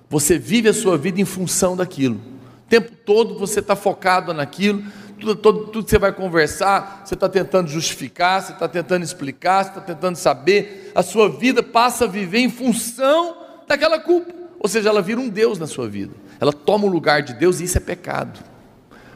você 0.09 0.39
vive 0.39 0.69
a 0.69 0.75
sua 0.75 0.99
vida 0.99 1.21
em 1.21 1.25
função 1.25 1.77
daquilo. 1.77 2.17
O 2.17 2.69
tempo 2.69 2.93
todo 3.05 3.39
você 3.39 3.61
está 3.61 3.77
focado 3.77 4.35
naquilo, 4.35 4.83
tudo, 5.19 5.37
tudo, 5.37 5.59
tudo 5.67 5.85
que 5.85 5.91
você 5.91 5.99
vai 5.99 6.13
conversar, 6.13 7.03
você 7.05 7.15
está 7.15 7.29
tentando 7.29 7.69
justificar, 7.69 8.43
você 8.43 8.53
está 8.53 8.67
tentando 8.67 9.05
explicar, 9.05 9.65
você 9.65 9.71
está 9.71 9.81
tentando 9.81 10.17
saber. 10.17 10.91
A 10.95 11.03
sua 11.03 11.29
vida 11.29 11.63
passa 11.63 12.07
a 12.07 12.09
viver 12.09 12.39
em 12.39 12.51
função 12.51 13.37
daquela 13.69 14.01
culpa. 14.01 14.33
Ou 14.59 14.69
seja, 14.69 14.89
ela 14.89 15.01
vira 15.01 15.21
um 15.21 15.29
Deus 15.29 15.59
na 15.59 15.67
sua 15.67 15.89
vida. 15.89 16.15
Ela 16.41 16.53
toma 16.53 16.87
o 16.87 16.89
lugar 16.89 17.23
de 17.23 17.35
Deus 17.35 17.61
e 17.61 17.65
isso 17.65 17.79
é 17.79 17.81
pecado. 17.81 18.41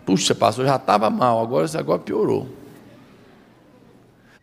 Puxa, 0.04 0.34
pastor, 0.34 0.66
já 0.66 0.76
estava 0.76 1.08
mal, 1.10 1.42
agora, 1.42 1.66
agora 1.78 1.98
piorou. 1.98 2.48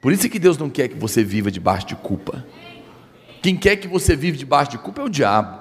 Por 0.01 0.11
isso 0.11 0.25
é 0.25 0.29
que 0.29 0.39
Deus 0.39 0.57
não 0.57 0.69
quer 0.69 0.87
que 0.87 0.97
você 0.97 1.23
viva 1.23 1.51
debaixo 1.51 1.85
de 1.85 1.95
culpa. 1.95 2.43
Quem 3.41 3.55
quer 3.57 3.75
que 3.77 3.87
você 3.87 4.15
viva 4.15 4.37
debaixo 4.37 4.71
de 4.71 4.77
culpa 4.77 5.01
é 5.01 5.05
o 5.05 5.09
diabo. 5.09 5.59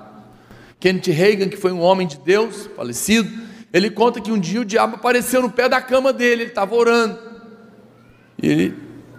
Kenneth 0.78 1.11
Reagan, 1.12 1.49
que 1.49 1.57
foi 1.57 1.72
um 1.72 1.81
homem 1.81 2.07
de 2.07 2.18
Deus, 2.18 2.68
falecido, 2.76 3.31
ele 3.72 3.91
conta 3.91 4.20
que 4.20 4.33
um 4.33 4.39
dia 4.39 4.61
o 4.61 4.64
diabo 4.64 4.97
apareceu 4.97 5.43
no 5.43 5.51
pé 5.51 5.68
da 5.68 5.81
cama 5.81 6.12
dele, 6.12 6.43
ele 6.43 6.51
estava 6.51 6.74
orando. 6.74 7.18
E 8.43 8.49
ele 8.49 8.76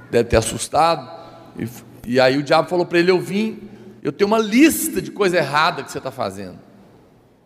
deve 0.09 0.29
ter 0.29 0.37
assustado. 0.37 1.09
E, 1.57 1.67
e 2.13 2.19
aí 2.19 2.37
o 2.37 2.43
diabo 2.43 2.67
falou 2.67 2.85
para 2.85 2.99
ele: 2.99 3.11
Eu 3.11 3.19
vim, 3.19 3.59
eu 4.03 4.11
tenho 4.11 4.27
uma 4.27 4.39
lista 4.39 5.01
de 5.01 5.11
coisa 5.11 5.37
errada 5.37 5.83
que 5.83 5.91
você 5.91 5.99
está 5.99 6.11
fazendo. 6.11 6.59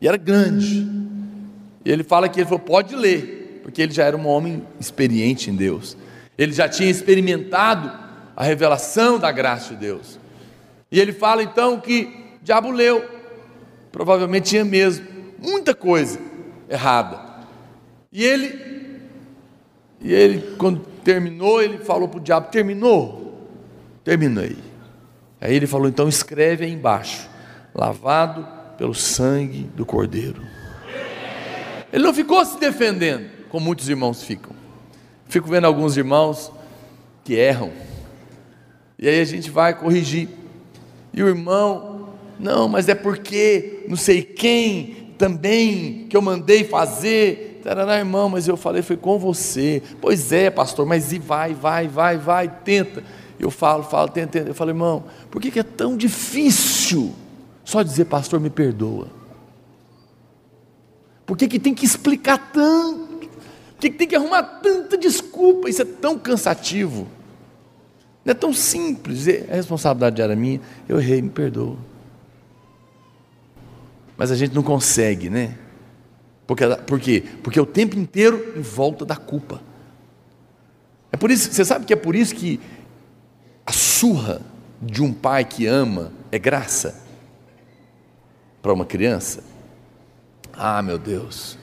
E 0.01 0.07
era 0.07 0.17
grande. 0.17 0.87
E 1.83 1.91
ele 1.91 2.03
fala 2.03 2.27
que 2.27 2.39
ele 2.39 2.45
falou: 2.45 2.59
Pode 2.59 2.95
ler, 2.95 3.61
porque 3.63 3.81
ele 3.81 3.93
já 3.93 4.05
era 4.05 4.17
um 4.17 4.27
homem 4.27 4.65
experiente 4.79 5.51
em 5.51 5.55
Deus. 5.55 5.95
Ele 6.37 6.51
já 6.51 6.67
tinha 6.67 6.89
experimentado 6.89 7.91
a 8.35 8.43
revelação 8.43 9.19
da 9.19 9.31
graça 9.31 9.73
de 9.73 9.81
Deus. 9.81 10.19
E 10.95 10.99
ele 11.01 11.11
fala 11.11 11.43
então 11.43 11.77
que 11.77 12.37
o 12.41 12.45
diabo 12.45 12.71
leu 12.71 13.03
provavelmente 13.91 14.51
tinha 14.51 14.63
mesmo 14.63 15.05
muita 15.37 15.75
coisa 15.75 16.17
errada. 16.69 17.19
E 18.13 18.23
ele, 18.23 19.01
e 19.99 20.13
ele 20.13 20.55
quando 20.55 20.79
terminou, 21.03 21.61
ele 21.61 21.79
falou 21.79 22.07
para 22.07 22.17
o 22.17 22.23
diabo: 22.23 22.49
terminou? 22.49 23.45
Terminei. 24.05 24.55
Aí 25.41 25.53
ele 25.53 25.67
falou: 25.67 25.89
então 25.89 26.07
escreve 26.07 26.63
aí 26.63 26.71
embaixo, 26.71 27.29
lavado 27.73 28.47
pelo 28.77 28.95
sangue 28.95 29.63
do 29.75 29.85
Cordeiro. 29.85 30.41
Ele 31.91 32.05
não 32.05 32.13
ficou 32.13 32.45
se 32.45 32.57
defendendo, 32.57 33.29
como 33.49 33.65
muitos 33.65 33.89
irmãos 33.89 34.23
ficam. 34.23 34.55
Fico 35.27 35.49
vendo 35.49 35.65
alguns 35.65 35.97
irmãos 35.97 36.53
que 37.21 37.33
erram. 37.33 37.73
E 38.97 39.09
aí 39.09 39.19
a 39.19 39.25
gente 39.25 39.51
vai 39.51 39.77
corrigir. 39.77 40.44
E 41.15 41.23
o 41.23 41.29
irmão 41.29 42.09
não, 42.37 42.67
mas 42.67 42.89
é 42.89 42.93
porque 42.93 43.85
não 43.87 43.95
sei 43.95 44.21
quem 44.21 45.13
também 45.17 46.05
que 46.09 46.17
eu 46.17 46.21
mandei 46.21 46.65
fazer. 46.65 47.61
Tarará, 47.63 47.97
irmão, 47.97 48.29
mas 48.29 48.47
eu 48.47 48.57
falei, 48.57 48.81
foi 48.81 48.97
com 48.97 49.17
você. 49.17 49.81
Pois 50.01 50.31
é, 50.33 50.49
pastor, 50.49 50.85
mas 50.85 51.13
e 51.13 51.17
vai, 51.17 51.53
vai, 51.53 51.87
vai, 51.87 52.17
vai, 52.17 52.47
tenta. 52.47 53.01
Eu 53.39 53.49
falo, 53.49 53.83
falo, 53.83 54.09
tenta, 54.09 54.33
tenta. 54.33 54.49
Eu 54.49 54.53
falo, 54.53 54.71
irmão, 54.71 55.05
por 55.31 55.41
que, 55.41 55.49
que 55.49 55.59
é 55.59 55.63
tão 55.63 55.95
difícil 55.95 57.15
só 57.63 57.81
dizer, 57.81 58.05
pastor, 58.05 58.39
me 58.39 58.49
perdoa? 58.49 59.07
Por 61.25 61.37
que, 61.37 61.47
que 61.47 61.59
tem 61.59 61.73
que 61.73 61.85
explicar 61.85 62.51
tanto? 62.51 63.27
Por 63.27 63.79
que, 63.79 63.89
que 63.89 63.97
tem 63.97 64.07
que 64.07 64.15
arrumar 64.15 64.43
tanta 64.43 64.97
desculpa? 64.97 65.69
Isso 65.69 65.81
é 65.81 65.85
tão 65.85 66.19
cansativo. 66.19 67.07
Não 68.25 68.31
é 68.31 68.33
tão 68.33 68.51
simples. 68.51 69.27
É, 69.27 69.45
a 69.49 69.55
responsabilidade 69.55 70.21
era 70.21 70.35
minha. 70.35 70.59
Eu 70.89 70.99
errei, 70.99 71.21
me 71.21 71.29
perdoa 71.29 71.77
mas 74.17 74.31
a 74.31 74.35
gente 74.35 74.53
não 74.53 74.63
consegue, 74.63 75.29
né? 75.29 75.57
Porque, 76.47 76.63
por 76.87 76.99
quê? 76.99 77.23
Porque 77.43 77.59
o 77.59 77.65
tempo 77.65 77.97
inteiro 77.97 78.53
em 78.55 78.61
volta 78.61 79.05
da 79.05 79.15
culpa. 79.15 79.61
É 81.11 81.17
por 81.17 81.31
isso, 81.31 81.51
você 81.51 81.65
sabe 81.65 81.85
que 81.85 81.93
é 81.93 81.95
por 81.95 82.15
isso 82.15 82.35
que 82.35 82.59
a 83.65 83.71
surra 83.71 84.41
de 84.81 85.01
um 85.01 85.11
pai 85.11 85.43
que 85.43 85.65
ama 85.65 86.11
é 86.31 86.37
graça 86.37 87.01
para 88.61 88.73
uma 88.73 88.85
criança? 88.85 89.43
Ah, 90.53 90.81
meu 90.81 90.97
Deus, 90.97 91.57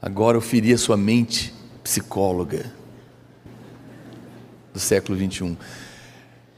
agora 0.00 0.36
eu 0.36 0.40
feri 0.40 0.72
a 0.72 0.78
sua 0.78 0.96
mente 0.96 1.52
psicóloga 1.82 2.72
do 4.76 4.80
século 4.80 5.18
21. 5.18 5.56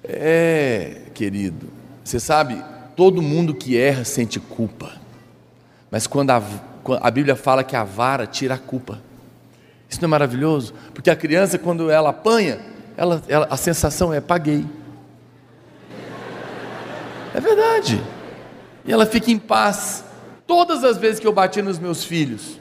É, 0.04 1.02
querido, 1.14 1.68
você 2.04 2.18
sabe, 2.20 2.62
Todo 2.98 3.22
mundo 3.22 3.54
que 3.54 3.78
erra 3.78 4.04
sente 4.04 4.40
culpa. 4.40 4.90
Mas 5.88 6.08
quando 6.08 6.32
a, 6.32 6.42
a 7.00 7.10
Bíblia 7.12 7.36
fala 7.36 7.62
que 7.62 7.76
a 7.76 7.84
vara 7.84 8.26
tira 8.26 8.54
a 8.54 8.58
culpa. 8.58 9.00
Isso 9.88 10.00
não 10.02 10.08
é 10.08 10.10
maravilhoso? 10.10 10.74
Porque 10.92 11.08
a 11.08 11.14
criança, 11.14 11.56
quando 11.60 11.92
ela 11.92 12.10
apanha, 12.10 12.58
ela, 12.96 13.22
ela, 13.28 13.46
a 13.48 13.56
sensação 13.56 14.12
é 14.12 14.20
paguei. 14.20 14.66
É 17.32 17.40
verdade. 17.40 18.02
E 18.84 18.92
ela 18.92 19.06
fica 19.06 19.30
em 19.30 19.38
paz. 19.38 20.02
Todas 20.44 20.82
as 20.82 20.98
vezes 20.98 21.20
que 21.20 21.26
eu 21.28 21.32
bati 21.32 21.62
nos 21.62 21.78
meus 21.78 22.02
filhos, 22.02 22.58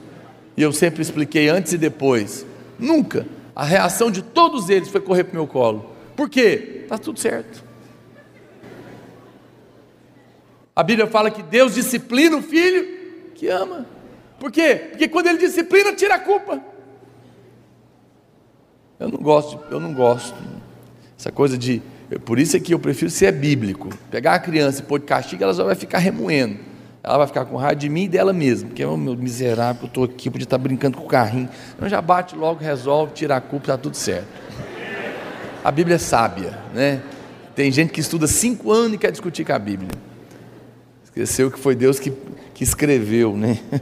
e 0.56 0.62
eu 0.62 0.72
sempre 0.72 1.02
expliquei 1.02 1.48
antes 1.48 1.72
e 1.72 1.78
depois, 1.78 2.46
nunca 2.78 3.26
a 3.58 3.64
reação 3.64 4.08
de 4.08 4.22
todos 4.22 4.70
eles 4.70 4.88
foi 4.88 5.00
correr 5.00 5.24
para 5.24 5.32
o 5.32 5.34
meu 5.34 5.46
colo. 5.48 5.90
Por 6.14 6.30
quê? 6.30 6.82
Está 6.84 6.96
tudo 6.96 7.18
certo. 7.18 7.64
A 10.76 10.82
Bíblia 10.84 11.08
fala 11.08 11.28
que 11.28 11.42
Deus 11.42 11.74
disciplina 11.74 12.36
o 12.36 12.42
filho 12.42 13.32
que 13.34 13.48
ama. 13.48 13.84
Por 14.38 14.52
quê? 14.52 14.86
Porque 14.90 15.08
quando 15.08 15.26
ele 15.26 15.38
disciplina, 15.38 15.92
tira 15.92 16.14
a 16.14 16.18
culpa. 16.20 16.62
Eu 19.00 19.08
não 19.08 19.18
gosto, 19.18 19.58
eu 19.72 19.80
não 19.80 19.92
gosto. 19.92 20.38
Essa 21.18 21.32
coisa 21.32 21.58
de. 21.58 21.82
Por 22.24 22.38
isso 22.38 22.56
é 22.56 22.60
que 22.60 22.72
eu 22.72 22.78
prefiro 22.78 23.10
ser 23.10 23.32
bíblico. 23.32 23.88
Pegar 24.08 24.34
a 24.34 24.38
criança 24.38 24.82
e 24.82 24.84
pôr 24.84 25.00
de 25.00 25.06
castigo, 25.06 25.42
ela 25.42 25.52
já 25.52 25.64
vai 25.64 25.74
ficar 25.74 25.98
remoendo. 25.98 26.60
Ela 27.02 27.18
vai 27.18 27.26
ficar 27.26 27.44
com 27.44 27.56
raiva 27.56 27.76
de 27.76 27.88
mim 27.88 28.04
e 28.04 28.08
dela 28.08 28.32
mesma, 28.32 28.68
porque 28.68 28.82
é 28.82 28.86
o 28.86 28.96
meu 28.96 29.16
miserável, 29.16 29.82
eu 29.82 29.86
estou 29.86 30.04
aqui, 30.04 30.28
podia 30.30 30.44
estar 30.44 30.58
brincando 30.58 30.98
com 30.98 31.04
o 31.04 31.08
carrinho. 31.08 31.48
Então 31.76 31.88
já 31.88 32.02
bate 32.02 32.34
logo, 32.34 32.60
resolve, 32.60 33.12
tira 33.12 33.36
a 33.36 33.40
culpa, 33.40 33.64
está 33.64 33.78
tudo 33.78 33.96
certo. 33.96 34.26
A 35.62 35.70
Bíblia 35.70 35.96
é 35.96 35.98
sábia, 35.98 36.58
né? 36.74 37.02
Tem 37.54 37.70
gente 37.72 37.92
que 37.92 38.00
estuda 38.00 38.26
cinco 38.26 38.72
anos 38.72 38.94
e 38.94 38.98
quer 38.98 39.10
discutir 39.10 39.44
com 39.44 39.52
a 39.52 39.58
Bíblia. 39.58 39.90
Esqueceu 41.04 41.50
que 41.50 41.58
foi 41.58 41.74
Deus 41.74 41.98
que, 41.98 42.12
que 42.54 42.62
escreveu, 42.62 43.36
né? 43.36 43.58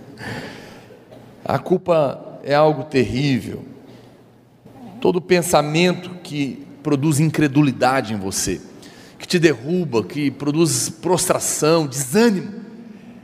A 1.44 1.58
culpa 1.58 2.40
é 2.42 2.54
algo 2.54 2.84
terrível. 2.84 3.64
Todo 5.00 5.20
pensamento 5.20 6.10
que 6.22 6.66
produz 6.82 7.20
incredulidade 7.20 8.14
em 8.14 8.16
você, 8.16 8.60
que 9.18 9.26
te 9.26 9.38
derruba, 9.38 10.02
que 10.02 10.30
produz 10.30 10.88
prostração, 10.88 11.86
desânimo, 11.86 12.55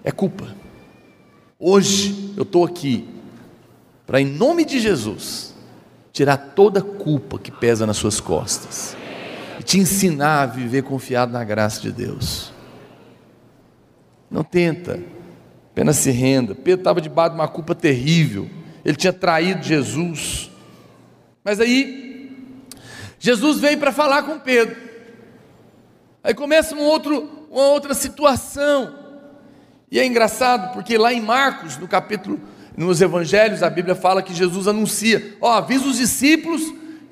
é 0.04 0.10
culpa. 0.10 0.54
Hoje 1.58 2.32
eu 2.36 2.42
estou 2.42 2.64
aqui 2.64 3.08
para, 4.06 4.20
em 4.20 4.24
nome 4.24 4.64
de 4.64 4.80
Jesus, 4.80 5.54
tirar 6.12 6.36
toda 6.36 6.80
a 6.80 6.82
culpa 6.82 7.38
que 7.38 7.50
pesa 7.50 7.86
nas 7.86 7.96
suas 7.96 8.20
costas 8.20 8.96
e 9.58 9.62
te 9.62 9.78
ensinar 9.78 10.42
a 10.42 10.46
viver 10.46 10.82
confiado 10.82 11.32
na 11.32 11.44
graça 11.44 11.80
de 11.80 11.92
Deus. 11.92 12.52
Não 14.30 14.42
tenta, 14.42 15.00
apenas 15.70 15.96
se 15.96 16.10
renda. 16.10 16.54
Pedro 16.54 16.80
estava 16.80 17.00
debaixo 17.00 17.30
de 17.30 17.40
uma 17.40 17.48
culpa 17.48 17.74
terrível, 17.74 18.48
ele 18.84 18.96
tinha 18.96 19.12
traído 19.12 19.62
Jesus. 19.62 20.50
Mas 21.44 21.60
aí, 21.60 22.66
Jesus 23.18 23.60
veio 23.60 23.78
para 23.78 23.92
falar 23.92 24.24
com 24.24 24.38
Pedro. 24.38 24.76
Aí 26.24 26.34
começa 26.34 26.74
um 26.74 26.82
outro, 26.82 27.46
uma 27.50 27.66
outra 27.66 27.94
situação. 27.94 29.01
E 29.92 29.98
é 29.98 30.06
engraçado 30.06 30.72
porque 30.72 30.96
lá 30.96 31.12
em 31.12 31.20
Marcos, 31.20 31.76
no 31.76 31.86
capítulo, 31.86 32.40
nos 32.74 33.02
evangelhos, 33.02 33.62
a 33.62 33.68
Bíblia 33.68 33.94
fala 33.94 34.22
que 34.22 34.32
Jesus 34.32 34.66
anuncia: 34.66 35.36
Ó, 35.38 35.50
oh, 35.50 35.52
avisa 35.52 35.84
os 35.84 35.98
discípulos 35.98 36.62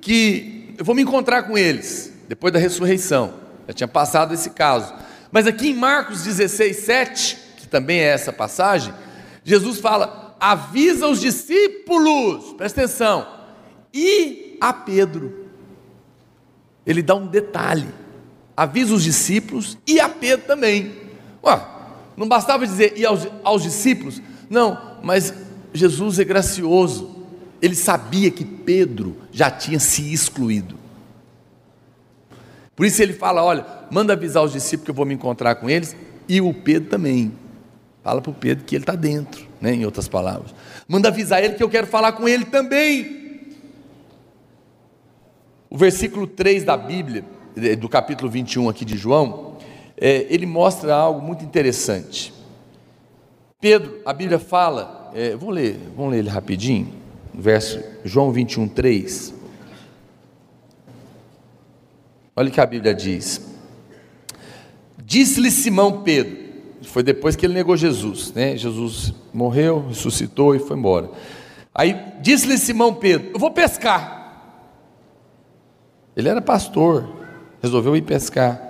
que 0.00 0.74
eu 0.78 0.84
vou 0.84 0.94
me 0.94 1.02
encontrar 1.02 1.42
com 1.42 1.58
eles, 1.58 2.10
depois 2.26 2.50
da 2.50 2.58
ressurreição. 2.58 3.34
Já 3.68 3.74
tinha 3.74 3.88
passado 3.88 4.32
esse 4.32 4.48
caso. 4.48 4.94
Mas 5.30 5.46
aqui 5.46 5.68
em 5.68 5.74
Marcos 5.74 6.24
16, 6.24 6.74
7, 6.78 7.38
que 7.58 7.68
também 7.68 8.00
é 8.00 8.04
essa 8.04 8.32
passagem, 8.32 8.94
Jesus 9.44 9.78
fala: 9.78 10.34
avisa 10.40 11.06
os 11.06 11.20
discípulos, 11.20 12.54
presta 12.54 12.80
atenção, 12.80 13.28
e 13.92 14.56
a 14.58 14.72
Pedro. 14.72 15.50
Ele 16.86 17.02
dá 17.02 17.14
um 17.14 17.26
detalhe: 17.26 17.88
avisa 18.56 18.94
os 18.94 19.04
discípulos 19.04 19.76
e 19.86 20.00
a 20.00 20.08
Pedro 20.08 20.46
também. 20.46 20.94
Ué, 21.44 21.60
não 22.20 22.28
bastava 22.28 22.66
dizer 22.66 22.92
e 22.98 23.06
aos, 23.06 23.26
aos 23.42 23.62
discípulos, 23.62 24.20
não, 24.50 24.78
mas 25.02 25.32
Jesus 25.72 26.18
é 26.18 26.24
gracioso, 26.24 27.16
ele 27.62 27.74
sabia 27.74 28.30
que 28.30 28.44
Pedro 28.44 29.16
já 29.32 29.50
tinha 29.50 29.80
se 29.80 30.12
excluído. 30.12 30.76
Por 32.76 32.84
isso 32.84 33.02
ele 33.02 33.14
fala: 33.14 33.42
olha, 33.42 33.64
manda 33.90 34.12
avisar 34.12 34.44
os 34.44 34.52
discípulos 34.52 34.84
que 34.84 34.90
eu 34.90 34.94
vou 34.94 35.06
me 35.06 35.14
encontrar 35.14 35.54
com 35.54 35.70
eles, 35.70 35.96
e 36.28 36.42
o 36.42 36.52
Pedro 36.52 36.90
também. 36.90 37.32
Fala 38.04 38.20
para 38.20 38.30
o 38.30 38.34
Pedro 38.34 38.66
que 38.66 38.74
ele 38.74 38.82
está 38.82 38.94
dentro, 38.94 39.46
né, 39.58 39.72
em 39.72 39.86
outras 39.86 40.06
palavras. 40.06 40.54
Manda 40.86 41.08
avisar 41.08 41.42
ele 41.42 41.54
que 41.54 41.62
eu 41.62 41.70
quero 41.70 41.86
falar 41.86 42.12
com 42.12 42.28
ele 42.28 42.44
também. 42.44 43.40
O 45.70 45.78
versículo 45.78 46.26
3 46.26 46.64
da 46.64 46.76
Bíblia, 46.76 47.24
do 47.78 47.88
capítulo 47.88 48.30
21 48.30 48.68
aqui 48.68 48.84
de 48.84 48.98
João, 48.98 49.49
é, 50.01 50.26
ele 50.30 50.46
mostra 50.46 50.94
algo 50.94 51.20
muito 51.20 51.44
interessante. 51.44 52.32
Pedro, 53.61 54.01
a 54.07 54.12
Bíblia 54.14 54.38
fala, 54.38 55.11
é, 55.14 55.36
vamos 55.36 55.55
ler, 55.55 55.78
vamos 55.94 56.12
ler 56.12 56.20
ele 56.20 56.30
rapidinho, 56.30 56.90
verso 57.34 57.78
João 58.03 58.32
21, 58.32 58.66
3. 58.68 59.34
Olha 62.34 62.48
o 62.48 62.51
que 62.51 62.61
a 62.61 62.64
Bíblia 62.64 62.94
diz. 62.94 63.46
Disse-lhe 65.05 65.51
Simão 65.51 66.03
Pedro, 66.03 66.38
foi 66.84 67.03
depois 67.03 67.36
que 67.36 67.44
ele 67.44 67.53
negou 67.53 67.76
Jesus, 67.76 68.32
né? 68.32 68.57
Jesus 68.57 69.12
morreu, 69.34 69.88
ressuscitou 69.88 70.55
e 70.55 70.59
foi 70.59 70.78
embora. 70.78 71.11
Aí 71.74 71.94
disse-lhe 72.22 72.57
Simão 72.57 72.94
Pedro: 72.94 73.32
Eu 73.34 73.38
vou 73.38 73.51
pescar. 73.51 74.18
Ele 76.16 76.28
era 76.28 76.40
pastor, 76.40 77.09
resolveu 77.62 77.94
ir 77.94 78.03
pescar. 78.03 78.69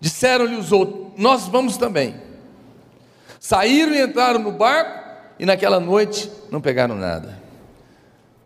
Disseram-lhe 0.00 0.56
os 0.56 0.72
outros: 0.72 1.12
Nós 1.16 1.46
vamos 1.48 1.76
também. 1.76 2.14
Saíram 3.40 3.94
e 3.94 4.02
entraram 4.02 4.40
no 4.40 4.52
barco 4.52 4.98
e 5.38 5.46
naquela 5.46 5.78
noite 5.78 6.30
não 6.50 6.60
pegaram 6.60 6.94
nada. 6.94 7.40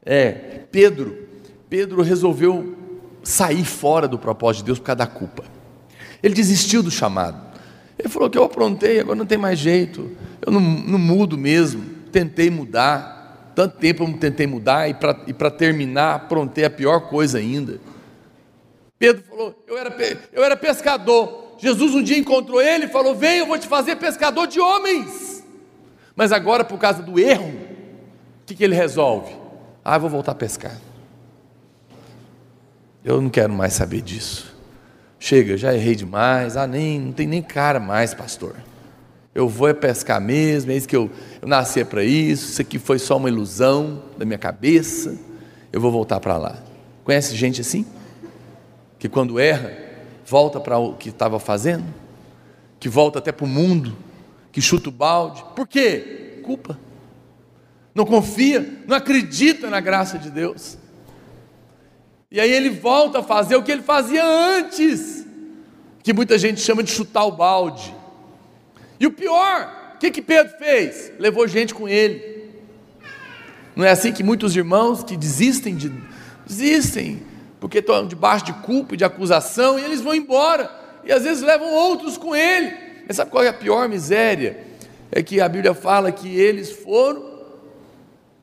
É, 0.04 0.30
Pedro, 0.70 1.28
Pedro 1.68 2.02
resolveu 2.02 2.76
sair 3.22 3.64
fora 3.64 4.06
do 4.06 4.18
propósito 4.18 4.62
de 4.62 4.66
Deus 4.66 4.78
por 4.78 4.86
causa 4.86 4.98
da 4.98 5.06
culpa. 5.06 5.44
Ele 6.22 6.34
desistiu 6.34 6.82
do 6.82 6.90
chamado. 6.90 7.40
Ele 7.98 8.08
falou 8.08 8.28
que 8.28 8.38
eu 8.38 8.44
aprontei, 8.44 9.00
agora 9.00 9.16
não 9.16 9.26
tem 9.26 9.38
mais 9.38 9.58
jeito. 9.58 10.10
Eu 10.40 10.52
não, 10.52 10.60
não 10.60 10.98
mudo 10.98 11.38
mesmo. 11.38 11.84
Tentei 12.10 12.50
mudar. 12.50 13.52
Tanto 13.54 13.76
tempo 13.78 14.04
eu 14.04 14.12
tentei 14.18 14.46
mudar 14.46 14.88
e 14.88 14.94
para 15.34 15.50
terminar, 15.50 16.14
aprontei 16.14 16.64
a 16.64 16.70
pior 16.70 17.08
coisa 17.08 17.38
ainda. 17.38 17.78
Pedro 18.98 19.22
falou: 19.28 19.64
eu 19.66 19.76
era, 19.76 19.94
eu 20.32 20.44
era 20.44 20.56
pescador. 20.56 21.41
Jesus 21.62 21.94
um 21.94 22.02
dia 22.02 22.18
encontrou 22.18 22.60
ele 22.60 22.86
e 22.86 22.88
falou: 22.88 23.14
Vem, 23.14 23.38
eu 23.38 23.46
vou 23.46 23.56
te 23.56 23.68
fazer 23.68 23.94
pescador 23.94 24.48
de 24.48 24.58
homens. 24.58 25.44
Mas 26.16 26.32
agora, 26.32 26.64
por 26.64 26.76
causa 26.76 27.00
do 27.04 27.20
erro, 27.20 27.50
o 27.50 28.44
que, 28.44 28.56
que 28.56 28.64
ele 28.64 28.74
resolve? 28.74 29.32
Ah, 29.84 29.94
eu 29.94 30.00
vou 30.00 30.10
voltar 30.10 30.32
a 30.32 30.34
pescar. 30.34 30.76
Eu 33.04 33.20
não 33.20 33.30
quero 33.30 33.52
mais 33.52 33.74
saber 33.74 34.02
disso. 34.02 34.56
Chega, 35.20 35.56
já 35.56 35.72
errei 35.72 35.94
demais. 35.94 36.56
Ah, 36.56 36.66
nem, 36.66 36.98
não 36.98 37.12
tem 37.12 37.28
nem 37.28 37.40
cara 37.40 37.78
mais, 37.78 38.12
pastor. 38.12 38.56
Eu 39.32 39.48
vou 39.48 39.68
é 39.68 39.72
pescar 39.72 40.20
mesmo, 40.20 40.72
é 40.72 40.76
isso 40.76 40.88
que 40.88 40.96
eu, 40.96 41.08
eu 41.40 41.46
nasci 41.46 41.84
para 41.84 42.02
isso. 42.02 42.50
Isso 42.50 42.60
aqui 42.60 42.76
foi 42.76 42.98
só 42.98 43.16
uma 43.16 43.28
ilusão 43.28 44.02
da 44.18 44.24
minha 44.24 44.36
cabeça. 44.36 45.16
Eu 45.72 45.80
vou 45.80 45.92
voltar 45.92 46.18
para 46.18 46.36
lá. 46.36 46.58
Conhece 47.04 47.36
gente 47.36 47.60
assim? 47.60 47.86
Que 48.98 49.08
quando 49.08 49.38
erra, 49.38 49.81
volta 50.24 50.60
para 50.60 50.78
o 50.78 50.94
que 50.94 51.08
estava 51.08 51.38
fazendo? 51.38 51.84
Que 52.78 52.88
volta 52.88 53.18
até 53.18 53.32
para 53.32 53.44
o 53.44 53.48
mundo? 53.48 53.96
Que 54.50 54.60
chuta 54.60 54.88
o 54.88 54.92
balde? 54.92 55.44
Por 55.54 55.66
quê? 55.66 56.40
Culpa. 56.44 56.78
Não 57.94 58.06
confia, 58.06 58.82
não 58.86 58.96
acredita 58.96 59.68
na 59.68 59.80
graça 59.80 60.18
de 60.18 60.30
Deus. 60.30 60.78
E 62.30 62.40
aí 62.40 62.50
ele 62.50 62.70
volta 62.70 63.18
a 63.18 63.22
fazer 63.22 63.56
o 63.56 63.62
que 63.62 63.70
ele 63.70 63.82
fazia 63.82 64.24
antes, 64.24 65.26
que 66.02 66.12
muita 66.12 66.38
gente 66.38 66.60
chama 66.60 66.82
de 66.82 66.90
chutar 66.90 67.24
o 67.24 67.32
balde. 67.32 67.94
E 68.98 69.06
o 69.06 69.12
pior, 69.12 69.94
o 69.94 69.98
que, 69.98 70.10
que 70.10 70.22
Pedro 70.22 70.56
fez? 70.56 71.12
Levou 71.18 71.46
gente 71.46 71.74
com 71.74 71.88
ele. 71.88 72.50
Não 73.76 73.84
é 73.84 73.90
assim 73.90 74.12
que 74.12 74.22
muitos 74.22 74.56
irmãos 74.56 75.04
que 75.04 75.16
desistem 75.16 75.76
de 75.76 75.92
desistem 76.46 77.22
porque 77.62 77.78
estão 77.78 78.08
debaixo 78.08 78.46
de 78.46 78.52
culpa 78.54 78.94
e 78.94 78.96
de 78.96 79.04
acusação 79.04 79.78
e 79.78 79.84
eles 79.84 80.00
vão 80.00 80.12
embora 80.12 80.68
e 81.04 81.12
às 81.12 81.22
vezes 81.22 81.44
levam 81.44 81.72
outros 81.72 82.18
com 82.18 82.34
ele. 82.34 82.74
Mas 83.06 83.16
sabe 83.16 83.30
qual 83.30 83.44
é 83.44 83.48
a 83.48 83.52
pior 83.52 83.88
miséria? 83.88 84.64
É 85.12 85.22
que 85.22 85.40
a 85.40 85.48
Bíblia 85.48 85.72
fala 85.72 86.10
que 86.10 86.28
eles 86.34 86.72
foram 86.72 87.24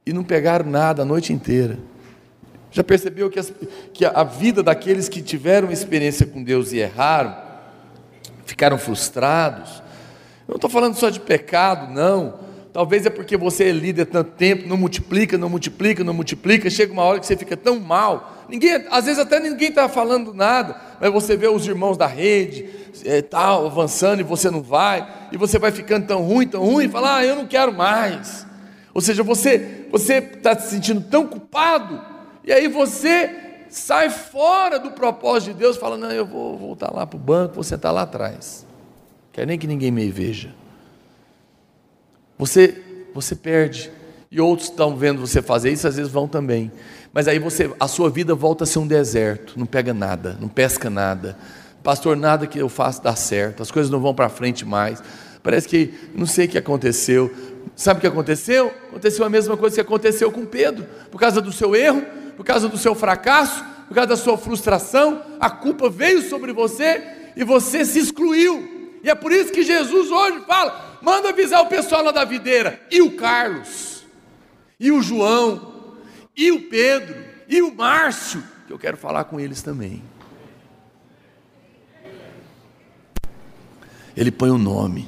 e 0.05 0.13
não 0.13 0.23
pegaram 0.23 0.71
nada 0.71 1.01
a 1.01 1.05
noite 1.05 1.33
inteira. 1.33 1.77
Já 2.71 2.81
percebeu 2.81 3.29
que, 3.29 3.39
as, 3.39 3.51
que 3.93 4.05
a 4.05 4.23
vida 4.23 4.63
daqueles 4.63 5.09
que 5.09 5.21
tiveram 5.21 5.69
experiência 5.69 6.25
com 6.25 6.41
Deus 6.41 6.71
e 6.71 6.77
erraram, 6.77 7.35
ficaram 8.45 8.77
frustrados? 8.77 9.83
Eu 10.47 10.51
não 10.51 10.55
estou 10.55 10.69
falando 10.69 10.95
só 10.95 11.09
de 11.09 11.19
pecado, 11.19 11.93
não. 11.93 12.39
Talvez 12.71 13.05
é 13.05 13.09
porque 13.09 13.35
você 13.35 13.65
é 13.65 13.71
líder 13.71 14.05
tanto 14.05 14.31
tempo, 14.31 14.67
não 14.67 14.77
multiplica, 14.77 15.37
não 15.37 15.49
multiplica, 15.49 16.03
não 16.03 16.13
multiplica, 16.13 16.69
chega 16.69 16.93
uma 16.93 17.03
hora 17.03 17.19
que 17.19 17.25
você 17.25 17.35
fica 17.35 17.57
tão 17.57 17.79
mal. 17.79 18.45
Ninguém, 18.47 18.85
às 18.91 19.05
vezes 19.05 19.19
até 19.19 19.39
ninguém 19.39 19.69
está 19.69 19.89
falando 19.89 20.33
nada, 20.33 20.79
mas 20.99 21.11
você 21.11 21.35
vê 21.35 21.47
os 21.47 21.65
irmãos 21.65 21.97
da 21.97 22.05
rede, 22.05 22.69
é, 23.05 23.21
tal, 23.21 23.65
avançando 23.65 24.19
e 24.19 24.23
você 24.23 24.51
não 24.51 24.61
vai, 24.61 25.07
e 25.31 25.37
você 25.37 25.57
vai 25.57 25.71
ficando 25.71 26.05
tão 26.05 26.21
ruim, 26.21 26.47
tão 26.47 26.63
ruim, 26.63 26.85
e 26.85 26.89
fala, 26.89 27.17
ah, 27.17 27.25
eu 27.25 27.35
não 27.35 27.47
quero 27.47 27.73
mais. 27.73 28.45
Ou 28.93 29.01
seja, 29.01 29.23
você 29.23 29.87
você 29.91 30.15
está 30.15 30.57
se 30.57 30.69
sentindo 30.69 31.01
tão 31.01 31.25
culpado 31.25 31.99
e 32.43 32.51
aí 32.51 32.67
você 32.67 33.29
sai 33.69 34.09
fora 34.09 34.79
do 34.79 34.91
propósito 34.91 35.53
de 35.53 35.59
Deus, 35.59 35.77
fala: 35.77 35.97
Não, 35.97 36.11
eu 36.11 36.25
vou 36.25 36.57
voltar 36.57 36.91
lá 36.93 37.05
para 37.05 37.17
o 37.17 37.19
banco, 37.19 37.55
vou 37.55 37.63
sentar 37.63 37.93
lá 37.93 38.03
atrás. 38.03 38.65
Quer 39.31 39.45
nem 39.45 39.57
que 39.57 39.67
ninguém 39.67 39.91
me 39.91 40.09
veja. 40.09 40.53
Você, 42.39 42.73
você 43.13 43.35
perde. 43.35 43.91
E 44.31 44.39
outros 44.39 44.69
estão 44.69 44.95
vendo 44.95 45.19
você 45.19 45.41
fazer 45.41 45.71
isso, 45.71 45.87
às 45.87 45.97
vezes 45.97 46.11
vão 46.11 46.27
também. 46.27 46.71
Mas 47.11 47.27
aí 47.27 47.37
você, 47.37 47.69
a 47.79 47.87
sua 47.87 48.09
vida 48.09 48.33
volta 48.33 48.63
a 48.63 48.67
ser 48.67 48.79
um 48.79 48.87
deserto, 48.87 49.59
não 49.59 49.65
pega 49.65 49.93
nada, 49.93 50.37
não 50.39 50.47
pesca 50.47 50.89
nada. 50.89 51.37
Pastor, 51.83 52.15
nada 52.15 52.47
que 52.47 52.59
eu 52.59 52.69
faço 52.69 53.03
dá 53.03 53.15
certo, 53.15 53.61
as 53.61 53.71
coisas 53.71 53.91
não 53.91 53.99
vão 53.99 54.13
para 54.13 54.29
frente 54.29 54.63
mais. 54.63 55.03
Parece 55.43 55.67
que 55.67 55.93
não 56.15 56.25
sei 56.25 56.45
o 56.45 56.49
que 56.49 56.57
aconteceu. 56.57 57.33
Sabe 57.75 57.97
o 57.97 58.01
que 58.01 58.07
aconteceu? 58.07 58.67
Aconteceu 58.89 59.25
a 59.25 59.29
mesma 59.29 59.57
coisa 59.57 59.75
que 59.75 59.81
aconteceu 59.81 60.31
com 60.31 60.45
Pedro, 60.45 60.85
por 61.11 61.19
causa 61.19 61.41
do 61.41 61.51
seu 61.51 61.75
erro, 61.75 62.03
por 62.37 62.45
causa 62.45 62.69
do 62.69 62.77
seu 62.77 62.93
fracasso, 62.93 63.63
por 63.87 63.95
causa 63.95 64.09
da 64.09 64.17
sua 64.17 64.37
frustração, 64.37 65.23
a 65.39 65.49
culpa 65.49 65.89
veio 65.89 66.21
sobre 66.21 66.53
você 66.53 67.01
e 67.35 67.43
você 67.43 67.83
se 67.83 67.99
excluiu. 67.99 68.97
E 69.03 69.09
é 69.09 69.15
por 69.15 69.31
isso 69.31 69.51
que 69.51 69.63
Jesus 69.63 70.11
hoje 70.11 70.41
fala: 70.45 70.88
manda 71.01 71.29
avisar 71.29 71.61
o 71.61 71.67
pessoal 71.67 72.03
lá 72.03 72.11
da 72.11 72.25
videira, 72.25 72.79
e 72.91 73.01
o 73.01 73.15
Carlos, 73.15 74.03
e 74.79 74.91
o 74.91 75.01
João, 75.01 75.97
e 76.35 76.51
o 76.51 76.69
Pedro, 76.69 77.15
e 77.47 77.61
o 77.61 77.75
Márcio, 77.75 78.43
que 78.67 78.73
eu 78.73 78.79
quero 78.79 78.97
falar 78.97 79.25
com 79.25 79.39
eles 79.39 79.61
também. 79.61 80.03
Ele 84.15 84.31
põe 84.31 84.49
o 84.49 84.55
um 84.55 84.57
nome. 84.57 85.07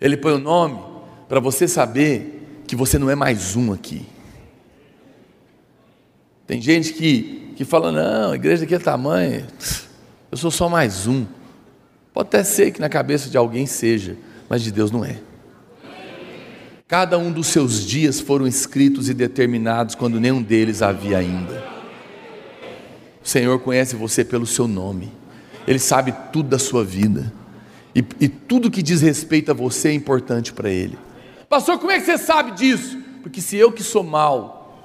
Ele 0.00 0.16
põe 0.16 0.32
o 0.32 0.36
um 0.36 0.40
nome 0.40 0.82
para 1.28 1.40
você 1.40 1.66
saber 1.66 2.62
que 2.66 2.76
você 2.76 2.98
não 2.98 3.08
é 3.08 3.14
mais 3.14 3.56
um 3.56 3.72
aqui. 3.72 4.06
Tem 6.46 6.60
gente 6.60 6.92
que, 6.92 7.54
que 7.56 7.64
fala, 7.64 7.90
não, 7.90 8.32
a 8.32 8.34
igreja 8.34 8.64
aqui 8.64 8.74
é 8.74 8.78
tamanho, 8.78 9.46
eu 10.30 10.36
sou 10.36 10.50
só 10.50 10.68
mais 10.68 11.06
um. 11.06 11.26
Pode 12.12 12.28
até 12.28 12.44
ser 12.44 12.70
que 12.70 12.80
na 12.80 12.88
cabeça 12.88 13.30
de 13.30 13.36
alguém 13.36 13.66
seja, 13.66 14.16
mas 14.48 14.62
de 14.62 14.70
Deus 14.70 14.90
não 14.90 15.04
é. 15.04 15.18
Cada 16.86 17.18
um 17.18 17.32
dos 17.32 17.46
seus 17.46 17.84
dias 17.84 18.20
foram 18.20 18.46
escritos 18.46 19.08
e 19.08 19.14
determinados 19.14 19.94
quando 19.94 20.20
nenhum 20.20 20.42
deles 20.42 20.82
havia 20.82 21.18
ainda. 21.18 21.64
O 23.24 23.28
Senhor 23.28 23.58
conhece 23.58 23.96
você 23.96 24.22
pelo 24.24 24.46
seu 24.46 24.68
nome, 24.68 25.10
Ele 25.66 25.78
sabe 25.78 26.14
tudo 26.30 26.50
da 26.50 26.58
sua 26.58 26.84
vida, 26.84 27.32
e, 27.94 28.04
e 28.20 28.28
tudo 28.28 28.70
que 28.70 28.82
diz 28.82 29.00
respeito 29.00 29.50
a 29.50 29.54
você 29.54 29.88
é 29.88 29.92
importante 29.94 30.52
para 30.52 30.68
Ele. 30.68 30.98
Pastor, 31.48 31.78
como 31.78 31.90
é 31.90 31.98
que 31.98 32.04
você 32.04 32.18
sabe 32.18 32.52
disso? 32.52 32.98
Porque 33.22 33.40
se 33.40 33.56
eu 33.56 33.72
que 33.72 33.82
sou 33.82 34.02
mal, 34.02 34.78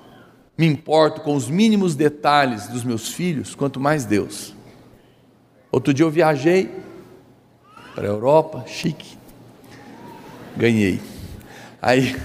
me 0.58 0.66
importo 0.66 1.22
com 1.22 1.36
os 1.36 1.50
mínimos 1.50 1.96
detalhes 1.96 2.68
dos 2.68 2.84
meus 2.84 3.10
filhos, 3.10 3.56
quanto 3.56 3.80
mais 3.80 4.06
Deus. 4.06 4.56
Outro 5.72 5.94
dia 5.94 6.06
eu 6.06 6.10
viajei 6.10 6.72
para 7.94 8.06
a 8.06 8.10
Europa, 8.10 8.64
chique, 8.66 9.19
ganhei. 10.58 11.00
Aí, 11.82 12.16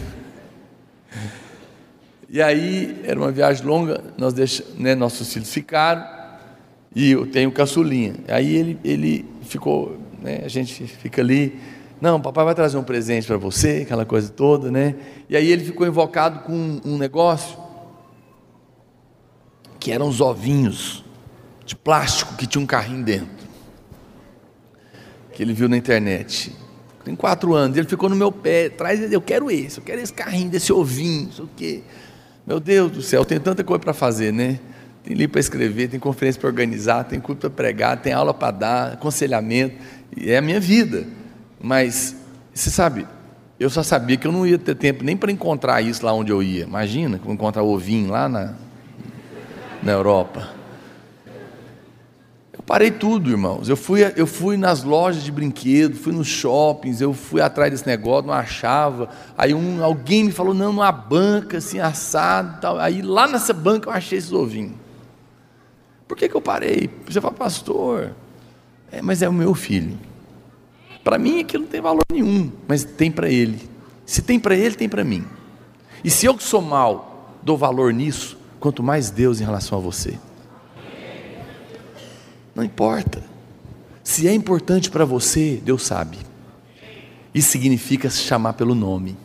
e 2.28 2.42
aí 2.42 3.00
era 3.04 3.18
uma 3.18 3.30
viagem 3.30 3.64
longa, 3.64 4.02
nós 4.18 4.32
deixamos, 4.32 4.74
né, 4.76 4.94
nossos 4.94 5.32
filhos 5.32 5.52
ficaram 5.52 6.04
e 6.94 7.12
eu 7.12 7.26
tenho 7.26 7.52
caçulinha. 7.52 8.14
Aí 8.28 8.54
ele, 8.56 8.78
ele 8.84 9.24
ficou, 9.42 9.98
né, 10.20 10.40
a 10.44 10.48
gente 10.48 10.86
fica 10.86 11.22
ali, 11.22 11.58
não, 12.00 12.20
papai 12.20 12.44
vai 12.44 12.54
trazer 12.54 12.76
um 12.76 12.82
presente 12.82 13.26
para 13.26 13.36
você, 13.36 13.82
aquela 13.84 14.04
coisa 14.04 14.28
toda, 14.28 14.70
né? 14.70 14.96
E 15.28 15.36
aí 15.36 15.50
ele 15.50 15.64
ficou 15.64 15.86
invocado 15.86 16.40
com 16.40 16.52
um, 16.52 16.80
um 16.84 16.98
negócio 16.98 17.56
que 19.78 19.92
eram 19.92 20.08
os 20.08 20.20
ovinhos 20.20 21.04
de 21.64 21.76
plástico 21.76 22.34
que 22.36 22.46
tinha 22.46 22.62
um 22.62 22.66
carrinho 22.66 23.04
dentro. 23.04 23.44
Que 25.32 25.42
ele 25.42 25.52
viu 25.52 25.68
na 25.68 25.76
internet. 25.76 26.52
Tem 27.04 27.14
quatro 27.14 27.54
anos, 27.54 27.76
ele 27.76 27.86
ficou 27.86 28.08
no 28.08 28.16
meu 28.16 28.32
pé, 28.32 28.70
traz, 28.70 29.12
eu 29.12 29.20
quero 29.20 29.50
esse, 29.50 29.78
eu 29.78 29.84
quero 29.84 30.00
esse 30.00 30.12
carrinho 30.12 30.48
desse 30.48 30.72
ovinho, 30.72 31.28
isso 31.28 31.42
o 31.42 31.48
quê. 31.54 31.82
Meu 32.46 32.58
Deus 32.58 32.90
do 32.90 33.02
céu, 33.02 33.24
tem 33.24 33.38
tanta 33.38 33.62
coisa 33.62 33.80
para 33.80 33.92
fazer, 33.92 34.32
né? 34.32 34.58
Tem 35.02 35.14
livro 35.14 35.32
para 35.32 35.40
escrever, 35.40 35.88
tem 35.88 36.00
conferência 36.00 36.40
para 36.40 36.48
organizar, 36.48 37.04
tem 37.04 37.20
culto 37.20 37.40
para 37.42 37.50
pregar, 37.50 38.00
tem 38.00 38.14
aula 38.14 38.32
para 38.32 38.50
dar, 38.50 38.92
aconselhamento, 38.94 39.76
e 40.16 40.30
é 40.30 40.38
a 40.38 40.42
minha 40.42 40.58
vida. 40.58 41.06
Mas, 41.60 42.16
você 42.54 42.70
sabe, 42.70 43.06
eu 43.60 43.68
só 43.68 43.82
sabia 43.82 44.16
que 44.16 44.26
eu 44.26 44.32
não 44.32 44.46
ia 44.46 44.58
ter 44.58 44.74
tempo 44.74 45.04
nem 45.04 45.14
para 45.14 45.30
encontrar 45.30 45.82
isso 45.82 46.04
lá 46.04 46.12
onde 46.14 46.32
eu 46.32 46.42
ia. 46.42 46.64
Imagina, 46.64 47.20
encontrar 47.26 47.62
ovinho 47.62 48.10
lá 48.10 48.28
na, 48.30 48.54
na 49.82 49.92
Europa. 49.92 50.63
Parei 52.66 52.90
tudo, 52.90 53.30
irmãos. 53.30 53.68
Eu 53.68 53.76
fui, 53.76 54.00
eu 54.16 54.26
fui 54.26 54.56
nas 54.56 54.82
lojas 54.82 55.22
de 55.22 55.30
brinquedo, 55.30 55.96
fui 55.96 56.12
nos 56.12 56.26
shoppings, 56.26 57.00
eu 57.00 57.12
fui 57.12 57.42
atrás 57.42 57.70
desse 57.70 57.86
negócio, 57.86 58.26
não 58.26 58.34
achava. 58.34 59.10
Aí 59.36 59.52
um, 59.52 59.84
alguém 59.84 60.24
me 60.24 60.32
falou, 60.32 60.54
não, 60.54 60.72
numa 60.72 60.90
banca, 60.90 61.58
assim, 61.58 61.78
assado 61.78 62.60
tal. 62.62 62.78
Aí 62.78 63.02
lá 63.02 63.26
nessa 63.26 63.52
banca 63.52 63.90
eu 63.90 63.92
achei 63.92 64.16
esses 64.16 64.32
ovinhos. 64.32 64.72
Por 66.08 66.16
que, 66.16 66.28
que 66.28 66.34
eu 66.34 66.40
parei? 66.40 66.88
Você 67.06 67.20
fala, 67.20 67.34
pastor, 67.34 68.12
é, 68.90 69.02
mas 69.02 69.20
é 69.20 69.28
o 69.28 69.32
meu 69.32 69.54
filho. 69.54 69.98
Para 71.02 71.18
mim 71.18 71.40
aquilo 71.40 71.64
não 71.64 71.70
tem 71.70 71.82
valor 71.82 72.02
nenhum, 72.10 72.50
mas 72.66 72.82
tem 72.82 73.10
para 73.10 73.28
ele. 73.28 73.60
Se 74.06 74.22
tem 74.22 74.40
para 74.40 74.56
ele, 74.56 74.74
tem 74.74 74.88
para 74.88 75.04
mim. 75.04 75.24
E 76.02 76.10
se 76.10 76.24
eu 76.24 76.34
que 76.34 76.42
sou 76.42 76.62
mal 76.62 77.36
dou 77.42 77.58
valor 77.58 77.92
nisso, 77.92 78.38
quanto 78.58 78.82
mais 78.82 79.10
Deus 79.10 79.38
em 79.38 79.44
relação 79.44 79.78
a 79.78 79.80
você. 79.80 80.18
Não 82.54 82.62
importa. 82.62 83.22
Se 84.02 84.28
é 84.28 84.32
importante 84.32 84.90
para 84.90 85.04
você, 85.04 85.60
Deus 85.64 85.82
sabe. 85.82 86.18
Isso 87.34 87.50
significa 87.50 88.08
se 88.10 88.20
chamar 88.22 88.52
pelo 88.52 88.74
nome. 88.74 89.16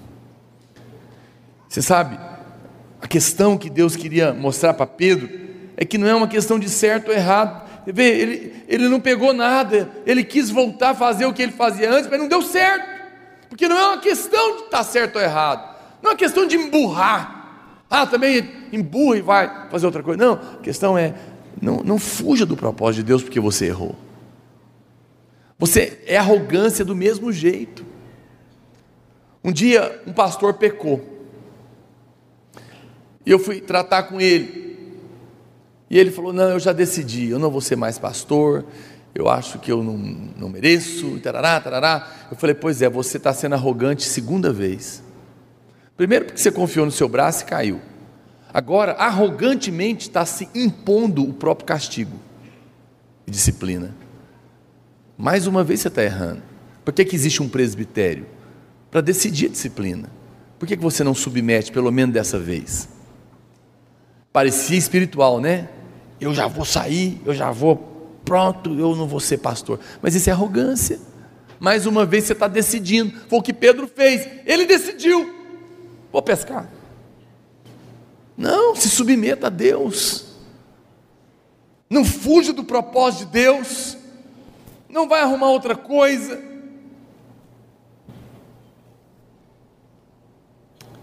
Você 1.67 1.82
sabe, 1.82 2.17
a 3.01 3.07
questão 3.07 3.57
que 3.57 3.69
Deus 3.69 3.95
queria 3.95 4.34
mostrar 4.34 4.73
para 4.73 4.88
Pedro 4.88 5.30
é 5.77 5.86
que 5.86 5.97
não 5.97 6.07
é 6.07 6.15
uma 6.15 6.27
questão 6.27 6.57
de 6.57 6.67
certo 6.69 7.09
ou 7.09 7.13
errado. 7.13 7.69
Você 7.86 7.91
vê, 7.91 8.19
ele, 8.19 8.63
ele 8.67 8.89
não 8.89 8.99
pegou 8.99 9.34
nada, 9.34 9.89
ele 10.05 10.23
quis 10.23 10.49
voltar 10.49 10.89
a 10.89 10.95
fazer 10.95 11.25
o 11.25 11.34
que 11.34 11.41
ele 11.41 11.51
fazia 11.51 11.91
antes, 11.91 12.09
mas 12.09 12.19
não 12.19 12.27
deu 12.27 12.41
certo. 12.41 12.99
Porque 13.47 13.67
não 13.67 13.77
é 13.77 13.88
uma 13.88 13.97
questão 13.99 14.57
de 14.57 14.63
estar 14.63 14.84
certo 14.84 15.17
ou 15.17 15.21
errado, 15.21 15.75
não 16.01 16.11
é 16.11 16.13
uma 16.13 16.17
questão 16.17 16.47
de 16.47 16.55
emburrar. 16.55 17.38
Ah, 17.89 18.05
também 18.05 18.47
emburra 18.71 19.17
e 19.17 19.21
vai 19.21 19.69
fazer 19.69 19.86
outra 19.86 20.03
coisa. 20.03 20.23
Não, 20.23 20.34
a 20.34 20.61
questão 20.61 20.97
é: 20.97 21.15
não, 21.62 21.84
não 21.84 21.99
fuja 21.99 22.45
do 22.45 22.55
propósito 22.55 23.01
de 23.01 23.07
Deus 23.07 23.24
porque 23.24 23.39
você 23.39 23.68
errou. 23.68 23.95
Você 25.57 26.01
é 26.07 26.18
arrogância 26.18 26.86
do 26.86 26.95
mesmo 26.95 27.32
jeito. 27.32 27.86
Um 29.43 29.51
dia, 29.51 30.01
um 30.07 30.14
pastor 30.14 30.53
pecou. 30.53 31.18
E 33.26 33.32
eu 33.32 33.39
fui 33.39 33.60
tratar 33.60 34.03
com 34.03 34.20
ele. 34.20 34.70
E 35.89 35.97
ele 35.97 36.12
falou: 36.12 36.32
Não, 36.32 36.49
eu 36.49 36.60
já 36.60 36.72
decidi, 36.72 37.30
eu 37.30 37.39
não 37.39 37.49
vou 37.49 37.62
ser 37.62 37.76
mais 37.76 37.99
pastor. 37.99 38.66
Eu 39.14 39.28
acho 39.28 39.60
que 39.60 39.72
eu 39.72 39.84
não, 39.84 39.97
não 39.97 40.49
mereço. 40.49 41.20
Tarará, 41.20 41.60
tarará. 41.60 42.07
Eu 42.32 42.38
falei: 42.38 42.55
Pois 42.55 42.82
é, 42.82 42.89
você 42.89 43.18
está 43.18 43.34
sendo 43.34 43.55
arrogante 43.55 44.03
segunda 44.03 44.53
vez. 44.53 45.03
Primeiro, 45.97 46.26
porque 46.26 46.39
você 46.39 46.51
confiou 46.51 46.86
no 46.86 46.91
seu 46.91 47.10
braço 47.10 47.43
e 47.43 47.45
caiu. 47.45 47.82
Agora, 48.54 48.93
arrogantemente 48.93 50.08
está 50.08 50.26
se 50.26 50.50
impondo 50.56 51.24
o 51.24 51.34
próprio 51.34 51.68
castigo 51.68 52.20
e 53.28 53.32
disciplina. 53.32 53.95
Mais 55.18 55.45
uma 55.45 55.64
vez 55.64 55.82
você 55.82 55.88
está 55.88 56.04
errando. 56.04 56.41
Por 56.84 56.93
que, 56.93 57.06
que 57.06 57.16
existe 57.16 57.43
um 57.43 57.50
presbitério? 57.50 58.26
Para 58.89 59.02
decidir 59.02 59.47
a 59.47 59.50
disciplina. 59.50 60.10
Por 60.58 60.68
que, 60.68 60.76
que 60.76 60.82
você 60.82 61.04
não 61.04 61.14
submete, 61.14 61.72
pelo 61.72 61.91
menos 61.91 62.14
dessa 62.14 62.39
vez? 62.39 62.89
Parecia 64.34 64.78
espiritual, 64.78 65.39
né? 65.39 65.70
Eu 66.20 66.34
já 66.34 66.47
vou 66.47 66.66
sair, 66.66 67.22
eu 67.26 67.34
já 67.34 67.52
vou, 67.52 68.20
pronto, 68.26 68.72
eu 68.78 68.95
não 68.95 69.08
vou 69.08 69.20
ser 69.20 69.38
pastor. 69.38 69.80
Mas 70.02 70.16
isso 70.16 70.30
é 70.30 70.34
arrogância. 70.34 71.00
Mais 71.60 71.86
uma 71.86 72.06
vez 72.06 72.24
você 72.24 72.34
está 72.34 72.47
decidindo. 72.47 73.14
Foi 73.28 73.39
o 73.39 73.43
que 73.43 73.54
Pedro 73.54 73.88
fez. 73.88 74.28
Ele 74.45 74.66
decidiu. 74.66 75.36
Vou 76.12 76.22
pescar. 76.22 76.78
Não, 78.40 78.74
se 78.74 78.90
submeta 78.90 79.48
a 79.48 79.50
Deus. 79.50 80.28
Não 81.90 82.06
fuja 82.06 82.54
do 82.54 82.64
propósito 82.64 83.26
de 83.26 83.32
Deus. 83.34 83.98
Não 84.88 85.10
vai 85.10 85.20
arrumar 85.20 85.50
outra 85.50 85.76
coisa. 85.76 86.42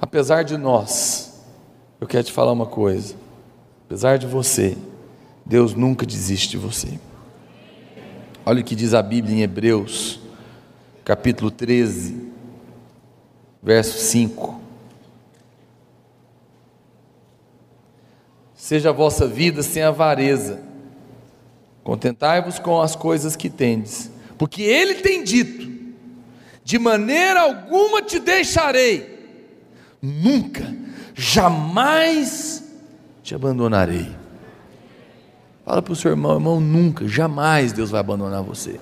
Apesar 0.00 0.44
de 0.44 0.56
nós, 0.56 1.42
eu 2.00 2.06
quero 2.06 2.24
te 2.24 2.32
falar 2.32 2.52
uma 2.52 2.64
coisa. 2.64 3.14
Apesar 3.84 4.16
de 4.16 4.26
você, 4.26 4.74
Deus 5.44 5.74
nunca 5.74 6.06
desiste 6.06 6.48
de 6.52 6.56
você. 6.56 6.98
Olha 8.46 8.62
o 8.62 8.64
que 8.64 8.74
diz 8.74 8.94
a 8.94 9.02
Bíblia 9.02 9.36
em 9.36 9.42
Hebreus, 9.42 10.20
capítulo 11.04 11.50
13, 11.50 12.30
verso 13.62 13.98
5. 13.98 14.65
Seja 18.66 18.88
a 18.88 18.92
vossa 18.92 19.28
vida 19.28 19.62
sem 19.62 19.84
avareza. 19.84 20.58
Contentai-vos 21.84 22.58
com 22.58 22.82
as 22.82 22.96
coisas 22.96 23.36
que 23.36 23.48
tendes, 23.48 24.10
porque 24.36 24.60
ele 24.60 24.96
tem 24.96 25.22
dito: 25.22 25.70
de 26.64 26.76
maneira 26.76 27.42
alguma 27.42 28.02
te 28.02 28.18
deixarei, 28.18 29.54
nunca, 30.02 30.74
jamais 31.14 32.64
te 33.22 33.36
abandonarei. 33.36 34.08
Fala 35.64 35.80
para 35.80 35.92
o 35.92 35.96
seu 35.96 36.10
irmão, 36.10 36.34
irmão, 36.34 36.60
nunca, 36.60 37.06
jamais 37.06 37.72
Deus 37.72 37.90
vai 37.90 38.00
abandonar 38.00 38.42
você. 38.42 38.80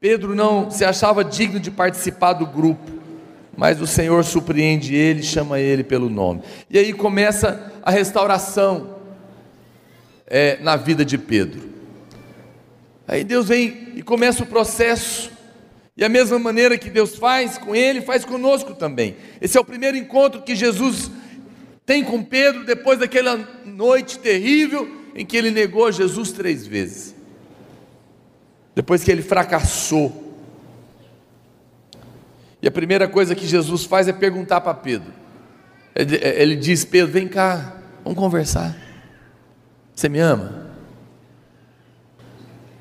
Pedro 0.00 0.34
não 0.34 0.70
se 0.70 0.82
achava 0.82 1.22
digno 1.22 1.60
de 1.60 1.70
participar 1.70 2.32
do 2.32 2.46
grupo, 2.46 2.90
mas 3.56 3.80
o 3.80 3.86
Senhor 3.86 4.22
surpreende 4.24 4.94
ele, 4.94 5.22
chama 5.22 5.58
ele 5.58 5.82
pelo 5.82 6.10
nome. 6.10 6.42
E 6.68 6.78
aí 6.78 6.92
começa 6.92 7.72
a 7.82 7.90
restauração 7.90 8.96
é, 10.26 10.58
na 10.60 10.76
vida 10.76 11.04
de 11.04 11.16
Pedro. 11.16 11.62
Aí 13.08 13.24
Deus 13.24 13.48
vem 13.48 13.92
e 13.94 14.02
começa 14.02 14.42
o 14.42 14.46
processo. 14.46 15.30
E 15.96 16.04
a 16.04 16.08
mesma 16.08 16.38
maneira 16.38 16.76
que 16.76 16.90
Deus 16.90 17.16
faz 17.16 17.56
com 17.56 17.74
ele, 17.74 18.02
faz 18.02 18.24
conosco 18.24 18.74
também. 18.74 19.16
Esse 19.40 19.56
é 19.56 19.60
o 19.60 19.64
primeiro 19.64 19.96
encontro 19.96 20.42
que 20.42 20.54
Jesus 20.54 21.10
tem 21.86 22.02
com 22.04 22.22
Pedro 22.22 22.64
depois 22.64 22.98
daquela 22.98 23.36
noite 23.64 24.18
terrível 24.18 25.06
em 25.14 25.24
que 25.24 25.36
ele 25.36 25.50
negou 25.50 25.90
Jesus 25.90 26.32
três 26.32 26.66
vezes. 26.66 27.14
Depois 28.74 29.02
que 29.02 29.10
ele 29.10 29.22
fracassou. 29.22 30.25
E 32.66 32.68
a 32.68 32.72
primeira 32.72 33.06
coisa 33.06 33.32
que 33.32 33.46
Jesus 33.46 33.84
faz 33.84 34.08
é 34.08 34.12
perguntar 34.12 34.60
para 34.60 34.74
Pedro. 34.74 35.12
Ele 35.94 36.56
diz: 36.56 36.84
Pedro, 36.84 37.12
vem 37.12 37.28
cá, 37.28 37.76
vamos 38.02 38.18
conversar. 38.18 38.76
Você 39.94 40.08
me 40.08 40.18
ama? 40.18 40.66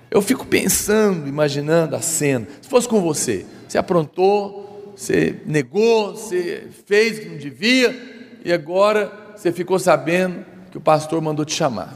Eu 0.09 0.23
fico 0.23 0.43
pensando, 0.47 1.29
imaginando 1.29 1.95
a 1.95 2.01
cena. 2.01 2.47
Se 2.63 2.67
fosse 2.67 2.89
com 2.89 2.99
você, 2.99 3.45
você 3.67 3.77
aprontou, 3.77 4.91
você 4.97 5.39
negou, 5.45 6.15
você 6.15 6.67
fez 6.87 7.19
o 7.19 7.21
que 7.21 7.29
não 7.29 7.37
devia, 7.37 8.39
e 8.43 8.51
agora 8.51 9.35
você 9.35 9.51
ficou 9.51 9.77
sabendo 9.77 10.43
que 10.71 10.79
o 10.79 10.81
pastor 10.81 11.21
mandou 11.21 11.45
te 11.45 11.53
chamar. 11.53 11.95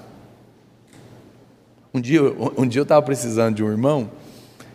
Um 1.91 1.99
dia, 1.99 2.21
um 2.55 2.67
dia 2.67 2.81
eu 2.81 2.83
estava 2.83 3.01
precisando 3.01 3.55
de 3.55 3.63
um 3.63 3.71
irmão 3.71 4.11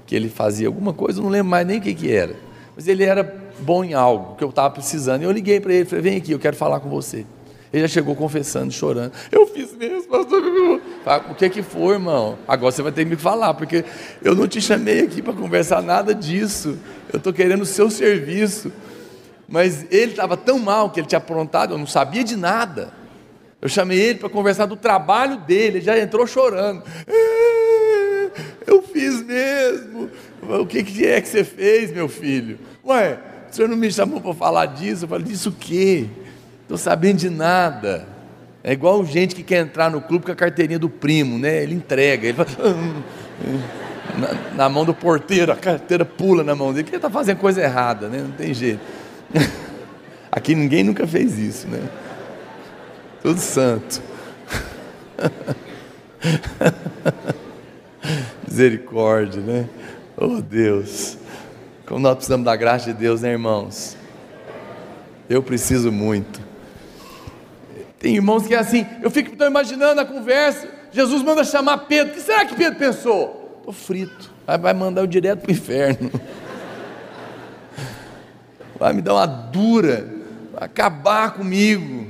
que 0.05 0.17
ele 0.17 0.29
fazia 0.29 0.67
alguma 0.67 0.93
coisa, 0.93 1.21
eu 1.21 1.23
não 1.23 1.31
lembro 1.31 1.51
mais 1.51 1.65
nem 1.65 1.79
o 1.79 1.81
que, 1.81 1.95
que 1.95 2.11
era, 2.11 2.35
mas 2.75 2.89
ele 2.89 3.05
era 3.05 3.23
bom 3.61 3.85
em 3.85 3.95
algo 3.95 4.37
que 4.37 4.45
eu 4.45 4.49
estava 4.49 4.71
precisando. 4.71 5.23
E 5.23 5.25
eu 5.25 5.33
liguei 5.33 5.61
para 5.61 5.73
ele, 5.73 5.85
falei: 5.85 6.03
vem 6.03 6.17
aqui, 6.17 6.33
eu 6.33 6.39
quero 6.39 6.57
falar 6.57 6.81
com 6.81 6.89
você. 6.89 7.25
Ele 7.73 7.83
já 7.83 7.89
chegou 7.89 8.15
confessando, 8.15 8.73
chorando. 8.73 9.13
Eu 9.33 9.49
fiz 9.49 9.75
mesmo, 9.77 10.09
pastor. 10.09 10.41
O 11.29 11.35
que 11.35 11.51
que 11.51 11.61
foi, 11.61 11.95
irmão? 11.95 12.39
Agora 12.47 12.71
você 12.71 12.83
vai 12.83 12.93
ter 12.93 13.03
que 13.05 13.11
me 13.11 13.17
falar, 13.17 13.53
porque 13.55 13.85
eu 14.23 14.33
não 14.33 14.47
te 14.47 14.61
chamei 14.61 15.01
aqui 15.01 15.21
para 15.21 15.33
conversar 15.33 15.83
nada 15.83 16.15
disso. 16.15 16.79
Eu 17.13 17.17
estou 17.17 17.33
querendo 17.33 17.63
o 17.63 17.67
seu 17.67 17.91
serviço. 17.91 18.73
Mas 19.49 19.87
ele 19.91 20.13
estava 20.13 20.37
tão 20.37 20.59
mal 20.61 20.89
que 20.91 21.01
ele 21.01 21.07
tinha 21.09 21.19
aprontado, 21.19 21.75
eu 21.75 21.79
não 21.79 21.87
sabia 21.87 22.23
de 22.23 22.37
nada. 22.37 22.93
Eu 23.61 23.69
chamei 23.69 23.99
ele 23.99 24.19
para 24.21 24.29
conversar 24.29 24.67
do 24.67 24.77
trabalho 24.77 25.39
dele, 25.39 25.79
ele 25.79 25.81
já 25.81 25.99
entrou 25.99 26.27
chorando. 26.27 26.83
É, 27.09 28.31
eu 28.67 28.83
fiz 28.83 29.21
mesmo. 29.23 30.11
O 30.49 30.67
que, 30.67 31.07
é 31.07 31.21
que 31.21 31.29
você 31.29 31.45
fez, 31.45 31.93
meu 31.93 32.09
filho? 32.09 32.59
Ué, 32.85 33.19
o 33.51 33.55
senhor 33.55 33.69
não 33.69 33.77
me 33.77 33.91
chamou 33.91 34.21
para 34.21 34.35
falar 34.35 34.67
disso? 34.67 35.05
Eu 35.05 35.09
falei, 35.09 35.27
disso 35.27 35.51
o 35.51 35.53
quê? 35.53 36.07
Estou 36.63 36.77
sabendo 36.77 37.19
de 37.19 37.31
nada. 37.31 38.09
É 38.63 38.73
igual 38.73 39.05
gente 39.05 39.35
que 39.35 39.43
quer 39.43 39.61
entrar 39.61 39.91
no 39.91 40.01
clube 40.01 40.25
com 40.25 40.33
a 40.33 40.35
carteirinha 40.35 40.79
do 40.79 40.89
primo, 40.89 41.39
né? 41.39 41.63
Ele 41.63 41.75
entrega, 41.75 42.27
ele 42.27 42.35
fala, 42.35 42.49
na, 44.19 44.57
na, 44.57 44.69
mão 44.71 44.87
do 44.87 44.95
porteiro, 44.95 45.53
a 45.53 45.57
carteira 45.57 46.05
pula 46.05 46.43
na 46.43 46.55
mão 46.55 46.73
dele, 46.73 46.85
porque 46.85 46.97
ele 46.97 46.99
está 46.99 47.11
fazendo 47.11 47.39
coisa 47.39 47.63
errada, 47.63 48.09
né? 48.09 48.23
Não 48.23 48.33
tem 48.33 48.55
jeito. 48.55 48.81
Aqui 50.33 50.55
ninguém 50.55 50.83
nunca 50.83 51.07
fez 51.07 51.39
isso, 51.39 51.69
né? 51.69 51.87
Tudo 53.23 53.39
santo. 53.39 54.03
Misericórdia, 58.49 59.43
né? 59.43 59.69
Oh 60.17 60.41
Deus, 60.41 61.19
como 61.87 61.99
nós 61.99 62.15
precisamos 62.15 62.45
da 62.45 62.55
graça 62.55 62.93
de 62.93 62.99
Deus, 62.99 63.23
né, 63.23 63.33
irmãos? 63.33 63.97
Eu 65.29 65.43
preciso 65.43 65.91
muito. 65.91 66.41
Tem 67.99 68.15
irmãos 68.15 68.47
que 68.47 68.55
é 68.55 68.59
assim, 68.59 68.87
eu 69.03 69.11
fico 69.11 69.33
então 69.33 69.47
imaginando 69.47 70.01
a 70.01 70.05
conversa, 70.05 70.69
Jesus 70.93 71.23
manda 71.23 71.43
chamar 71.43 71.79
Pedro, 71.79 72.13
o 72.13 72.17
que 72.17 72.23
será 72.23 72.45
que 72.45 72.55
Pedro 72.55 72.79
pensou? 72.79 73.57
Estou 73.59 73.73
frito, 73.73 74.31
vai, 74.47 74.73
mandar 74.73 75.01
eu 75.01 75.07
direto 75.07 75.41
para 75.41 75.49
o 75.49 75.53
inferno, 75.53 76.11
vai 78.79 78.93
me 78.93 79.03
dar 79.03 79.15
uma 79.15 79.27
dura, 79.27 80.07
vai 80.53 80.65
acabar 80.65 81.33
comigo, 81.33 82.07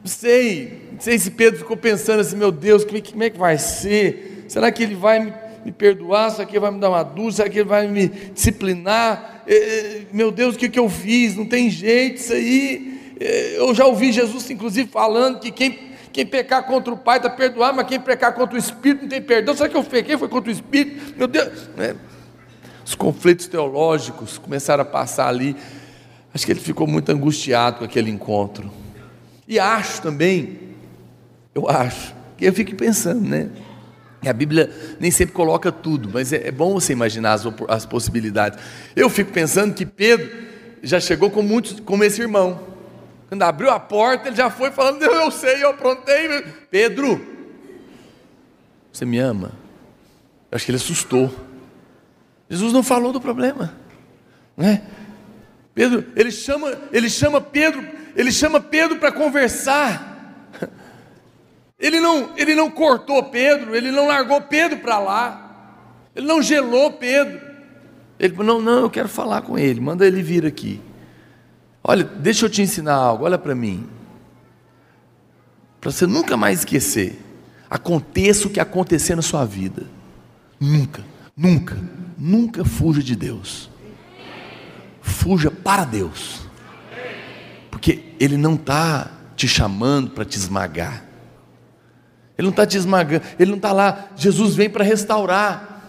não 0.00 0.06
sei, 0.06 0.90
não 0.92 1.00
sei 1.00 1.18
se 1.18 1.32
Pedro 1.32 1.58
ficou 1.58 1.76
pensando 1.76 2.20
assim, 2.20 2.36
meu 2.36 2.52
Deus, 2.52 2.84
como 2.84 3.24
é 3.24 3.30
que 3.30 3.38
vai 3.38 3.58
ser? 3.58 4.44
Será 4.48 4.70
que 4.70 4.82
ele 4.82 4.94
vai 4.94 5.18
me, 5.18 5.32
me 5.64 5.72
perdoar? 5.72 6.34
Que 6.46 6.52
ele 6.52 6.60
vai 6.60 6.70
me 6.70 6.80
dar 6.80 6.90
uma? 6.90 7.32
Será 7.32 7.48
que 7.48 7.58
ele 7.58 7.68
vai 7.68 7.86
me 7.86 8.08
disciplinar? 8.08 9.44
Meu 10.12 10.30
Deus, 10.30 10.54
o 10.54 10.58
que, 10.58 10.68
que 10.68 10.78
eu 10.78 10.88
fiz? 10.88 11.36
Não 11.36 11.46
tem 11.46 11.70
jeito 11.70 12.16
isso 12.16 12.32
aí. 12.32 12.98
É, 13.20 13.58
eu 13.58 13.74
já 13.74 13.84
ouvi 13.84 14.12
Jesus, 14.12 14.48
inclusive, 14.50 14.88
falando 14.88 15.40
que 15.40 15.50
quem, 15.50 15.76
quem 16.12 16.24
pecar 16.24 16.64
contra 16.64 16.94
o 16.94 16.96
Pai 16.96 17.16
está 17.16 17.28
perdoado, 17.28 17.76
mas 17.76 17.86
quem 17.86 17.98
pecar 17.98 18.32
contra 18.32 18.54
o 18.54 18.58
Espírito 18.58 19.02
não 19.02 19.08
tem 19.08 19.20
perdão. 19.20 19.56
Será 19.56 19.68
que 19.68 19.76
eu 19.76 19.82
pequei? 19.82 20.16
Foi 20.16 20.28
contra 20.28 20.50
o 20.50 20.52
Espírito? 20.52 21.14
Meu 21.16 21.26
Deus. 21.26 21.68
É, 21.78 21.96
os 22.84 22.94
conflitos 22.94 23.46
teológicos 23.48 24.38
começaram 24.38 24.82
a 24.82 24.86
passar 24.86 25.28
ali. 25.28 25.56
Acho 26.32 26.46
que 26.46 26.52
ele 26.52 26.60
ficou 26.60 26.86
muito 26.86 27.10
angustiado 27.10 27.78
com 27.78 27.84
aquele 27.84 28.10
encontro. 28.10 28.70
E 29.46 29.58
acho 29.58 30.00
também, 30.00 30.58
eu 31.54 31.68
acho, 31.68 32.14
que 32.36 32.44
eu 32.44 32.52
fico 32.52 32.74
pensando, 32.76 33.20
né? 33.20 33.50
A 34.26 34.32
Bíblia 34.32 34.70
nem 34.98 35.10
sempre 35.10 35.34
coloca 35.34 35.70
tudo, 35.70 36.10
mas 36.12 36.32
é, 36.32 36.48
é 36.48 36.50
bom 36.50 36.74
você 36.74 36.92
imaginar 36.92 37.34
as, 37.34 37.44
as, 37.68 37.86
possibilidades. 37.86 38.58
Eu 38.96 39.08
fico 39.08 39.32
pensando 39.32 39.74
que 39.74 39.86
Pedro 39.86 40.28
já 40.82 40.98
chegou 40.98 41.30
com 41.30 41.40
muitos, 41.40 41.78
como 41.80 42.02
esse 42.02 42.20
irmão. 42.20 42.60
Quando 43.28 43.42
abriu 43.42 43.70
a 43.70 43.78
porta, 43.78 44.28
ele 44.28 44.36
já 44.36 44.50
foi 44.50 44.70
falando: 44.72 45.02
Eu 45.02 45.30
sei, 45.30 45.62
eu 45.62 45.70
aprontei. 45.70 46.42
Pedro, 46.70 47.24
você 48.92 49.04
me 49.04 49.18
ama? 49.18 49.52
Eu 50.50 50.56
acho 50.56 50.64
que 50.64 50.72
ele 50.72 50.76
assustou. 50.76 51.32
Jesus 52.50 52.72
não 52.72 52.82
falou 52.82 53.12
do 53.12 53.20
problema, 53.20 53.74
né? 54.56 54.82
Pedro, 55.74 56.04
ele 56.16 56.32
chama, 56.32 56.72
ele 56.90 57.08
chama 57.08 57.40
Pedro, 57.40 57.86
ele 58.16 58.32
chama 58.32 58.60
Pedro 58.60 58.96
para 58.96 59.12
conversar. 59.12 60.07
Ele 61.78 62.00
não, 62.00 62.30
ele 62.36 62.54
não 62.54 62.70
cortou 62.70 63.22
Pedro, 63.24 63.76
ele 63.76 63.90
não 63.90 64.08
largou 64.08 64.40
Pedro 64.40 64.78
para 64.78 64.98
lá. 64.98 65.44
Ele 66.14 66.26
não 66.26 66.42
gelou 66.42 66.92
Pedro. 66.92 67.40
Ele 68.18 68.34
falou: 68.34 68.60
"Não, 68.60 68.60
não, 68.60 68.82
eu 68.82 68.90
quero 68.90 69.08
falar 69.08 69.42
com 69.42 69.56
ele. 69.56 69.80
Manda 69.80 70.06
ele 70.06 70.22
vir 70.22 70.44
aqui." 70.44 70.80
Olha, 71.84 72.04
deixa 72.04 72.44
eu 72.44 72.50
te 72.50 72.60
ensinar 72.60 72.94
algo, 72.94 73.24
olha 73.24 73.38
para 73.38 73.54
mim. 73.54 73.88
Para 75.80 75.90
você 75.90 76.06
nunca 76.06 76.36
mais 76.36 76.60
esquecer. 76.60 77.18
Aconteça 77.70 78.48
o 78.48 78.50
que 78.50 78.60
acontecer 78.60 79.14
na 79.14 79.22
sua 79.22 79.44
vida. 79.44 79.86
Nunca, 80.58 81.04
nunca, 81.36 81.78
nunca 82.18 82.64
fuja 82.64 83.02
de 83.02 83.14
Deus. 83.14 83.70
Fuja 85.00 85.50
para 85.50 85.84
Deus. 85.84 86.40
Porque 87.70 88.04
Ele 88.18 88.36
não 88.36 88.54
está 88.54 89.10
te 89.36 89.46
chamando 89.46 90.10
para 90.10 90.24
te 90.24 90.36
esmagar. 90.36 91.07
Ele 92.38 92.46
não 92.46 92.50
está 92.50 92.64
te 92.64 92.76
esmagando, 92.76 93.24
Ele 93.36 93.50
não 93.50 93.56
está 93.56 93.72
lá. 93.72 94.10
Jesus 94.14 94.54
vem 94.54 94.70
para 94.70 94.84
restaurar. 94.84 95.82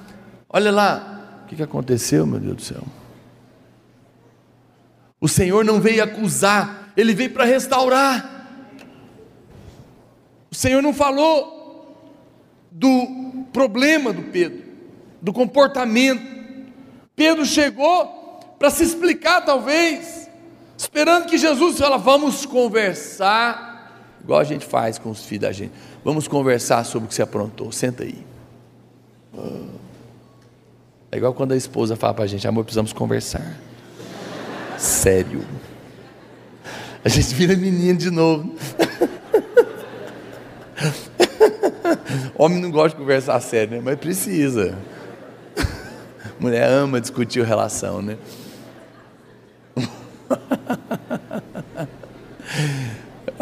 Olha 0.50 0.72
lá, 0.72 1.42
o 1.44 1.48
que, 1.48 1.56
que 1.56 1.62
aconteceu, 1.62 2.26
meu 2.26 2.40
Deus 2.40 2.56
do 2.56 2.62
céu? 2.64 2.84
O 5.22 5.28
Senhor 5.28 5.64
não 5.64 5.80
veio 5.80 6.04
acusar, 6.04 6.92
Ele 6.98 7.14
veio 7.14 7.30
para 7.30 7.46
restaurar. 7.46 8.38
O 10.52 10.56
Senhor 10.56 10.82
não 10.82 10.92
falou 10.92 12.10
do 12.72 13.46
problema 13.54 14.12
do 14.12 14.24
Pedro, 14.24 14.64
do 15.22 15.32
comportamento. 15.32 16.40
Pedro 17.16 17.46
chegou 17.46 18.56
para 18.58 18.72
se 18.72 18.84
explicar, 18.84 19.42
talvez, 19.46 20.28
esperando 20.76 21.28
que 21.28 21.38
Jesus 21.38 21.78
fala, 21.78 21.98
vamos 21.98 22.44
conversar, 22.46 23.69
igual 24.30 24.40
a 24.42 24.44
gente 24.44 24.64
faz 24.64 25.00
com 25.00 25.10
os 25.10 25.26
filhos 25.26 25.42
da 25.42 25.52
gente. 25.52 25.72
Vamos 26.06 26.28
conversar 26.28 26.84
sobre 26.84 27.08
o 27.08 27.10
que 27.10 27.16
você 27.16 27.24
aprontou. 27.24 27.72
Senta 27.72 28.04
aí. 28.04 28.24
É 31.12 31.18
igual 31.18 31.34
quando 31.34 31.54
a 31.54 31.58
esposa 31.58 31.96
fala 31.96 32.14
para 32.14 32.26
a 32.26 32.28
gente, 32.28 32.48
amor, 32.48 32.64
precisamos 32.64 32.94
conversar 32.94 33.60
sério. 34.78 35.44
A 37.04 37.10
gente 37.10 37.34
vira 37.34 37.56
menino 37.56 37.98
de 37.98 38.12
novo. 38.12 38.54
Homem 42.38 42.60
não 42.60 42.70
gosta 42.70 42.90
de 42.90 42.98
conversar 42.98 43.40
sério, 43.40 43.78
né? 43.78 43.82
mas 43.84 43.98
precisa. 43.98 44.78
Mulher 46.40 46.70
ama 46.70 47.02
discutir 47.02 47.44
relação, 47.44 48.00
né? 48.00 48.16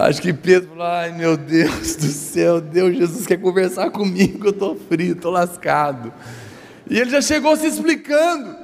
Acho 0.07 0.21
que 0.21 0.33
Pedro 0.33 0.69
falou: 0.69 0.85
ai 0.85 1.11
meu 1.11 1.35
Deus 1.35 1.97
do 1.97 2.07
céu, 2.07 2.61
Deus, 2.61 2.95
Jesus 2.95 3.27
quer 3.27 3.35
conversar 3.37 3.91
comigo, 3.91 4.45
eu 4.45 4.51
estou 4.51 4.73
frio, 4.73 5.13
estou 5.13 5.31
lascado. 5.31 6.13
E 6.89 6.97
ele 6.97 7.09
já 7.09 7.21
chegou 7.21 7.57
se 7.57 7.67
explicando. 7.67 8.55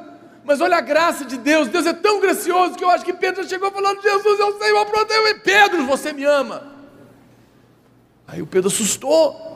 Mas 0.45 0.61
olha 0.61 0.77
a 0.77 0.81
graça 0.81 1.25
de 1.25 1.37
Deus, 1.37 1.67
Deus 1.67 1.85
é 1.85 1.91
tão 1.91 2.21
gracioso 2.21 2.75
que 2.75 2.83
eu 2.83 2.89
acho 2.89 3.03
que 3.03 3.11
Pedro 3.11 3.43
já 3.43 3.49
chegou 3.49 3.69
falando: 3.71 4.01
Jesus, 4.01 4.39
eu 4.39 4.57
sei, 4.57 4.71
eu 4.71 4.77
aprontei, 4.79 5.17
Pedro, 5.43 5.85
você 5.85 6.13
me 6.13 6.23
ama. 6.23 6.63
Aí 8.25 8.41
o 8.41 8.47
Pedro 8.47 8.69
assustou. 8.69 9.51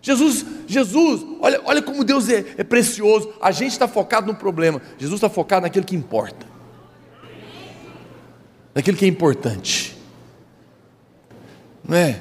Jesus, 0.00 0.46
Jesus, 0.66 1.26
olha, 1.40 1.60
olha 1.64 1.82
como 1.82 2.04
Deus 2.04 2.30
é, 2.30 2.42
é 2.56 2.64
precioso. 2.64 3.34
A 3.42 3.50
gente 3.50 3.72
está 3.72 3.86
focado 3.86 4.28
no 4.28 4.34
problema, 4.34 4.80
Jesus 4.96 5.18
está 5.18 5.28
focado 5.28 5.62
naquilo 5.62 5.84
que 5.84 5.94
importa, 5.94 6.46
naquilo 8.74 8.96
que 8.96 9.04
é 9.04 9.08
importante 9.08 9.97
não 11.88 11.96
é? 11.96 12.20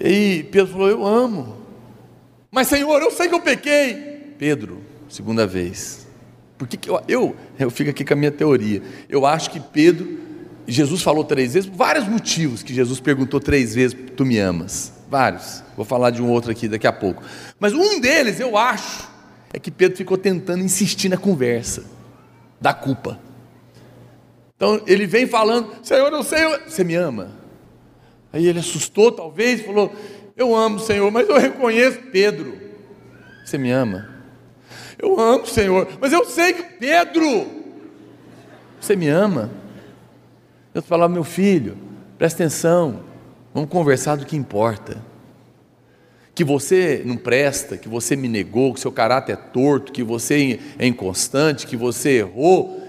E 0.00 0.44
Pedro 0.50 0.72
falou: 0.72 0.88
Eu 0.88 1.06
amo, 1.06 1.56
mas 2.50 2.68
Senhor, 2.68 3.02
eu 3.02 3.10
sei 3.10 3.28
que 3.28 3.34
eu 3.34 3.42
pequei. 3.42 4.34
Pedro, 4.38 4.80
segunda 5.08 5.46
vez, 5.46 6.06
por 6.56 6.66
que, 6.66 6.76
que 6.78 6.88
eu, 6.88 7.00
eu, 7.06 7.36
eu 7.58 7.70
fico 7.70 7.90
aqui 7.90 8.04
com 8.04 8.14
a 8.14 8.16
minha 8.16 8.30
teoria? 8.30 8.82
Eu 9.08 9.26
acho 9.26 9.50
que 9.50 9.60
Pedro, 9.60 10.18
Jesus 10.66 11.02
falou 11.02 11.24
três 11.24 11.52
vezes, 11.52 11.68
vários 11.68 12.08
motivos 12.08 12.62
que 12.62 12.72
Jesus 12.72 13.00
perguntou 13.00 13.38
três 13.38 13.74
vezes: 13.74 13.96
Tu 14.16 14.24
me 14.24 14.38
amas? 14.38 14.94
Vários, 15.10 15.62
vou 15.76 15.84
falar 15.84 16.10
de 16.10 16.22
um 16.22 16.30
outro 16.30 16.50
aqui 16.50 16.68
daqui 16.68 16.86
a 16.86 16.92
pouco, 16.92 17.22
mas 17.60 17.72
um 17.72 18.00
deles 18.00 18.40
eu 18.40 18.56
acho 18.56 19.08
é 19.52 19.58
que 19.58 19.70
Pedro 19.70 19.96
ficou 19.96 20.18
tentando 20.18 20.62
insistir 20.62 21.08
na 21.08 21.16
conversa 21.16 21.84
da 22.60 22.74
culpa. 22.74 23.18
Então 24.56 24.82
ele 24.86 25.06
vem 25.06 25.26
falando: 25.26 25.70
Senhor, 25.82 26.12
eu 26.12 26.22
sei, 26.22 26.40
você 26.66 26.84
me 26.84 26.94
ama? 26.94 27.37
Aí 28.32 28.46
ele 28.46 28.58
assustou, 28.58 29.10
talvez, 29.12 29.62
falou: 29.62 29.92
Eu 30.36 30.54
amo, 30.54 30.78
Senhor, 30.78 31.10
mas 31.10 31.28
eu 31.28 31.38
reconheço 31.38 31.98
Pedro. 32.12 32.56
Você 33.44 33.56
me 33.56 33.70
ama? 33.70 34.08
Eu 34.98 35.18
amo, 35.18 35.46
Senhor, 35.46 35.88
mas 36.00 36.12
eu 36.12 36.24
sei 36.24 36.52
que 36.52 36.62
Pedro, 36.62 37.46
você 38.80 38.96
me 38.96 39.08
ama? 39.08 39.50
Eu 40.74 40.82
falava, 40.82 41.12
meu 41.12 41.24
filho, 41.24 41.76
presta 42.18 42.42
atenção, 42.42 43.00
vamos 43.54 43.70
conversar 43.70 44.16
do 44.16 44.26
que 44.26 44.36
importa. 44.36 45.02
Que 46.34 46.44
você 46.44 47.02
não 47.04 47.16
presta, 47.16 47.76
que 47.76 47.88
você 47.88 48.14
me 48.14 48.28
negou, 48.28 48.74
que 48.74 48.80
seu 48.80 48.92
caráter 48.92 49.32
é 49.32 49.36
torto, 49.36 49.92
que 49.92 50.02
você 50.02 50.60
é 50.78 50.86
inconstante, 50.86 51.66
que 51.66 51.76
você 51.76 52.18
errou. 52.18 52.80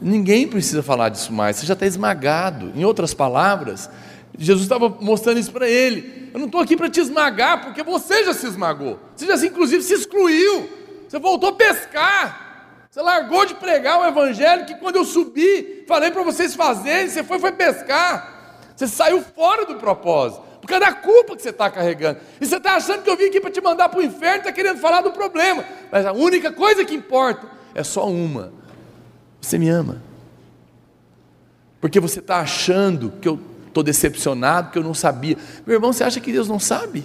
Ninguém 0.00 0.46
precisa 0.46 0.82
falar 0.82 1.08
disso 1.08 1.32
mais, 1.32 1.56
você 1.56 1.66
já 1.66 1.74
está 1.74 1.86
esmagado. 1.86 2.72
Em 2.74 2.84
outras 2.84 3.12
palavras, 3.12 3.90
Jesus 4.38 4.62
estava 4.62 4.88
mostrando 4.88 5.40
isso 5.40 5.50
para 5.50 5.68
ele. 5.68 6.30
Eu 6.32 6.38
não 6.38 6.46
estou 6.46 6.60
aqui 6.60 6.76
para 6.76 6.88
te 6.88 7.00
esmagar, 7.00 7.64
porque 7.64 7.82
você 7.82 8.24
já 8.24 8.32
se 8.32 8.46
esmagou. 8.46 9.00
Você 9.16 9.26
já, 9.26 9.34
inclusive, 9.44 9.82
se 9.82 9.94
excluiu. 9.94 10.70
Você 11.08 11.18
voltou 11.18 11.48
a 11.50 11.52
pescar. 11.52 12.86
Você 12.88 13.02
largou 13.02 13.44
de 13.44 13.56
pregar 13.56 14.00
o 14.00 14.06
evangelho 14.06 14.64
que 14.64 14.76
quando 14.76 14.96
eu 14.96 15.04
subi, 15.04 15.84
falei 15.88 16.12
para 16.12 16.22
vocês 16.22 16.54
fazerem, 16.54 17.08
você 17.08 17.24
foi, 17.24 17.40
foi 17.40 17.50
pescar. 17.50 18.60
Você 18.76 18.86
saiu 18.86 19.20
fora 19.20 19.66
do 19.66 19.74
propósito. 19.74 20.42
Por 20.60 20.68
causa 20.68 20.84
da 20.84 20.92
culpa 20.92 21.34
que 21.34 21.42
você 21.42 21.50
está 21.50 21.68
carregando. 21.68 22.20
E 22.40 22.46
você 22.46 22.56
está 22.56 22.76
achando 22.76 23.02
que 23.02 23.10
eu 23.10 23.16
vim 23.16 23.24
aqui 23.24 23.40
para 23.40 23.50
te 23.50 23.60
mandar 23.60 23.88
para 23.88 23.98
o 23.98 24.02
inferno, 24.02 24.38
está 24.38 24.52
querendo 24.52 24.78
falar 24.78 25.00
do 25.00 25.10
problema. 25.10 25.64
Mas 25.90 26.06
a 26.06 26.12
única 26.12 26.52
coisa 26.52 26.84
que 26.84 26.94
importa 26.94 27.46
é 27.74 27.82
só 27.82 28.08
uma. 28.08 28.52
Você 29.40 29.58
me 29.58 29.68
ama. 29.68 30.00
Porque 31.80 31.98
você 31.98 32.20
está 32.20 32.38
achando 32.38 33.12
que 33.20 33.28
eu 33.28 33.40
estou 33.68 33.82
decepcionado 33.82 34.66
porque 34.66 34.78
eu 34.78 34.82
não 34.82 34.94
sabia. 34.94 35.36
Meu 35.66 35.76
irmão, 35.76 35.92
você 35.92 36.04
acha 36.04 36.20
que 36.20 36.32
Deus 36.32 36.48
não 36.48 36.58
sabe? 36.58 37.04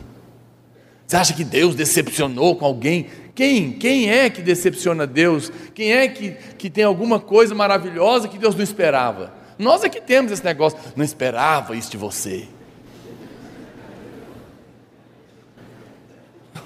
Você 1.05 1.15
acha 1.15 1.33
que 1.33 1.43
Deus 1.43 1.75
decepcionou 1.75 2.55
com 2.55 2.65
alguém? 2.65 3.07
Quem? 3.35 3.73
Quem 3.73 4.09
é 4.09 4.29
que 4.29 4.41
decepciona 4.41 5.05
Deus? 5.05 5.51
Quem 5.73 5.93
é 5.93 6.07
que, 6.07 6.31
que 6.57 6.69
tem 6.69 6.83
alguma 6.83 7.19
coisa 7.19 7.53
maravilhosa 7.53 8.27
que 8.27 8.37
Deus 8.37 8.55
não 8.55 8.63
esperava? 8.63 9.33
Nós 9.57 9.83
é 9.83 9.89
que 9.89 10.01
temos 10.01 10.31
esse 10.31 10.43
negócio, 10.43 10.79
não 10.95 11.05
esperava 11.05 11.75
isso 11.75 11.91
de 11.91 11.97
você. 11.97 12.47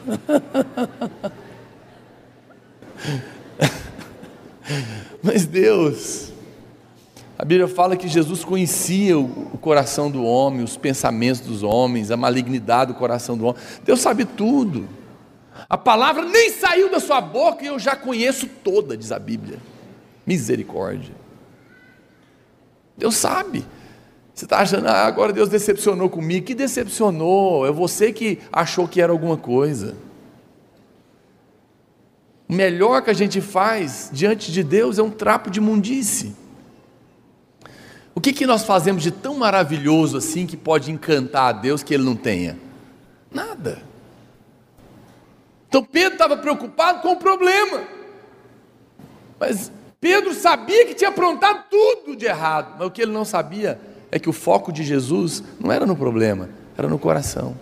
Mas 5.22 5.46
Deus, 5.46 6.32
a 7.38 7.46
Bíblia 7.46 7.68
fala 7.68 7.96
que 7.96 8.08
Jesus 8.08 8.44
conhecia 8.44 9.18
o 9.20 9.58
coração 9.60 10.10
do 10.10 10.24
homem, 10.24 10.64
os 10.64 10.76
pensamentos 10.76 11.42
dos 11.42 11.62
homens, 11.62 12.10
a 12.10 12.18
malignidade 12.18 12.94
do 12.94 12.98
coração 12.98 13.38
do 13.38 13.46
homem. 13.46 13.62
Deus 13.86 14.02
sabe 14.02 14.26
tudo. 14.26 14.90
A 15.70 15.78
palavra 15.78 16.24
nem 16.24 16.50
saiu 16.50 16.90
da 16.90 17.00
sua 17.00 17.22
boca 17.22 17.64
e 17.64 17.68
eu 17.68 17.78
já 17.78 17.96
conheço 17.96 18.48
toda, 18.64 18.98
diz 18.98 19.12
a 19.12 19.20
Bíblia. 19.20 19.60
Misericórdia. 20.26 21.14
Deus 22.98 23.16
sabe. 23.16 23.64
Você 24.34 24.46
está 24.46 24.60
achando, 24.60 24.88
ah, 24.88 25.06
agora 25.06 25.32
Deus 25.32 25.48
decepcionou 25.48 26.10
comigo. 26.10 26.44
Que 26.44 26.56
decepcionou? 26.56 27.68
É 27.68 27.72
você 27.72 28.12
que 28.12 28.40
achou 28.52 28.88
que 28.88 29.00
era 29.00 29.12
alguma 29.12 29.38
coisa. 29.38 29.96
O 32.50 32.54
melhor 32.54 33.04
que 33.04 33.12
a 33.12 33.14
gente 33.14 33.42
faz 33.42 34.10
diante 34.12 34.52
de 34.52 34.64
Deus 34.64 34.98
é 34.98 35.04
um 35.04 35.12
trapo 35.12 35.52
de 35.52 35.62
mundice. 35.62 36.36
O 38.18 38.20
que, 38.20 38.34
que 38.34 38.48
nós 38.48 38.64
fazemos 38.64 39.04
de 39.04 39.12
tão 39.12 39.36
maravilhoso 39.36 40.18
assim 40.18 40.48
que 40.48 40.58
pode 40.58 40.92
encantar 40.92 41.50
a 41.50 41.52
Deus 41.52 41.84
que 41.84 41.94
Ele 41.94 42.04
não 42.04 42.16
tenha? 42.16 42.58
Nada. 43.30 43.84
Então 45.70 45.84
Pedro 45.84 46.14
estava 46.14 46.36
preocupado 46.36 47.04
com 47.04 47.12
o 47.12 47.18
problema. 47.18 47.84
Mas 49.40 49.72
Pedro 50.02 50.34
sabia 50.34 50.88
que 50.88 50.96
tinha 50.96 51.12
aprontado 51.12 51.66
tudo 51.70 52.16
de 52.16 52.26
errado. 52.26 52.78
Mas 52.80 52.88
o 52.88 52.90
que 52.90 53.04
ele 53.04 53.12
não 53.12 53.24
sabia 53.24 53.80
é 54.12 54.18
que 54.18 54.28
o 54.28 54.34
foco 54.34 54.72
de 54.72 54.84
Jesus 54.84 55.44
não 55.60 55.72
era 55.72 55.86
no 55.86 55.96
problema, 55.96 56.50
era 56.76 56.88
no 56.88 56.98
coração. 56.98 57.56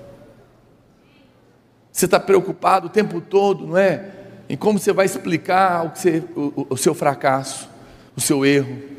Você 1.91 2.05
está 2.05 2.17
preocupado 2.17 2.87
o 2.87 2.89
tempo 2.89 3.19
todo, 3.19 3.67
não 3.67 3.77
é? 3.77 4.09
Em 4.47 4.55
como 4.55 4.79
você 4.79 4.93
vai 4.93 5.05
explicar 5.05 5.85
o, 5.85 5.89
você, 5.89 6.23
o, 6.33 6.67
o 6.69 6.77
seu 6.77 6.95
fracasso, 6.95 7.67
o 8.15 8.21
seu 8.21 8.45
erro 8.45 8.94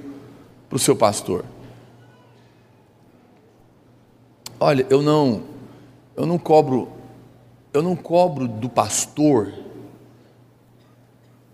para 0.68 0.76
o 0.76 0.78
seu 0.78 0.96
pastor. 0.96 1.44
Olha, 4.58 4.86
eu 4.88 5.02
não, 5.02 5.42
eu 6.16 6.24
não 6.24 6.38
cobro, 6.38 6.88
eu 7.72 7.82
não 7.82 7.94
cobro 7.94 8.48
do 8.48 8.68
pastor 8.68 9.52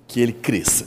que 0.06 0.20
ele 0.20 0.32
cresça. 0.32 0.86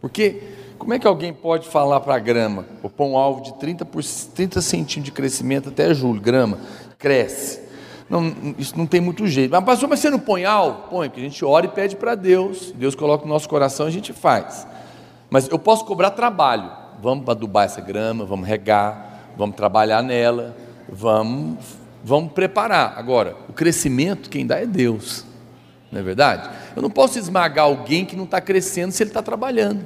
Porque 0.00 0.42
como 0.78 0.94
é 0.94 0.98
que 0.98 1.06
alguém 1.06 1.32
pode 1.32 1.68
falar 1.68 2.00
para 2.00 2.14
a 2.14 2.18
grama, 2.18 2.64
vou 2.80 2.90
pôr 2.90 3.06
um 3.06 3.16
alvo 3.16 3.42
de 3.42 3.54
30, 3.54 3.84
por, 3.84 4.02
30 4.02 4.62
centímetros 4.62 5.04
de 5.04 5.12
crescimento 5.12 5.68
até 5.70 5.92
julho, 5.92 6.20
grama, 6.20 6.60
cresce. 6.96 7.66
Não, 8.08 8.32
isso 8.56 8.78
não 8.78 8.86
tem 8.86 9.00
muito 9.00 9.26
jeito. 9.26 9.50
Mas 9.50 9.64
pastor, 9.64 9.88
mas 9.88 10.00
você 10.00 10.08
não 10.08 10.18
põe 10.18 10.44
alvo? 10.44 10.88
Põe, 10.88 11.08
porque 11.08 11.20
a 11.20 11.24
gente 11.24 11.44
ora 11.44 11.66
e 11.66 11.68
pede 11.68 11.96
para 11.96 12.14
Deus. 12.14 12.72
Deus 12.72 12.94
coloca 12.94 13.24
no 13.24 13.32
nosso 13.32 13.48
coração 13.48 13.86
e 13.86 13.88
a 13.88 13.92
gente 13.92 14.12
faz. 14.12 14.66
Mas 15.30 15.48
eu 15.48 15.58
posso 15.58 15.84
cobrar 15.84 16.10
trabalho. 16.10 16.70
Vamos 17.00 17.28
adubar 17.28 17.66
essa 17.66 17.80
grama, 17.80 18.24
vamos 18.24 18.48
regar, 18.48 19.32
vamos 19.36 19.56
trabalhar 19.56 20.02
nela, 20.02 20.56
vamos, 20.88 21.58
vamos 22.02 22.32
preparar. 22.32 22.94
Agora, 22.96 23.36
o 23.48 23.52
crescimento 23.52 24.30
quem 24.30 24.46
dá 24.46 24.58
é 24.58 24.66
Deus. 24.66 25.24
Não 25.92 26.00
é 26.00 26.02
verdade? 26.02 26.50
Eu 26.74 26.82
não 26.82 26.90
posso 26.90 27.18
esmagar 27.18 27.66
alguém 27.66 28.04
que 28.04 28.16
não 28.16 28.24
está 28.24 28.40
crescendo 28.40 28.92
se 28.92 29.02
ele 29.02 29.10
está 29.10 29.22
trabalhando. 29.22 29.84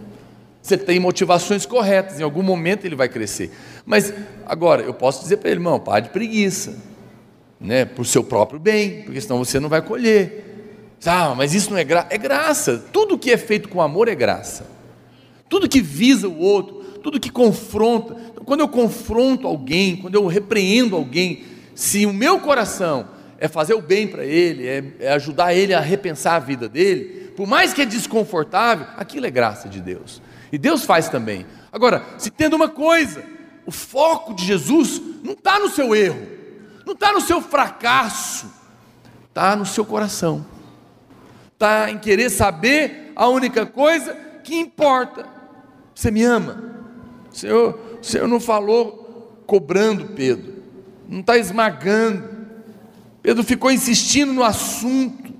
Se 0.62 0.74
ele 0.74 0.84
tem 0.84 1.01
motivações 1.01 1.66
corretas, 1.66 2.20
em 2.20 2.22
algum 2.22 2.43
momento 2.43 2.84
ele 2.84 2.95
vai 2.95 3.09
crescer. 3.09 3.53
Mas 3.84 4.12
agora, 4.47 4.82
eu 4.82 4.95
posso 4.95 5.22
dizer 5.22 5.38
para 5.38 5.51
ele, 5.51 5.59
irmão, 5.59 5.78
pare 5.78 6.05
de 6.05 6.11
preguiça, 6.11 6.78
né? 7.61 7.88
O 7.99 8.05
seu 8.05 8.22
próprio 8.22 8.61
bem, 8.61 9.03
porque 9.03 9.20
senão 9.20 9.38
você 9.38 9.59
não 9.59 9.68
vai 9.68 9.82
colher. 9.82 10.97
Ah, 11.05 11.34
mas 11.36 11.53
isso 11.53 11.70
não 11.70 11.78
é 11.78 11.84
graça. 11.84 12.07
É 12.11 12.18
graça. 12.18 12.84
Tudo 12.93 13.18
que 13.18 13.30
é 13.30 13.36
feito 13.36 13.68
com 13.68 13.82
amor 13.82 14.07
é 14.09 14.14
graça 14.14 14.82
tudo 15.53 15.68
que 15.68 15.82
visa 15.82 16.26
o 16.26 16.38
outro, 16.38 16.76
tudo 17.03 17.20
que 17.20 17.28
confronta. 17.28 18.16
Então, 18.30 18.42
quando 18.42 18.61
eu 18.61 18.68
confronto 18.68 19.46
alguém, 19.46 19.96
quando 19.96 20.14
eu 20.14 20.26
repreendo 20.26 20.96
alguém, 20.96 21.44
se 21.74 22.07
o 22.07 22.12
meu 22.12 22.40
coração 22.40 23.07
é 23.36 23.46
fazer 23.46 23.74
o 23.74 23.82
bem 23.82 24.09
para 24.09 24.24
ele, 24.24 24.66
é, 24.66 24.82
é, 24.98 25.12
ajudar 25.12 25.53
ele 25.53 25.74
a 25.74 25.80
repensar 25.80 26.36
a 26.36 26.38
vida 26.38 26.70
dele, 26.70 27.34
por 27.36 27.46
mais 27.46 27.74
que 27.74 27.82
é 27.82 27.84
desconfortável, 27.84 28.86
aquilo 28.96 29.26
é 29.26 29.30
graça 29.30 29.68
de 29.68 29.78
Deus. 29.78 30.22
E 30.50 30.57
Deus 30.57 30.86
faz 30.86 31.11
também. 31.11 31.44
Agora, 31.70 32.03
se 32.16 32.30
tendo 32.30 32.57
uma 32.57 32.70
coisa, 32.70 33.22
o 33.66 33.70
foco 33.70 34.32
de 34.32 34.46
Jesus 34.46 35.03
não 35.22 35.34
está 35.34 35.59
no 35.59 35.68
seu 35.68 35.94
erro, 35.94 36.26
não 36.86 36.94
está 36.94 37.12
no 37.12 37.20
seu 37.20 37.42
fracasso, 37.42 38.50
está 39.28 39.55
no 39.55 39.66
seu 39.66 39.84
coração, 39.84 40.46
está 41.53 41.90
em 41.90 41.98
querer 41.98 42.30
saber 42.30 43.12
a 43.14 43.28
única 43.28 43.66
coisa 43.66 44.16
que 44.42 44.55
importa. 44.55 45.41
Você 45.95 46.11
me 46.11 46.22
ama? 46.22 46.72
O 47.30 47.36
Senhor, 47.36 47.78
o 48.01 48.05
Senhor 48.05 48.28
não 48.28 48.40
falou 48.40 49.43
cobrando 49.47 50.14
Pedro, 50.14 50.62
não 51.09 51.20
está 51.20 51.36
esmagando. 51.36 52.24
Pedro 53.22 53.45
ficou 53.45 53.70
insistindo 53.70 54.32
no 54.32 54.43
assunto. 54.43 55.32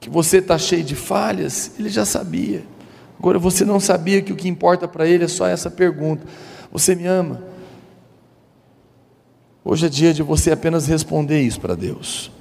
Que 0.00 0.10
você 0.10 0.38
está 0.38 0.58
cheio 0.58 0.82
de 0.82 0.96
falhas, 0.96 1.72
ele 1.78 1.88
já 1.88 2.04
sabia. 2.04 2.64
Agora 3.18 3.38
você 3.38 3.64
não 3.64 3.78
sabia 3.78 4.20
que 4.20 4.32
o 4.32 4.36
que 4.36 4.48
importa 4.48 4.88
para 4.88 5.06
ele 5.06 5.24
é 5.24 5.28
só 5.28 5.46
essa 5.46 5.70
pergunta: 5.70 6.26
Você 6.72 6.94
me 6.94 7.06
ama? 7.06 7.40
Hoje 9.64 9.86
é 9.86 9.88
dia 9.88 10.12
de 10.12 10.24
você 10.24 10.50
apenas 10.50 10.88
responder 10.88 11.40
isso 11.40 11.60
para 11.60 11.76
Deus. 11.76 12.32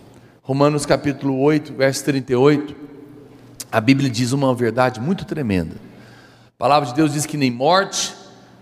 Romanos 0.52 0.86
capítulo 0.86 1.40
8, 1.40 1.74
verso 1.76 2.04
38, 2.04 2.76
a 3.72 3.80
Bíblia 3.80 4.10
diz 4.10 4.34
uma 4.34 4.54
verdade 4.54 5.00
muito 5.00 5.24
tremenda. 5.24 5.78
A 6.46 6.58
palavra 6.58 6.90
de 6.90 6.94
Deus 6.94 7.14
diz 7.14 7.26
que 7.26 7.38
nem 7.38 7.50
morte, 7.50 8.14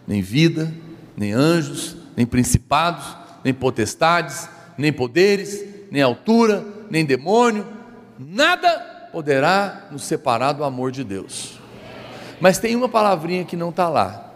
nem 0.06 0.22
vida, 0.22 0.72
nem 1.18 1.34
anjos, 1.34 1.98
nem 2.16 2.28
principados, 2.28 3.18
nem 3.44 3.56
potestades, 3.56 4.48
nem 4.78 4.94
poderes, 4.94 5.66
nem 5.90 6.04
altura, 6.04 6.64
nem 6.92 7.04
demônio, 7.04 7.66
nada 8.20 9.10
poderá 9.12 9.88
nos 9.90 10.04
separar 10.04 10.52
do 10.52 10.64
amor 10.64 10.92
de 10.92 11.04
Deus. 11.04 11.60
Mas 12.40 12.60
tem 12.60 12.76
uma 12.76 12.88
palavrinha 12.88 13.44
que 13.44 13.58
não 13.58 13.70
está 13.70 13.90
lá 13.90 14.32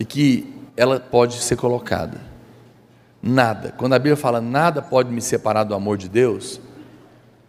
e 0.00 0.04
que 0.04 0.52
ela 0.76 0.98
pode 0.98 1.36
ser 1.36 1.54
colocada. 1.54 2.20
Nada. 3.26 3.74
Quando 3.76 3.92
a 3.94 3.98
Bíblia 3.98 4.14
fala 4.14 4.40
nada 4.40 4.80
pode 4.80 5.10
me 5.10 5.20
separar 5.20 5.64
do 5.64 5.74
amor 5.74 5.98
de 5.98 6.08
Deus, 6.08 6.60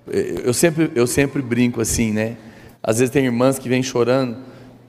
eu 0.07 0.51
sempre, 0.51 0.91
eu 0.95 1.05
sempre 1.05 1.39
brinco 1.39 1.79
assim, 1.79 2.11
né? 2.11 2.35
Às 2.81 2.97
vezes 2.97 3.13
tem 3.13 3.25
irmãs 3.25 3.59
que 3.59 3.69
vêm 3.69 3.83
chorando, 3.83 4.37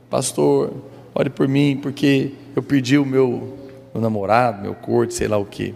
pastor, 0.09 0.72
ore 1.14 1.28
por 1.28 1.47
mim, 1.47 1.78
porque 1.82 2.32
eu 2.57 2.62
perdi 2.62 2.97
o 2.97 3.05
meu, 3.05 3.59
meu 3.93 4.01
namorado, 4.01 4.62
meu 4.62 4.74
corte, 4.74 5.12
sei 5.12 5.28
lá 5.28 5.36
o 5.36 5.45
quê. 5.45 5.74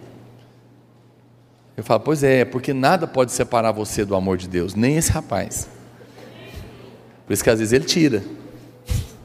Eu 1.77 1.83
falo, 1.83 1.99
pois 1.99 2.23
é, 2.23 2.43
porque 2.43 2.73
nada 2.73 3.05
pode 3.05 3.31
separar 3.33 3.71
você 3.71 4.03
do 4.03 4.15
amor 4.15 4.37
de 4.37 4.47
Deus, 4.47 4.73
nem 4.73 4.97
esse 4.97 5.11
rapaz. 5.11 5.69
Por 7.27 7.33
isso 7.33 7.43
que 7.43 7.51
às 7.51 7.59
vezes 7.59 7.71
ele 7.71 7.85
tira. 7.85 8.23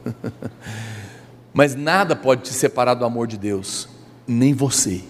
Mas 1.55 1.75
nada 1.75 2.15
pode 2.15 2.43
te 2.43 2.53
separar 2.53 2.93
do 2.93 3.07
amor 3.07 3.27
de 3.27 3.39
Deus, 3.39 3.89
nem 4.27 4.53
você. 4.53 5.03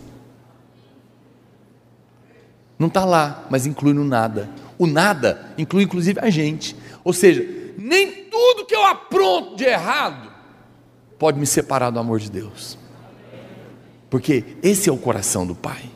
Não 2.78 2.88
está 2.88 3.04
lá, 3.04 3.46
mas 3.50 3.66
inclui 3.66 3.92
no 3.92 4.04
nada. 4.04 4.48
O 4.78 4.86
nada 4.86 5.52
inclui 5.58 5.82
inclusive 5.82 6.20
a 6.20 6.30
gente. 6.30 6.76
Ou 7.02 7.12
seja, 7.12 7.44
nem 7.76 8.24
tudo 8.24 8.64
que 8.64 8.74
eu 8.74 8.84
apronto 8.84 9.56
de 9.56 9.64
errado 9.64 10.30
pode 11.18 11.38
me 11.38 11.46
separar 11.46 11.90
do 11.90 11.98
amor 11.98 12.20
de 12.20 12.30
Deus. 12.30 12.78
Porque 14.08 14.44
esse 14.62 14.88
é 14.88 14.92
o 14.92 14.96
coração 14.96 15.46
do 15.46 15.54
Pai. 15.54 15.90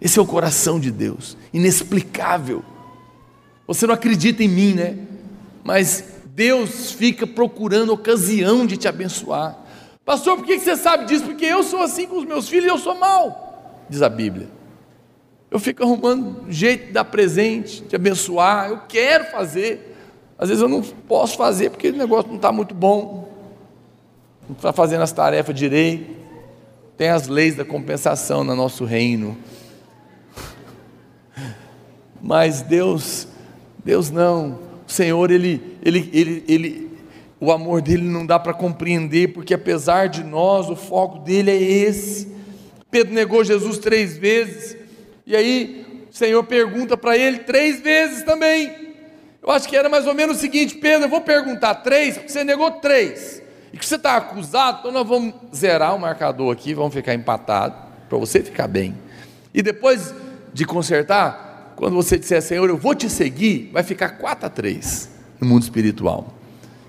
Esse 0.00 0.18
é 0.18 0.22
o 0.22 0.26
coração 0.26 0.78
de 0.78 0.90
Deus, 0.90 1.36
inexplicável. 1.52 2.62
Você 3.66 3.86
não 3.86 3.94
acredita 3.94 4.44
em 4.44 4.48
mim, 4.48 4.74
né? 4.74 4.98
Mas 5.64 6.04
Deus 6.26 6.92
fica 6.92 7.26
procurando 7.26 7.92
ocasião 7.92 8.66
de 8.66 8.76
te 8.76 8.86
abençoar. 8.86 9.58
Pastor, 10.04 10.36
por 10.36 10.44
que 10.44 10.58
você 10.58 10.76
sabe 10.76 11.06
disso? 11.06 11.24
Porque 11.24 11.46
eu 11.46 11.62
sou 11.62 11.82
assim 11.82 12.06
com 12.06 12.18
os 12.18 12.24
meus 12.26 12.48
filhos 12.48 12.66
e 12.66 12.68
eu 12.68 12.78
sou 12.78 12.94
mal, 12.94 13.86
diz 13.88 14.02
a 14.02 14.08
Bíblia. 14.08 14.48
Eu 15.54 15.60
fico 15.60 15.84
arrumando 15.84 16.50
jeito 16.50 16.86
de 16.86 16.92
dar 16.94 17.04
presente, 17.04 17.84
de 17.84 17.94
abençoar, 17.94 18.70
eu 18.70 18.80
quero 18.88 19.26
fazer. 19.26 19.96
Às 20.36 20.48
vezes 20.48 20.60
eu 20.60 20.68
não 20.68 20.82
posso 20.82 21.36
fazer 21.36 21.70
porque 21.70 21.90
o 21.90 21.96
negócio 21.96 22.26
não 22.26 22.38
está 22.38 22.50
muito 22.50 22.74
bom, 22.74 23.32
não 24.48 24.56
está 24.56 24.72
fazendo 24.72 25.02
as 25.02 25.12
tarefas 25.12 25.54
direito. 25.54 26.12
Tem 26.96 27.08
as 27.08 27.28
leis 27.28 27.54
da 27.54 27.64
compensação 27.64 28.42
no 28.42 28.56
nosso 28.56 28.84
reino. 28.84 29.38
Mas 32.20 32.60
Deus, 32.60 33.28
Deus 33.84 34.10
não. 34.10 34.58
O 34.88 34.90
Senhor, 34.90 35.30
ele, 35.30 35.78
ele, 35.84 36.10
ele, 36.12 36.44
ele, 36.48 36.98
o 37.38 37.52
amor 37.52 37.80
dele 37.80 38.02
não 38.02 38.26
dá 38.26 38.40
para 38.40 38.54
compreender, 38.54 39.28
porque 39.28 39.54
apesar 39.54 40.08
de 40.08 40.24
nós, 40.24 40.68
o 40.68 40.74
foco 40.74 41.20
dele 41.20 41.52
é 41.52 41.62
esse. 41.62 42.34
Pedro 42.90 43.14
negou 43.14 43.44
Jesus 43.44 43.78
três 43.78 44.16
vezes, 44.16 44.82
e 45.26 45.34
aí 45.34 46.06
o 46.10 46.16
Senhor 46.16 46.42
pergunta 46.44 46.96
para 46.96 47.16
ele 47.16 47.40
três 47.40 47.80
vezes 47.80 48.22
também. 48.22 48.94
Eu 49.42 49.50
acho 49.50 49.68
que 49.68 49.76
era 49.76 49.88
mais 49.88 50.06
ou 50.06 50.14
menos 50.14 50.38
o 50.38 50.40
seguinte: 50.40 50.76
Pedro, 50.76 51.06
eu 51.06 51.10
vou 51.10 51.20
perguntar 51.20 51.76
três, 51.76 52.14
porque 52.14 52.30
você 52.30 52.44
negou 52.44 52.70
três, 52.72 53.42
e 53.72 53.76
que 53.76 53.84
você 53.84 53.96
está 53.96 54.16
acusado, 54.16 54.78
então 54.80 54.92
nós 54.92 55.06
vamos 55.06 55.34
zerar 55.54 55.94
o 55.94 55.98
marcador 55.98 56.52
aqui, 56.52 56.74
vamos 56.74 56.94
ficar 56.94 57.14
empatados, 57.14 57.78
para 58.08 58.18
você 58.18 58.42
ficar 58.42 58.68
bem. 58.68 58.94
E 59.52 59.62
depois 59.62 60.14
de 60.52 60.64
consertar, 60.64 61.72
quando 61.76 61.94
você 61.94 62.18
disser, 62.18 62.40
Senhor, 62.40 62.68
eu 62.68 62.76
vou 62.76 62.94
te 62.94 63.10
seguir, 63.10 63.70
vai 63.72 63.82
ficar 63.82 64.10
4 64.10 64.46
a 64.46 64.50
3 64.50 65.10
no 65.40 65.46
mundo 65.46 65.62
espiritual. 65.62 66.32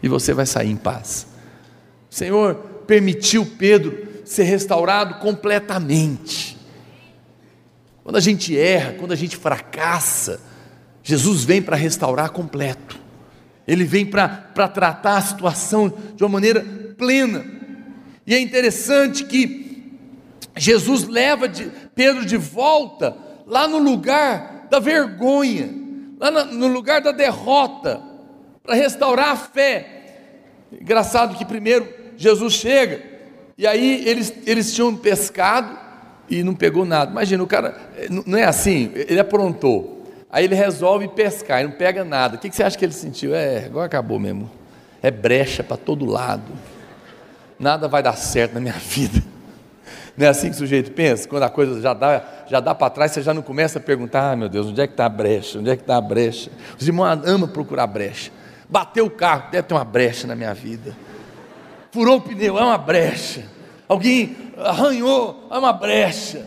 E 0.02 0.08
você 0.08 0.34
vai 0.34 0.46
sair 0.46 0.70
em 0.70 0.76
paz. 0.76 1.28
O 2.10 2.16
Senhor 2.16 2.56
permitiu 2.86 3.46
Pedro 3.58 4.08
ser 4.24 4.44
restaurado 4.44 5.16
completamente. 5.16 6.55
Quando 8.06 8.18
a 8.18 8.22
gente 8.22 8.56
erra, 8.56 8.94
quando 9.00 9.14
a 9.14 9.16
gente 9.16 9.36
fracassa, 9.36 10.40
Jesus 11.02 11.44
vem 11.44 11.60
para 11.60 11.76
restaurar 11.76 12.30
completo. 12.30 13.00
Ele 13.68 13.84
vem 13.84 14.06
para 14.06 14.28
tratar 14.68 15.18
a 15.18 15.22
situação 15.22 15.92
de 16.16 16.24
uma 16.24 16.30
maneira 16.30 16.64
plena. 16.96 17.44
E 18.28 18.36
é 18.36 18.40
interessante 18.40 19.24
que 19.24 19.92
Jesus 20.56 21.08
leva 21.08 21.50
de 21.50 21.72
Pedro 21.96 22.28
de 22.28 22.38
volta 22.38 23.18
lá 23.48 23.68
no 23.68 23.80
lugar 23.80 24.68
da 24.70 24.78
vergonha, 24.78 25.68
lá 26.20 26.46
no 26.46 26.68
lugar 26.68 27.02
da 27.02 27.12
derrota, 27.12 28.00
para 28.62 28.76
restaurar 28.76 29.32
a 29.32 29.36
fé. 29.36 30.60
Engraçado 30.72 31.36
que 31.36 31.44
primeiro 31.44 31.92
Jesus 32.16 32.54
chega, 32.54 33.02
e 33.58 33.66
aí 33.66 34.08
eles, 34.08 34.32
eles 34.46 34.76
tinham 34.76 34.96
pescado 34.96 35.85
e 36.30 36.44
não 36.44 36.54
pegou 36.54 36.86
nada. 36.86 37.12
Imagina, 37.12 37.44
o 37.44 37.48
cara, 37.48 37.76
não 38.10 38.38
é 38.38 38.44
assim, 38.44 38.92
ele 38.94 39.20
aprontou. 39.20 39.96
Aí 40.30 40.44
ele 40.44 40.56
resolve 40.56 41.08
pescar 41.08 41.62
e 41.62 41.64
não 41.64 41.72
pega 41.72 42.04
nada. 42.04 42.36
O 42.36 42.40
que 42.40 42.52
você 42.52 42.64
acha 42.64 42.78
que 42.78 42.84
ele 42.84 42.94
sentiu? 42.94 43.34
É, 43.34 43.66
agora 43.66 43.86
acabou 43.86 44.20
mesmo. 44.20 44.52
É 45.02 45.10
brecha 45.10 45.64
para 45.64 45.78
todo 45.78 46.06
lado. 46.06 46.52
Nada 47.58 47.88
vai 47.88 48.04
dar 48.04 48.18
certo 48.18 48.54
na 48.54 48.60
minha 48.60 48.74
vida. 48.78 49.24
Não 50.18 50.26
é 50.26 50.30
assim 50.30 50.50
que 50.50 50.56
o 50.56 50.58
sujeito 50.58 50.92
pensa? 50.92 51.28
Quando 51.28 51.44
a 51.44 51.50
coisa 51.50 51.80
já 51.82 51.94
dá, 51.94 52.24
já 52.48 52.60
dá 52.60 52.74
para 52.74 52.90
trás, 52.90 53.12
você 53.12 53.22
já 53.22 53.34
não 53.34 53.42
começa 53.42 53.80
a 53.80 53.82
perguntar: 53.82 54.32
ah, 54.32 54.36
meu 54.36 54.50
Deus, 54.50 54.68
onde 54.68 54.82
é 54.82 54.88
que 54.88 54.94
está 54.94 55.06
a 55.06 55.10
brecha? 55.10 55.60
Onde 55.60 55.70
é 55.70 55.76
que 55.76 55.84
está 55.84 55.98
a 55.98 56.02
brecha? 56.02 56.52
Os 56.78 56.88
irmãos 56.88 57.22
amam 57.26 57.48
procurar 57.48 57.88
brecha. 57.88 58.32
Bateu 58.68 59.06
o 59.06 59.10
carro, 59.10 59.52
deve 59.52 59.68
ter 59.68 59.74
uma 59.74 59.86
brecha 59.86 60.26
na 60.26 60.36
minha 60.36 60.54
vida. 60.54 60.96
Furou 61.92 62.18
o 62.18 62.22
pneu, 62.22 62.58
é 62.58 62.64
uma 62.64 62.78
brecha. 62.78 63.46
Alguém 63.88 64.36
arranhou, 64.58 65.48
é 65.52 65.58
uma 65.58 65.74
brecha. 65.74 66.46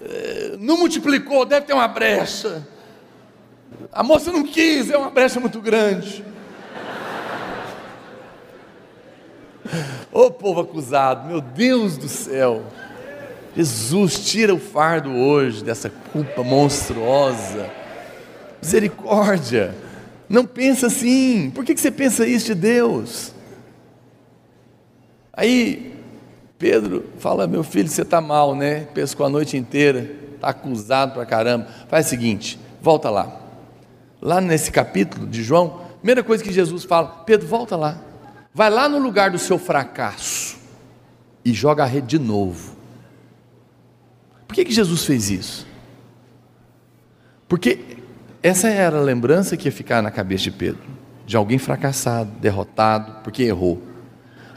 É, 0.00 0.56
não 0.58 0.78
multiplicou, 0.78 1.44
deve 1.44 1.66
ter 1.66 1.74
uma 1.74 1.88
brecha. 1.88 2.66
A 3.92 4.02
moça 4.02 4.32
não 4.32 4.42
quis, 4.42 4.90
é 4.90 4.96
uma 4.96 5.10
brecha 5.10 5.38
muito 5.38 5.60
grande. 5.60 6.24
Ô 10.10 10.22
oh, 10.22 10.30
povo 10.30 10.60
acusado, 10.60 11.28
meu 11.28 11.40
Deus 11.40 11.98
do 11.98 12.08
céu. 12.08 12.64
Jesus, 13.54 14.18
tira 14.20 14.54
o 14.54 14.58
fardo 14.58 15.10
hoje 15.10 15.62
dessa 15.62 15.90
culpa 15.90 16.42
monstruosa. 16.42 17.68
Misericórdia. 18.62 19.74
Não 20.28 20.46
pensa 20.46 20.86
assim. 20.86 21.50
Por 21.54 21.64
que 21.64 21.76
você 21.76 21.90
pensa 21.90 22.26
isso 22.26 22.46
de 22.46 22.54
Deus? 22.54 23.32
Aí 25.32 25.97
Pedro 26.58 27.04
fala: 27.18 27.46
Meu 27.46 27.62
filho, 27.62 27.88
você 27.88 28.02
está 28.02 28.20
mal, 28.20 28.54
né? 28.54 28.80
Pescou 28.92 29.24
a 29.24 29.28
noite 29.28 29.56
inteira, 29.56 30.10
está 30.34 30.48
acusado 30.48 31.14
pra 31.14 31.24
caramba. 31.24 31.68
Faz 31.88 32.06
o 32.06 32.08
seguinte: 32.10 32.58
volta 32.82 33.08
lá. 33.08 33.40
Lá 34.20 34.40
nesse 34.40 34.72
capítulo 34.72 35.26
de 35.26 35.44
João, 35.44 35.82
primeira 35.98 36.22
coisa 36.22 36.42
que 36.42 36.52
Jesus 36.52 36.84
fala: 36.84 37.22
Pedro, 37.24 37.46
volta 37.46 37.76
lá. 37.76 37.98
Vai 38.52 38.70
lá 38.70 38.88
no 38.88 38.98
lugar 38.98 39.30
do 39.30 39.38
seu 39.38 39.58
fracasso 39.58 40.58
e 41.44 41.52
joga 41.52 41.84
a 41.84 41.86
rede 41.86 42.08
de 42.08 42.18
novo. 42.18 42.76
Por 44.48 44.54
que, 44.54 44.64
que 44.64 44.72
Jesus 44.72 45.04
fez 45.04 45.30
isso? 45.30 45.66
Porque 47.46 47.98
essa 48.42 48.68
era 48.68 48.98
a 48.98 49.02
lembrança 49.02 49.56
que 49.56 49.68
ia 49.68 49.72
ficar 49.72 50.02
na 50.02 50.10
cabeça 50.10 50.44
de 50.44 50.50
Pedro, 50.50 50.82
de 51.24 51.36
alguém 51.36 51.58
fracassado, 51.58 52.30
derrotado, 52.40 53.22
porque 53.22 53.44
errou. 53.44 53.80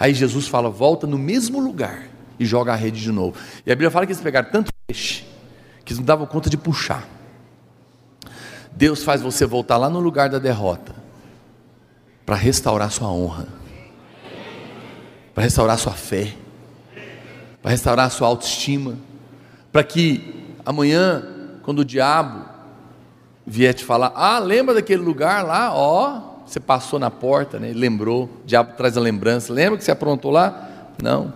Aí 0.02 0.16
Jesus 0.16 0.48
fala: 0.48 0.68
volta 0.68 1.06
no 1.06 1.16
mesmo 1.16 1.60
lugar 1.60 2.08
e 2.40 2.44
joga 2.44 2.74
a 2.74 2.76
rede 2.76 3.00
de 3.00 3.12
novo. 3.12 3.38
E 3.64 3.72
a 3.72 3.76
Bíblia 3.76 3.92
fala 3.92 4.08
que 4.08 4.12
eles 4.12 4.22
pegaram 4.22 4.50
tanto 4.50 4.72
peixe 4.88 5.24
que 5.86 5.94
eles 5.94 6.00
não 6.00 6.06
davam 6.06 6.26
conta 6.26 6.50
de 6.50 6.58
puxar. 6.58 7.08
Deus 8.72 9.04
faz 9.04 9.22
você 9.22 9.46
voltar 9.46 9.78
lá 9.78 9.92
no 9.92 10.00
lugar 10.00 10.28
da 10.28 10.40
derrota 10.40 10.96
para 12.26 12.36
restaurar 12.36 12.90
sua 12.90 13.10
honra, 13.10 13.48
para 15.36 15.44
restaurar 15.44 15.78
sua 15.78 15.94
fé, 15.94 16.34
para 17.62 17.70
restaurar 17.70 18.10
sua 18.10 18.28
autoestima, 18.28 18.98
para 19.72 19.84
que 19.84 20.56
amanhã, 20.66 21.24
quando 21.62 21.80
o 21.80 21.86
diabo 21.86 22.44
vier 23.46 23.76
te 23.76 23.86
falar, 23.86 24.14
ah, 24.16 24.40
lembra 24.40 24.74
daquele 24.74 25.04
lugar 25.04 25.46
lá, 25.46 25.72
ó, 25.76 26.31
você 26.52 26.60
passou 26.60 27.00
na 27.00 27.10
porta, 27.10 27.58
né? 27.58 27.72
Lembrou, 27.74 28.26
o 28.26 28.46
diabo 28.46 28.74
traz 28.76 28.98
a 28.98 29.00
lembrança. 29.00 29.54
Lembra 29.54 29.78
que 29.78 29.84
você 29.86 29.92
aprontou 29.92 30.32
lá? 30.32 30.70
Não. 31.02 31.34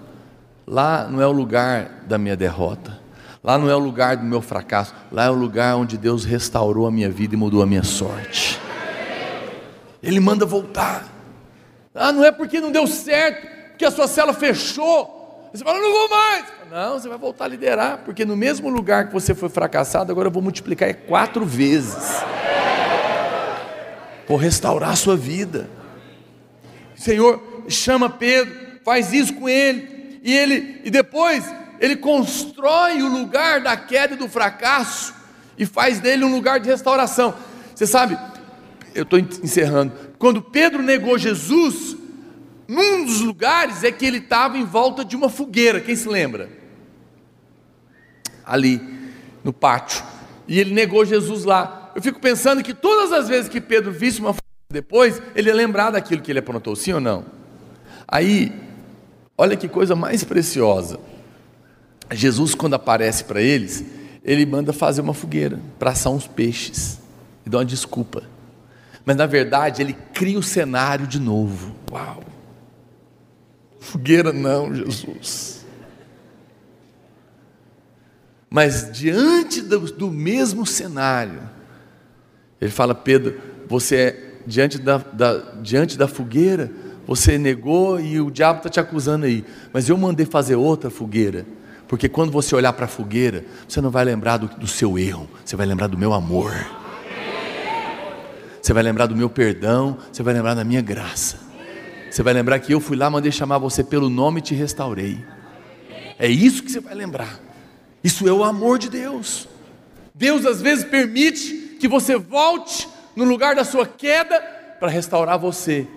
Lá 0.67 1.07
não 1.09 1.21
é 1.21 1.27
o 1.27 1.31
lugar 1.31 2.03
da 2.05 2.17
minha 2.17 2.35
derrota. 2.35 2.99
Lá 3.41 3.57
não 3.57 3.69
é 3.69 3.75
o 3.75 3.79
lugar 3.79 4.17
do 4.17 4.25
meu 4.25 4.41
fracasso. 4.41 4.93
Lá 5.11 5.25
é 5.25 5.29
o 5.29 5.33
lugar 5.33 5.77
onde 5.77 5.97
Deus 5.97 6.25
restaurou 6.25 6.85
a 6.85 6.91
minha 6.91 7.09
vida 7.09 7.33
e 7.33 7.37
mudou 7.37 7.61
a 7.61 7.65
minha 7.65 7.83
sorte. 7.83 8.59
Ele 10.03 10.19
manda 10.19 10.45
voltar. 10.45 11.07
Ah, 11.93 12.11
não 12.11 12.25
é 12.25 12.31
porque 12.31 12.59
não 12.59 12.71
deu 12.71 12.85
certo, 12.85 13.47
porque 13.69 13.85
a 13.85 13.91
sua 13.91 14.07
cela 14.07 14.33
fechou. 14.33 15.49
Você 15.53 15.63
fala, 15.63 15.79
não 15.79 15.91
vou 15.93 16.09
mais. 16.09 16.45
Não, 16.69 16.99
você 16.99 17.07
vai 17.07 17.17
voltar 17.17 17.45
a 17.45 17.47
liderar, 17.47 17.99
porque 18.03 18.25
no 18.25 18.35
mesmo 18.35 18.69
lugar 18.69 19.07
que 19.07 19.13
você 19.13 19.33
foi 19.33 19.47
fracassado, 19.47 20.11
agora 20.11 20.27
eu 20.27 20.31
vou 20.31 20.43
multiplicar 20.43 20.93
quatro 20.93 21.45
vezes. 21.45 22.21
Vou 24.27 24.37
restaurar 24.37 24.91
a 24.91 24.95
sua 24.95 25.15
vida. 25.15 25.69
Senhor, 26.95 27.63
chama 27.67 28.09
Pedro, 28.09 28.55
faz 28.83 29.13
isso 29.13 29.33
com 29.33 29.47
ele. 29.47 30.19
E 30.23 30.33
ele 30.33 30.81
e 30.83 30.89
depois 30.89 31.45
ele 31.79 31.95
constrói 31.95 33.01
o 33.01 33.07
lugar 33.07 33.61
da 33.61 33.77
queda 33.77 34.13
e 34.13 34.17
do 34.17 34.27
fracasso 34.27 35.13
e 35.57 35.65
faz 35.65 35.99
dele 35.99 36.23
um 36.23 36.31
lugar 36.31 36.59
de 36.59 36.69
restauração. 36.69 37.33
Você 37.73 37.85
sabe, 37.85 38.17
eu 38.93 39.03
estou 39.03 39.19
encerrando. 39.19 39.93
Quando 40.17 40.41
Pedro 40.41 40.81
negou 40.81 41.17
Jesus, 41.17 41.95
num 42.67 43.05
dos 43.05 43.21
lugares 43.21 43.83
é 43.83 43.91
que 43.91 44.05
ele 44.05 44.17
estava 44.17 44.57
em 44.57 44.65
volta 44.65 45.05
de 45.05 45.15
uma 45.15 45.29
fogueira. 45.29 45.79
Quem 45.79 45.95
se 45.95 46.07
lembra? 46.07 46.49
Ali 48.43 48.81
no 49.43 49.53
pátio. 49.53 50.03
E 50.47 50.59
ele 50.59 50.73
negou 50.73 51.05
Jesus 51.05 51.43
lá. 51.43 51.84
Eu 51.95 52.01
fico 52.01 52.19
pensando 52.19 52.61
que 52.61 52.73
todas 52.73 53.11
as 53.11 53.27
vezes 53.29 53.49
que 53.49 53.61
Pedro 53.61 53.91
visse 53.91 54.19
uma 54.19 54.35
depois, 54.69 55.21
ele 55.33 55.49
ia 55.49 55.55
lembrar 55.55 55.91
daquilo 55.91 56.21
que 56.21 56.31
ele 56.31 56.39
aprontou, 56.39 56.75
sim 56.75 56.91
ou 56.91 56.99
não? 56.99 57.25
Aí 58.07 58.65
Olha 59.37 59.57
que 59.57 59.67
coisa 59.67 59.95
mais 59.95 60.23
preciosa. 60.23 60.99
Jesus, 62.11 62.55
quando 62.55 62.75
aparece 62.75 63.23
para 63.25 63.41
eles, 63.41 63.83
ele 64.23 64.45
manda 64.45 64.71
fazer 64.71 65.01
uma 65.01 65.13
fogueira 65.13 65.59
para 65.77 65.91
assar 65.91 66.13
uns 66.13 66.25
peixes 66.25 66.99
e 67.45 67.49
dá 67.49 67.57
uma 67.57 67.65
desculpa. 67.65 68.23
Mas 69.03 69.17
na 69.17 69.25
verdade, 69.25 69.81
ele 69.81 69.93
cria 70.13 70.39
o 70.39 70.43
cenário 70.43 71.05
de 71.05 71.19
novo. 71.19 71.75
Uau! 71.91 72.23
Fogueira 73.79 74.31
não, 74.31 74.73
Jesus. 74.73 75.65
Mas 78.49 78.89
diante 78.91 79.61
do, 79.61 79.79
do 79.91 80.09
mesmo 80.09 80.65
cenário, 80.65 81.41
ele 82.59 82.71
fala: 82.71 82.95
Pedro, 82.95 83.39
você 83.67 83.95
é 83.95 84.25
diante 84.45 84.77
da, 84.77 84.97
da, 84.97 85.37
diante 85.61 85.97
da 85.97 86.07
fogueira, 86.07 86.71
você 87.07 87.37
negou 87.37 87.99
e 87.99 88.19
o 88.19 88.31
diabo 88.31 88.57
está 88.57 88.69
te 88.69 88.79
acusando 88.79 89.25
aí. 89.25 89.43
Mas 89.71 89.89
eu 89.89 89.97
mandei 89.97 90.25
fazer 90.25 90.55
outra 90.55 90.89
fogueira. 90.89 91.45
Porque 91.87 92.09
quando 92.09 92.31
você 92.31 92.55
olhar 92.55 92.73
para 92.73 92.85
a 92.85 92.87
fogueira, 92.87 93.45
você 93.67 93.79
não 93.79 93.91
vai 93.91 94.03
lembrar 94.03 94.37
do, 94.37 94.47
do 94.47 94.67
seu 94.67 94.97
erro, 94.97 95.29
você 95.43 95.55
vai 95.55 95.67
lembrar 95.67 95.87
do 95.87 95.97
meu 95.97 96.13
amor. 96.13 96.53
Você 98.59 98.73
vai 98.73 98.81
lembrar 98.81 99.05
do 99.05 99.15
meu 99.15 99.29
perdão, 99.29 99.95
você 100.11 100.23
vai 100.23 100.33
lembrar 100.33 100.55
da 100.55 100.63
minha 100.63 100.81
graça. 100.81 101.37
Você 102.09 102.23
vai 102.23 102.33
lembrar 102.33 102.57
que 102.59 102.73
eu 102.73 102.79
fui 102.79 102.97
lá, 102.97 103.09
mandei 103.09 103.31
chamar 103.31 103.59
você 103.59 103.83
pelo 103.83 104.09
nome 104.09 104.39
e 104.39 104.41
te 104.41 104.55
restaurei. 104.55 105.23
É 106.17 106.27
isso 106.27 106.63
que 106.63 106.71
você 106.71 106.79
vai 106.79 106.95
lembrar. 106.95 107.39
Isso 108.03 108.27
é 108.27 108.31
o 108.31 108.43
amor 108.43 108.79
de 108.79 108.89
Deus. 108.89 109.47
Deus 110.15 110.45
às 110.45 110.61
vezes 110.61 110.83
permite 110.83 111.64
que 111.85 111.87
você 111.87 112.17
volte 112.17 112.89
no 113.15 113.23
lugar 113.23 113.55
da 113.55 113.63
sua 113.63 113.85
queda 113.85 114.41
para 114.79 114.89
restaurar 114.89 115.37
você 115.37 115.87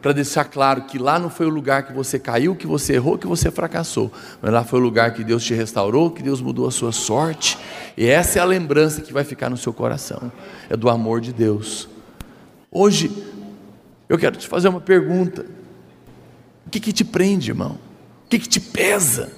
para 0.00 0.12
deixar 0.12 0.44
claro 0.44 0.82
que 0.82 0.98
lá 0.98 1.16
não 1.16 1.30
foi 1.30 1.46
o 1.46 1.48
lugar 1.48 1.86
que 1.86 1.92
você 1.92 2.18
caiu, 2.18 2.56
que 2.56 2.66
você 2.66 2.94
errou, 2.94 3.16
que 3.16 3.26
você 3.26 3.52
fracassou, 3.52 4.10
mas 4.40 4.52
lá 4.52 4.64
foi 4.64 4.80
o 4.80 4.82
lugar 4.82 5.14
que 5.14 5.22
Deus 5.22 5.44
te 5.44 5.54
restaurou, 5.54 6.10
que 6.10 6.24
Deus 6.24 6.40
mudou 6.40 6.66
a 6.66 6.72
sua 6.72 6.90
sorte, 6.90 7.56
e 7.96 8.04
essa 8.04 8.40
é 8.40 8.42
a 8.42 8.44
lembrança 8.44 9.00
que 9.00 9.12
vai 9.12 9.22
ficar 9.22 9.48
no 9.48 9.56
seu 9.56 9.72
coração, 9.72 10.32
é 10.68 10.76
do 10.76 10.90
amor 10.90 11.20
de 11.20 11.32
Deus. 11.32 11.88
Hoje, 12.68 13.12
eu 14.08 14.18
quero 14.18 14.36
te 14.36 14.48
fazer 14.48 14.66
uma 14.66 14.80
pergunta: 14.80 15.46
o 16.66 16.70
que, 16.70 16.80
que 16.80 16.92
te 16.92 17.04
prende, 17.04 17.52
irmão? 17.52 17.78
O 18.26 18.28
que, 18.28 18.40
que 18.40 18.48
te 18.48 18.58
pesa? 18.58 19.30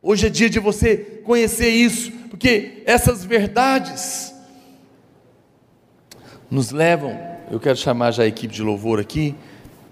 Hoje 0.00 0.26
é 0.26 0.30
dia 0.30 0.48
de 0.48 0.58
você 0.58 0.96
conhecer 1.22 1.68
isso, 1.68 2.10
porque 2.30 2.82
essas 2.86 3.26
verdades 3.26 4.33
nos 6.50 6.70
levam 6.70 7.34
eu 7.50 7.60
quero 7.60 7.76
chamar 7.76 8.10
já 8.10 8.22
a 8.22 8.26
equipe 8.26 8.52
de 8.52 8.62
louvor 8.62 8.98
aqui, 8.98 9.34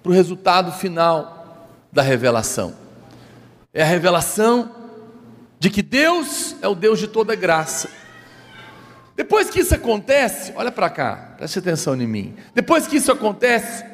para 0.03 0.11
o 0.11 0.15
resultado 0.15 0.73
final 0.73 1.69
da 1.93 2.03
revelação. 2.03 2.75
É 3.73 3.83
a 3.83 3.87
revelação 3.87 4.71
de 5.59 5.71
que 5.71 5.83
Deus 5.83 6.57
é 6.63 6.69
o 6.69 6.75
Deus 6.75 6.99
de 6.99 7.07
toda 7.07 7.35
graça. 7.35 7.91
Depois 9.15 9.51
que 9.51 9.61
isso 9.61 9.75
acontece, 9.75 10.53
olha 10.57 10.73
para 10.73 10.89
cá, 10.89 11.35
preste 11.37 11.59
atenção 11.59 11.95
em 11.95 12.07
mim. 12.07 12.35
Depois 12.55 12.87
que 12.87 12.97
isso 12.97 13.13
acontece, 13.13 13.85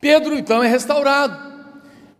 Pedro 0.00 0.36
então 0.36 0.62
é 0.62 0.68
restaurado. 0.68 1.54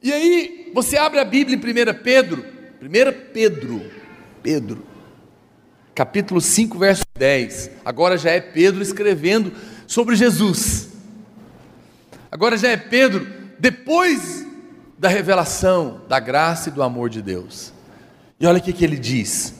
E 0.02 0.12
aí, 0.12 0.72
você 0.74 0.96
abre 0.96 1.20
a 1.20 1.24
Bíblia 1.24 1.56
em 1.56 1.60
1 1.60 2.02
Pedro, 2.02 2.44
1 2.82 3.32
Pedro, 3.32 3.90
Pedro, 4.42 4.93
capítulo 5.94 6.40
5, 6.40 6.78
verso 6.78 7.04
10. 7.14 7.70
Agora 7.84 8.18
já 8.18 8.30
é 8.30 8.40
Pedro 8.40 8.82
escrevendo 8.82 9.52
sobre 9.86 10.16
Jesus. 10.16 10.88
Agora 12.30 12.56
já 12.56 12.68
é 12.68 12.76
Pedro, 12.76 13.26
depois 13.58 14.44
da 14.98 15.08
revelação 15.08 16.02
da 16.08 16.18
graça 16.18 16.68
e 16.68 16.72
do 16.72 16.82
amor 16.82 17.08
de 17.08 17.22
Deus. 17.22 17.72
E 18.40 18.46
olha 18.46 18.58
o 18.58 18.62
que 18.62 18.84
ele 18.84 18.96
diz. 18.96 19.54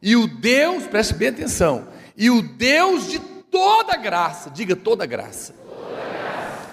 E 0.00 0.16
o 0.16 0.26
Deus, 0.26 0.86
preste 0.86 1.14
bem 1.14 1.28
atenção, 1.28 1.88
e 2.16 2.30
o 2.30 2.40
Deus 2.40 3.08
de 3.08 3.18
toda 3.18 3.96
graça, 3.96 4.50
diga 4.50 4.76
toda 4.76 5.04
graça, 5.04 5.54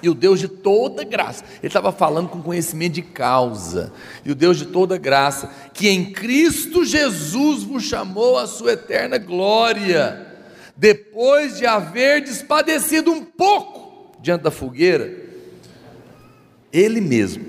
e 0.02 0.10
o 0.10 0.14
Deus 0.14 0.40
de 0.40 0.48
toda 0.48 1.04
graça. 1.04 1.44
Ele 1.60 1.68
estava 1.68 1.92
falando 1.92 2.30
com 2.30 2.42
conhecimento 2.42 2.94
de 2.94 3.02
causa. 3.02 3.92
E 4.26 4.32
o 4.32 4.36
Deus 4.36 4.58
de 4.58 4.66
toda 4.66 4.98
graça, 4.98 5.52
que 5.74 5.90
em 5.90 6.12
Cristo 6.12 6.86
Jesus 6.86 7.64
vos 7.64 7.84
chamou 7.84 8.38
à 8.38 8.48
sua 8.48 8.74
eterna 8.74 9.18
glória, 9.18 10.26
depois 10.76 11.58
de 11.58 11.66
haver 11.66 12.22
despadecido 12.22 13.12
um 13.12 13.24
pouco 13.24 14.16
diante 14.22 14.44
da 14.44 14.52
fogueira, 14.52 15.12
Ele 16.72 17.02
mesmo, 17.02 17.46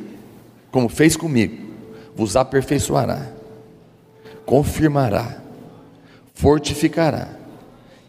como 0.71 0.89
fez 0.89 1.17
comigo, 1.17 1.69
vos 2.15 2.37
aperfeiçoará, 2.37 3.31
confirmará, 4.47 5.43
fortificará 6.35 7.29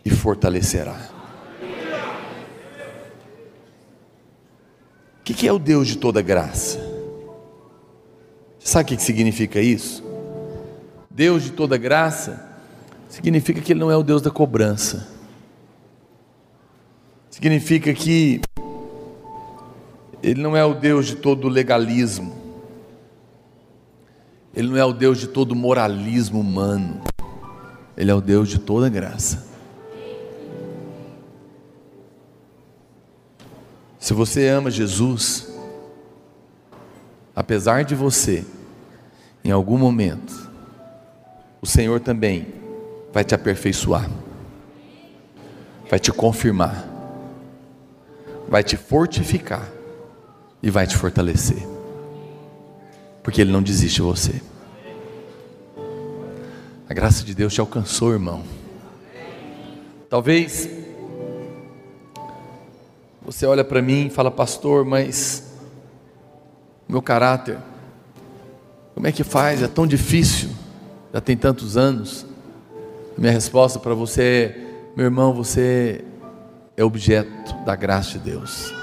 e 0.06 0.10
fortalecerá. 0.10 1.09
O 5.30 5.34
que 5.34 5.48
é 5.48 5.54
o 5.54 5.60
Deus 5.60 5.88
de 5.88 5.98
toda 5.98 6.24
graça? 6.24 6.80
Sabe 8.58 8.84
o 8.94 8.98
que 8.98 9.04
significa 9.04 9.62
isso? 9.62 10.04
Deus 11.10 11.44
de 11.44 11.52
toda 11.52 11.78
graça 11.78 12.50
significa 13.08 13.62
que 13.62 13.74
Ele 13.74 13.80
não 13.80 13.92
é 13.92 13.96
o 13.96 14.02
Deus 14.02 14.24
da 14.24 14.32
cobrança. 14.32 15.08
Significa 17.30 17.94
que 17.94 18.42
Ele 20.24 20.42
não 20.42 20.58
é 20.58 20.66
o 20.66 20.74
Deus 20.74 21.06
de 21.06 21.16
todo 21.18 21.48
legalismo. 21.48 22.36
Ele 24.56 24.70
não 24.70 24.78
é 24.78 24.84
o 24.84 24.94
Deus 24.94 25.20
de 25.20 25.28
todo 25.28 25.56
moralismo 25.56 26.40
humano. 26.40 27.02
Ele 27.96 28.10
é 28.10 28.16
o 28.16 28.22
Deus 28.22 28.50
de 28.50 28.58
toda 28.58 28.90
graça. 28.90 29.49
Se 34.00 34.14
você 34.14 34.48
ama 34.48 34.72
Jesus, 34.72 35.50
apesar 37.36 37.84
de 37.84 37.94
você, 37.94 38.46
em 39.44 39.52
algum 39.52 39.78
momento, 39.78 40.50
o 41.62 41.68
Senhor 41.68 42.00
também 42.00 42.48
vai 43.12 43.26
te 43.26 43.36
aperfeiçoar, 43.36 44.10
vai 45.90 46.00
te 46.00 46.14
confirmar, 46.14 46.88
vai 48.48 48.64
te 48.64 48.78
fortificar 48.78 49.68
e 50.64 50.70
vai 50.70 50.88
te 50.88 50.96
fortalecer, 50.96 51.68
porque 53.22 53.42
Ele 53.42 53.52
não 53.52 53.62
desiste 53.62 53.98
de 53.98 54.02
você. 54.02 54.42
A 56.88 56.94
graça 56.94 57.26
de 57.26 57.36
Deus 57.36 57.54
te 57.54 57.60
alcançou, 57.60 58.14
irmão. 58.14 58.44
Talvez 60.10 60.70
você 63.32 63.46
olha 63.46 63.64
para 63.64 63.80
mim 63.80 64.08
e 64.08 64.10
fala, 64.10 64.32
pastor, 64.32 64.84
mas 64.84 65.54
meu 66.88 67.00
caráter, 67.00 67.60
como 68.96 69.06
é 69.06 69.12
que 69.12 69.24
faz? 69.24 69.62
É 69.62 69.68
tão 69.68 69.86
difícil, 69.86 70.50
já 71.14 71.22
tem 71.22 71.38
tantos 71.38 71.78
anos. 71.78 72.26
A 73.16 73.22
minha 73.22 73.32
resposta 73.32 73.78
para 73.78 73.94
você 73.94 74.24
é, 74.24 74.92
meu 74.96 75.06
irmão, 75.06 75.32
você 75.32 76.04
é 76.76 76.84
objeto 76.84 77.54
da 77.64 77.76
graça 77.76 78.18
de 78.18 78.32
Deus. 78.32 78.74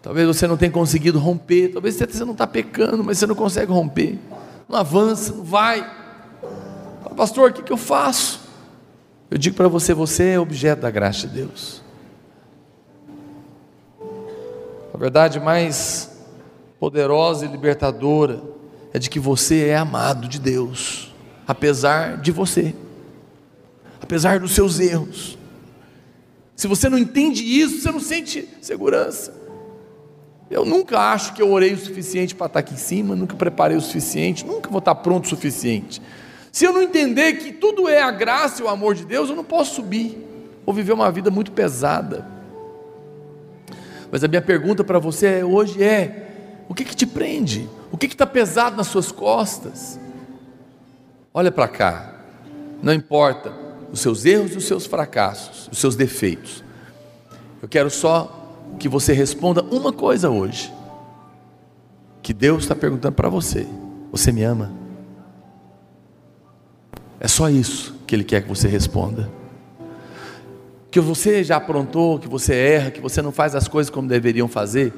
Talvez 0.00 0.28
você 0.28 0.46
não 0.46 0.56
tenha 0.56 0.70
conseguido 0.70 1.18
romper, 1.18 1.72
talvez 1.72 1.96
você 1.96 2.24
não 2.24 2.30
está 2.30 2.46
pecando, 2.46 3.02
mas 3.02 3.18
você 3.18 3.26
não 3.26 3.34
consegue 3.34 3.72
romper, 3.72 4.20
não 4.68 4.78
avança, 4.78 5.34
não 5.34 5.42
vai. 5.42 5.84
Pastor, 7.16 7.50
o 7.50 7.52
que, 7.52 7.62
que 7.64 7.72
eu 7.72 7.76
faço? 7.76 8.40
Eu 9.28 9.36
digo 9.36 9.56
para 9.56 9.66
você, 9.66 9.92
você 9.92 10.28
é 10.28 10.38
objeto 10.38 10.82
da 10.82 10.92
graça 10.92 11.26
de 11.26 11.34
Deus. 11.34 11.89
Verdade 15.00 15.40
mais 15.40 16.10
poderosa 16.78 17.46
e 17.46 17.48
libertadora 17.48 18.42
é 18.92 18.98
de 18.98 19.08
que 19.08 19.18
você 19.18 19.68
é 19.68 19.76
amado 19.78 20.28
de 20.28 20.38
Deus, 20.38 21.10
apesar 21.48 22.18
de 22.18 22.30
você, 22.30 22.74
apesar 24.02 24.38
dos 24.40 24.52
seus 24.52 24.78
erros. 24.78 25.38
Se 26.54 26.68
você 26.68 26.90
não 26.90 26.98
entende 26.98 27.42
isso, 27.42 27.80
você 27.80 27.90
não 27.90 27.98
sente 27.98 28.46
segurança. 28.60 29.32
Eu 30.50 30.66
nunca 30.66 30.98
acho 30.98 31.32
que 31.32 31.40
eu 31.40 31.50
orei 31.50 31.72
o 31.72 31.78
suficiente 31.78 32.34
para 32.34 32.48
estar 32.48 32.60
aqui 32.60 32.74
em 32.74 32.76
cima, 32.76 33.16
nunca 33.16 33.34
preparei 33.34 33.78
o 33.78 33.80
suficiente, 33.80 34.44
nunca 34.44 34.68
vou 34.68 34.80
estar 34.80 34.96
pronto 34.96 35.24
o 35.24 35.28
suficiente. 35.28 36.02
Se 36.52 36.66
eu 36.66 36.74
não 36.74 36.82
entender 36.82 37.38
que 37.38 37.52
tudo 37.52 37.88
é 37.88 38.02
a 38.02 38.10
graça 38.10 38.60
e 38.60 38.66
o 38.66 38.68
amor 38.68 38.94
de 38.94 39.06
Deus, 39.06 39.30
eu 39.30 39.36
não 39.36 39.44
posso 39.44 39.76
subir, 39.76 40.18
vou 40.66 40.74
viver 40.74 40.92
uma 40.92 41.10
vida 41.10 41.30
muito 41.30 41.52
pesada. 41.52 42.39
Mas 44.10 44.24
a 44.24 44.28
minha 44.28 44.42
pergunta 44.42 44.82
para 44.82 44.98
você 44.98 45.42
hoje 45.42 45.82
é: 45.82 46.64
o 46.68 46.74
que, 46.74 46.84
que 46.84 46.96
te 46.96 47.06
prende? 47.06 47.68
O 47.90 47.96
que 47.96 48.06
está 48.06 48.26
pesado 48.26 48.76
nas 48.76 48.86
suas 48.86 49.12
costas? 49.12 49.98
Olha 51.32 51.52
para 51.52 51.68
cá, 51.68 52.14
não 52.82 52.92
importa 52.92 53.52
os 53.92 54.00
seus 54.00 54.24
erros 54.24 54.52
e 54.52 54.58
os 54.58 54.64
seus 54.64 54.86
fracassos, 54.86 55.68
os 55.70 55.78
seus 55.78 55.96
defeitos, 55.96 56.64
eu 57.62 57.68
quero 57.68 57.90
só 57.90 58.36
que 58.78 58.88
você 58.88 59.12
responda 59.12 59.62
uma 59.62 59.92
coisa 59.92 60.30
hoje, 60.30 60.72
que 62.22 62.32
Deus 62.32 62.62
está 62.62 62.74
perguntando 62.74 63.14
para 63.14 63.28
você: 63.28 63.66
você 64.10 64.32
me 64.32 64.42
ama? 64.42 64.72
É 67.18 67.28
só 67.28 67.50
isso 67.50 67.94
que 68.06 68.14
Ele 68.14 68.24
quer 68.24 68.42
que 68.42 68.48
você 68.48 68.66
responda. 68.66 69.30
Que 70.90 71.00
você 71.00 71.44
já 71.44 71.56
aprontou, 71.56 72.18
que 72.18 72.28
você 72.28 72.54
erra, 72.54 72.90
que 72.90 73.00
você 73.00 73.22
não 73.22 73.32
faz 73.32 73.54
as 73.54 73.68
coisas 73.68 73.90
como 73.90 74.08
deveriam 74.08 74.48
fazer, 74.48 74.92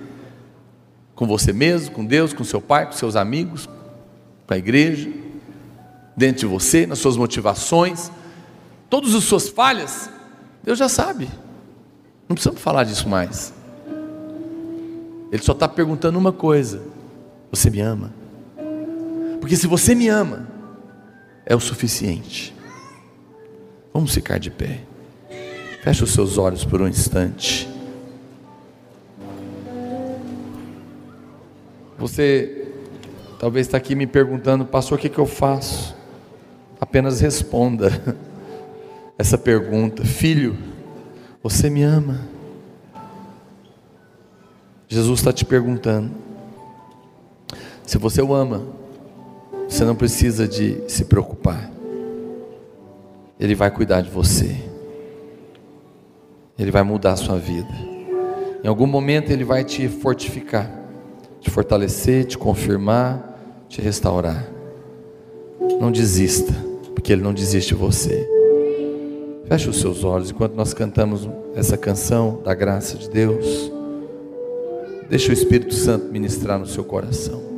com 1.14 1.26
você 1.26 1.52
mesmo, 1.52 1.94
com 1.94 2.04
Deus, 2.04 2.32
com 2.32 2.44
seu 2.44 2.60
pai, 2.60 2.86
com 2.86 2.92
seus 2.92 3.16
amigos, 3.16 3.68
com 4.46 4.54
a 4.54 4.58
igreja, 4.58 5.10
dentro 6.16 6.40
de 6.40 6.46
você, 6.46 6.86
nas 6.86 6.98
suas 6.98 7.16
motivações, 7.16 8.10
todas 8.88 9.14
as 9.14 9.24
suas 9.24 9.48
falhas, 9.48 10.10
Deus 10.62 10.78
já 10.78 10.88
sabe. 10.88 11.28
Não 12.28 12.34
precisamos 12.34 12.60
falar 12.60 12.84
disso 12.84 13.08
mais. 13.08 13.52
Ele 15.30 15.42
só 15.42 15.52
está 15.52 15.68
perguntando 15.68 16.18
uma 16.18 16.32
coisa: 16.32 16.82
Você 17.50 17.70
me 17.70 17.80
ama? 17.80 18.12
Porque 19.40 19.56
se 19.56 19.66
você 19.66 19.94
me 19.94 20.08
ama, 20.08 20.46
é 21.44 21.56
o 21.56 21.60
suficiente. 21.60 22.54
Vamos 23.92 24.14
ficar 24.14 24.38
de 24.38 24.50
pé. 24.50 24.80
Feche 25.82 26.04
os 26.04 26.12
seus 26.12 26.38
olhos 26.38 26.64
por 26.64 26.80
um 26.80 26.86
instante. 26.86 27.68
Você 31.98 32.68
talvez 33.36 33.66
está 33.66 33.78
aqui 33.78 33.96
me 33.96 34.06
perguntando, 34.06 34.64
pastor, 34.64 34.96
o 34.96 35.00
que, 35.00 35.08
que 35.08 35.18
eu 35.18 35.26
faço? 35.26 35.92
Apenas 36.80 37.20
responda 37.20 37.90
essa 39.18 39.36
pergunta: 39.36 40.04
Filho, 40.04 40.56
você 41.42 41.68
me 41.68 41.82
ama? 41.82 42.28
Jesus 44.86 45.18
está 45.18 45.32
te 45.32 45.44
perguntando. 45.44 46.12
Se 47.84 47.98
você 47.98 48.22
o 48.22 48.32
ama, 48.32 48.62
você 49.68 49.84
não 49.84 49.96
precisa 49.96 50.46
de 50.46 50.80
se 50.86 51.06
preocupar. 51.06 51.72
Ele 53.40 53.56
vai 53.56 53.68
cuidar 53.68 54.00
de 54.00 54.10
você. 54.10 54.70
Ele 56.58 56.70
vai 56.70 56.82
mudar 56.82 57.12
a 57.12 57.16
sua 57.16 57.38
vida. 57.38 57.72
Em 58.62 58.68
algum 58.68 58.86
momento 58.86 59.30
ele 59.30 59.44
vai 59.44 59.64
te 59.64 59.88
fortificar, 59.88 60.70
te 61.40 61.50
fortalecer, 61.50 62.24
te 62.24 62.38
confirmar, 62.38 63.64
te 63.68 63.80
restaurar. 63.80 64.46
Não 65.80 65.90
desista, 65.90 66.54
porque 66.94 67.12
ele 67.12 67.22
não 67.22 67.34
desiste 67.34 67.74
de 67.74 67.80
você. 67.80 68.28
Feche 69.46 69.68
os 69.68 69.80
seus 69.80 70.04
olhos 70.04 70.30
enquanto 70.30 70.54
nós 70.54 70.72
cantamos 70.72 71.28
essa 71.54 71.76
canção 71.76 72.40
da 72.44 72.54
graça 72.54 72.96
de 72.96 73.10
Deus. 73.10 73.72
Deixa 75.10 75.30
o 75.30 75.32
Espírito 75.34 75.74
Santo 75.74 76.12
ministrar 76.12 76.58
no 76.58 76.66
seu 76.66 76.84
coração. 76.84 77.51